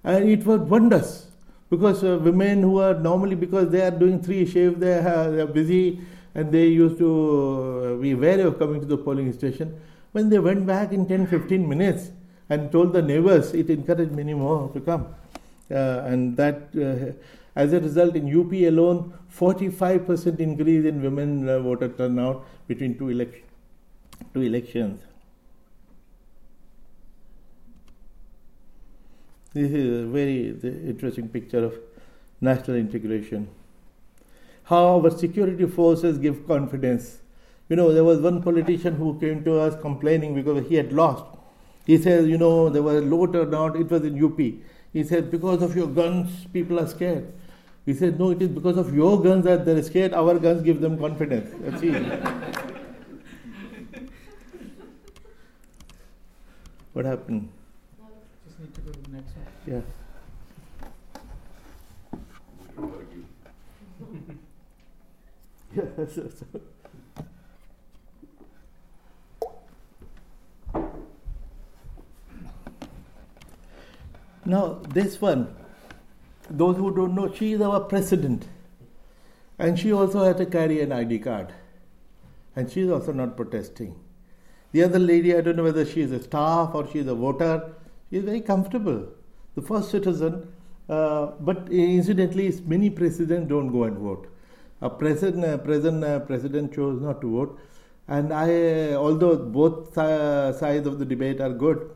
And 0.03 0.29
it 0.29 0.45
was 0.45 0.61
wonders 0.61 1.27
because 1.71 2.05
uh, 2.05 2.19
women 2.23 2.63
who 2.63 2.81
are 2.81 2.95
normally, 2.95 3.35
because 3.35 3.71
they 3.71 3.83
are 3.83 3.91
doing 3.91 4.23
three 4.23 4.47
shifts, 4.47 4.81
they 4.81 4.99
are, 4.99 5.31
they 5.31 5.41
are 5.41 5.47
busy 5.47 6.01
and 6.35 6.51
they 6.51 6.67
used 6.67 6.99
to 6.99 7.99
be 8.03 8.15
wary 8.15 8.43
of 8.43 8.59
coming 8.59 8.81
to 8.81 8.87
the 8.87 8.99
polling 8.99 9.33
station. 9.33 9.81
When 10.13 10.29
they 10.29 10.39
went 10.39 10.67
back 10.67 10.93
in 10.93 11.07
10 11.07 11.27
15 11.27 11.69
minutes 11.69 12.11
and 12.49 12.71
told 12.71 12.93
the 12.93 13.03
neighbors, 13.03 13.55
it 13.55 13.71
encouraged 13.71 14.13
many 14.13 14.35
more 14.35 14.71
to 14.73 14.81
come. 14.81 15.07
Uh, 15.71 16.03
and 16.05 16.37
that, 16.37 16.69
uh, 16.77 17.13
as 17.57 17.73
a 17.73 17.81
result, 17.81 18.15
in 18.17 18.29
UP 18.29 18.53
alone, 18.53 19.15
45% 19.35 20.39
increase 20.41 20.85
in 20.85 21.03
women 21.03 21.49
uh, 21.49 21.61
voter 21.61 21.89
turnout 21.89 22.45
between 22.69 22.99
two 22.99 23.09
elections 23.09 23.45
to 24.33 24.41
elections. 24.41 25.01
This 29.53 29.71
is 29.71 30.05
a 30.05 30.07
very 30.07 30.49
interesting 30.89 31.29
picture 31.29 31.65
of 31.65 31.79
national 32.41 32.77
integration. 32.77 33.49
How 34.65 35.01
our 35.01 35.11
security 35.11 35.67
forces 35.67 36.19
give 36.19 36.47
confidence. 36.47 37.19
You 37.69 37.77
know, 37.77 37.93
there 37.93 38.05
was 38.05 38.19
one 38.21 38.43
politician 38.43 38.97
who 38.97 39.19
came 39.21 39.45
to 39.45 39.61
us 39.61 39.81
complaining 39.81 40.35
because 40.35 40.67
he 40.69 40.75
had 40.75 40.93
lost. 40.93 41.25
He 41.87 41.99
says, 41.99 42.27
you 42.27 42.39
know, 42.39 42.69
there 42.69 42.83
was 42.83 42.97
a 42.97 43.07
low 43.07 43.27
turnout, 43.27 43.77
it 43.77 43.91
was 43.91 44.03
in 44.03 44.23
UP. 44.23 44.39
He 44.93 45.05
said, 45.05 45.31
because 45.31 45.63
of 45.63 45.77
your 45.77 45.87
guns, 45.87 46.47
people 46.53 46.81
are 46.81 46.89
scared. 46.89 47.33
He 47.87 47.95
said, 47.95 48.19
no, 48.19 48.31
it 48.31 48.41
is 48.41 48.49
because 48.49 48.79
of 48.79 48.95
your 48.95 49.23
guns 49.23 49.45
that 49.45 49.65
they're 49.65 49.83
scared. 49.83 50.15
Our 50.15 50.39
guns 50.39 50.63
give 50.63 50.81
them 50.81 50.99
confidence. 50.99 51.51
That's 51.61 51.83
it. 51.83 52.74
What 56.95 57.05
happened? 57.05 57.51
Just 58.47 58.61
need 58.61 58.73
to 58.75 58.81
go 58.81 58.93
to 58.93 59.01
the 59.01 59.11
next 59.11 59.33
one. 59.35 59.47
Yeah. 59.67 59.81
yes. 65.99 66.45
Now, 74.47 74.81
this 74.91 75.21
one, 75.21 75.57
those 76.51 76.77
who 76.77 76.95
don't 76.95 77.15
know, 77.15 77.33
she 77.33 77.55
is 77.55 77.63
our 77.63 77.81
president. 77.81 78.47
And 79.59 79.79
she 79.79 79.91
also 79.91 80.23
had 80.23 80.37
to 80.37 80.47
carry 80.47 80.83
an 80.83 80.93
ID 80.93 81.21
card. 81.21 81.55
And 82.55 82.71
she 82.71 82.83
is 82.83 82.91
also 82.91 83.13
not 83.13 83.37
protesting. 83.37 83.97
The 84.75 84.83
other 84.83 84.99
lady, 84.99 85.37
I 85.37 85.41
don't 85.41 85.55
know 85.55 85.63
whether 85.63 85.85
she 85.87 86.01
is 86.01 86.11
a 86.11 86.21
staff 86.21 86.75
or 86.75 86.85
she 86.91 86.99
is 86.99 87.07
a 87.07 87.15
voter, 87.15 87.75
she 88.11 88.17
is 88.17 88.25
very 88.25 88.41
comfortable. 88.41 89.07
The 89.55 89.63
first 89.63 89.93
citizen, 89.93 90.49
uh, 90.89 91.27
but 91.39 91.69
incidentally, 91.71 92.53
many 92.67 92.91
presidents 92.91 93.49
don't 93.49 93.71
go 93.71 93.85
and 93.85 93.97
vote. 93.97 94.27
A 94.81 94.91
present, 94.91 95.45
uh, 95.45 95.59
present 95.59 96.03
uh, 96.03 96.19
president 96.19 96.75
chose 96.75 97.01
not 97.01 97.21
to 97.21 97.31
vote. 97.31 97.61
And 98.09 98.33
I, 98.33 98.95
although 98.95 99.37
both 99.37 99.95
sides 99.95 100.89
of 100.89 100.99
the 100.99 101.05
debate 101.05 101.41
are 101.41 101.53
good, 101.53 101.89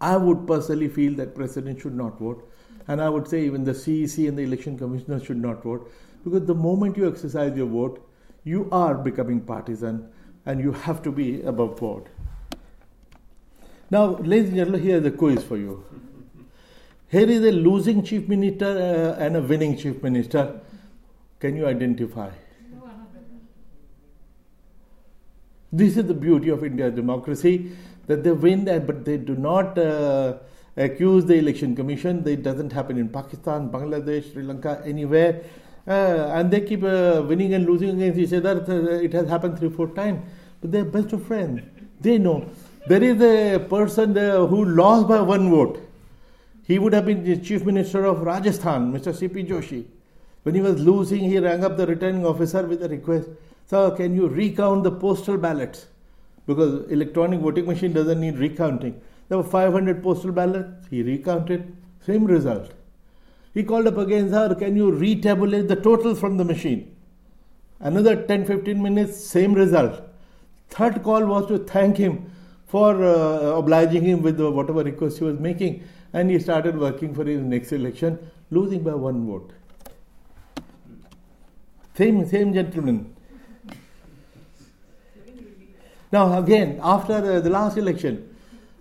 I 0.00 0.16
would 0.16 0.46
personally 0.46 0.88
feel 0.88 1.12
that 1.16 1.34
president 1.34 1.82
should 1.82 1.94
not 1.94 2.18
vote. 2.18 2.50
And 2.88 3.02
I 3.02 3.10
would 3.10 3.28
say 3.28 3.44
even 3.44 3.64
the 3.64 3.72
CEC 3.72 4.26
and 4.26 4.38
the 4.38 4.44
election 4.44 4.78
commissioner 4.78 5.22
should 5.22 5.36
not 5.36 5.62
vote. 5.62 5.92
Because 6.24 6.46
the 6.46 6.54
moment 6.54 6.96
you 6.96 7.06
exercise 7.06 7.54
your 7.54 7.66
vote, 7.66 8.02
you 8.44 8.66
are 8.72 8.94
becoming 8.94 9.42
partisan 9.42 10.08
and 10.50 10.60
you 10.66 10.72
have 10.72 11.02
to 11.02 11.12
be 11.12 11.26
above 11.42 11.76
board. 11.76 12.08
Now, 13.90 14.04
ladies 14.32 14.48
and 14.48 14.56
gentlemen, 14.56 14.82
here 14.82 14.98
is 14.98 15.06
a 15.06 15.10
quiz 15.10 15.44
for 15.44 15.56
you. 15.56 15.84
Here 17.08 17.28
is 17.28 17.44
a 17.44 17.52
losing 17.52 18.04
chief 18.04 18.28
minister 18.28 18.66
uh, 18.66 19.24
and 19.24 19.36
a 19.36 19.42
winning 19.42 19.76
chief 19.76 20.02
minister. 20.02 20.60
Can 21.38 21.56
you 21.56 21.66
identify? 21.66 22.30
This 25.72 25.96
is 25.96 26.06
the 26.06 26.14
beauty 26.14 26.48
of 26.48 26.64
India's 26.64 26.94
democracy 26.94 27.72
that 28.08 28.24
they 28.24 28.32
win, 28.32 28.64
but 28.64 29.04
they 29.04 29.16
do 29.16 29.36
not 29.36 29.78
uh, 29.78 30.38
accuse 30.76 31.26
the 31.26 31.34
election 31.34 31.76
commission. 31.76 32.26
It 32.26 32.42
doesn't 32.42 32.72
happen 32.72 32.98
in 32.98 33.08
Pakistan, 33.08 33.70
Bangladesh, 33.70 34.32
Sri 34.32 34.42
Lanka, 34.42 34.82
anywhere. 34.84 35.44
Uh, 35.86 36.32
and 36.34 36.50
they 36.50 36.60
keep 36.60 36.82
uh, 36.82 37.22
winning 37.26 37.54
and 37.54 37.66
losing 37.66 37.90
against 37.90 38.18
each 38.18 38.32
other. 38.32 38.64
It 39.00 39.12
has 39.12 39.28
happened 39.28 39.58
three, 39.58 39.70
four 39.70 39.88
times. 39.88 40.20
They're 40.62 40.84
best 40.84 41.12
of 41.12 41.26
friends. 41.26 41.62
They 42.00 42.18
know. 42.18 42.46
There 42.86 43.02
is 43.02 43.20
a 43.20 43.58
person 43.58 44.14
who 44.14 44.64
lost 44.64 45.08
by 45.08 45.20
one 45.20 45.50
vote. 45.50 45.80
He 46.66 46.78
would 46.78 46.92
have 46.92 47.06
been 47.06 47.24
the 47.24 47.36
chief 47.36 47.64
minister 47.64 48.04
of 48.04 48.22
Rajasthan, 48.22 48.92
Mr. 48.92 49.14
C.P. 49.14 49.44
Joshi. 49.44 49.84
When 50.42 50.54
he 50.54 50.60
was 50.60 50.80
losing, 50.80 51.20
he 51.20 51.38
rang 51.38 51.64
up 51.64 51.76
the 51.76 51.86
returning 51.86 52.24
officer 52.24 52.62
with 52.62 52.82
a 52.82 52.88
request 52.88 53.28
Sir, 53.70 53.92
can 53.92 54.16
you 54.16 54.26
recount 54.26 54.82
the 54.82 54.90
postal 54.90 55.36
ballots? 55.36 55.86
Because 56.44 56.90
electronic 56.90 57.38
voting 57.38 57.66
machine 57.66 57.92
doesn't 57.92 58.20
need 58.20 58.36
recounting. 58.36 59.00
There 59.28 59.38
were 59.38 59.44
500 59.44 60.02
postal 60.02 60.32
ballots. 60.32 60.88
He 60.90 61.04
recounted. 61.04 61.76
Same 62.04 62.24
result. 62.24 62.72
He 63.54 63.62
called 63.62 63.86
up 63.86 63.96
again, 63.96 64.28
sir, 64.30 64.56
can 64.56 64.74
you 64.74 64.90
retabulate 64.90 65.68
the 65.68 65.76
totals 65.76 66.18
from 66.18 66.36
the 66.36 66.44
machine? 66.44 66.96
Another 67.78 68.16
10 68.26 68.44
15 68.44 68.82
minutes, 68.82 69.24
same 69.24 69.54
result. 69.54 70.02
Third 70.70 71.02
call 71.02 71.26
was 71.26 71.46
to 71.48 71.58
thank 71.58 71.96
him 71.96 72.30
for 72.66 73.04
uh, 73.04 73.58
obliging 73.58 74.04
him 74.04 74.22
with 74.22 74.40
whatever 74.40 74.84
request 74.84 75.18
he 75.18 75.24
was 75.24 75.38
making, 75.38 75.82
and 76.12 76.30
he 76.30 76.38
started 76.38 76.78
working 76.78 77.14
for 77.14 77.24
his 77.24 77.40
next 77.40 77.72
election, 77.72 78.18
losing 78.50 78.82
by 78.82 78.94
one 78.94 79.26
vote. 79.26 79.52
Same, 81.94 82.26
same 82.26 82.54
gentleman. 82.54 83.14
Now, 86.12 86.38
again, 86.38 86.80
after 86.82 87.14
uh, 87.14 87.40
the 87.40 87.50
last 87.50 87.76
election, 87.76 88.34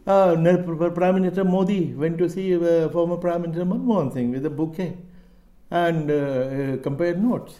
uh, 0.07 0.35
Prime 0.95 1.15
Minister 1.15 1.43
Modi 1.43 1.93
went 1.93 2.17
to 2.17 2.29
see 2.29 2.55
uh, 2.55 2.89
former 2.89 3.17
Prime 3.17 3.41
Minister 3.43 3.65
Manmohan 3.65 4.13
Singh 4.13 4.31
with 4.31 4.45
a 4.45 4.49
bouquet 4.49 4.97
and 5.69 6.09
uh, 6.09 6.13
uh, 6.13 6.77
compared 6.77 7.21
notes. 7.21 7.59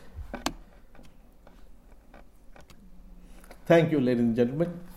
Thank 3.70 3.92
you, 3.92 4.00
ladies 4.00 4.22
and 4.22 4.36
gentlemen. 4.36 4.89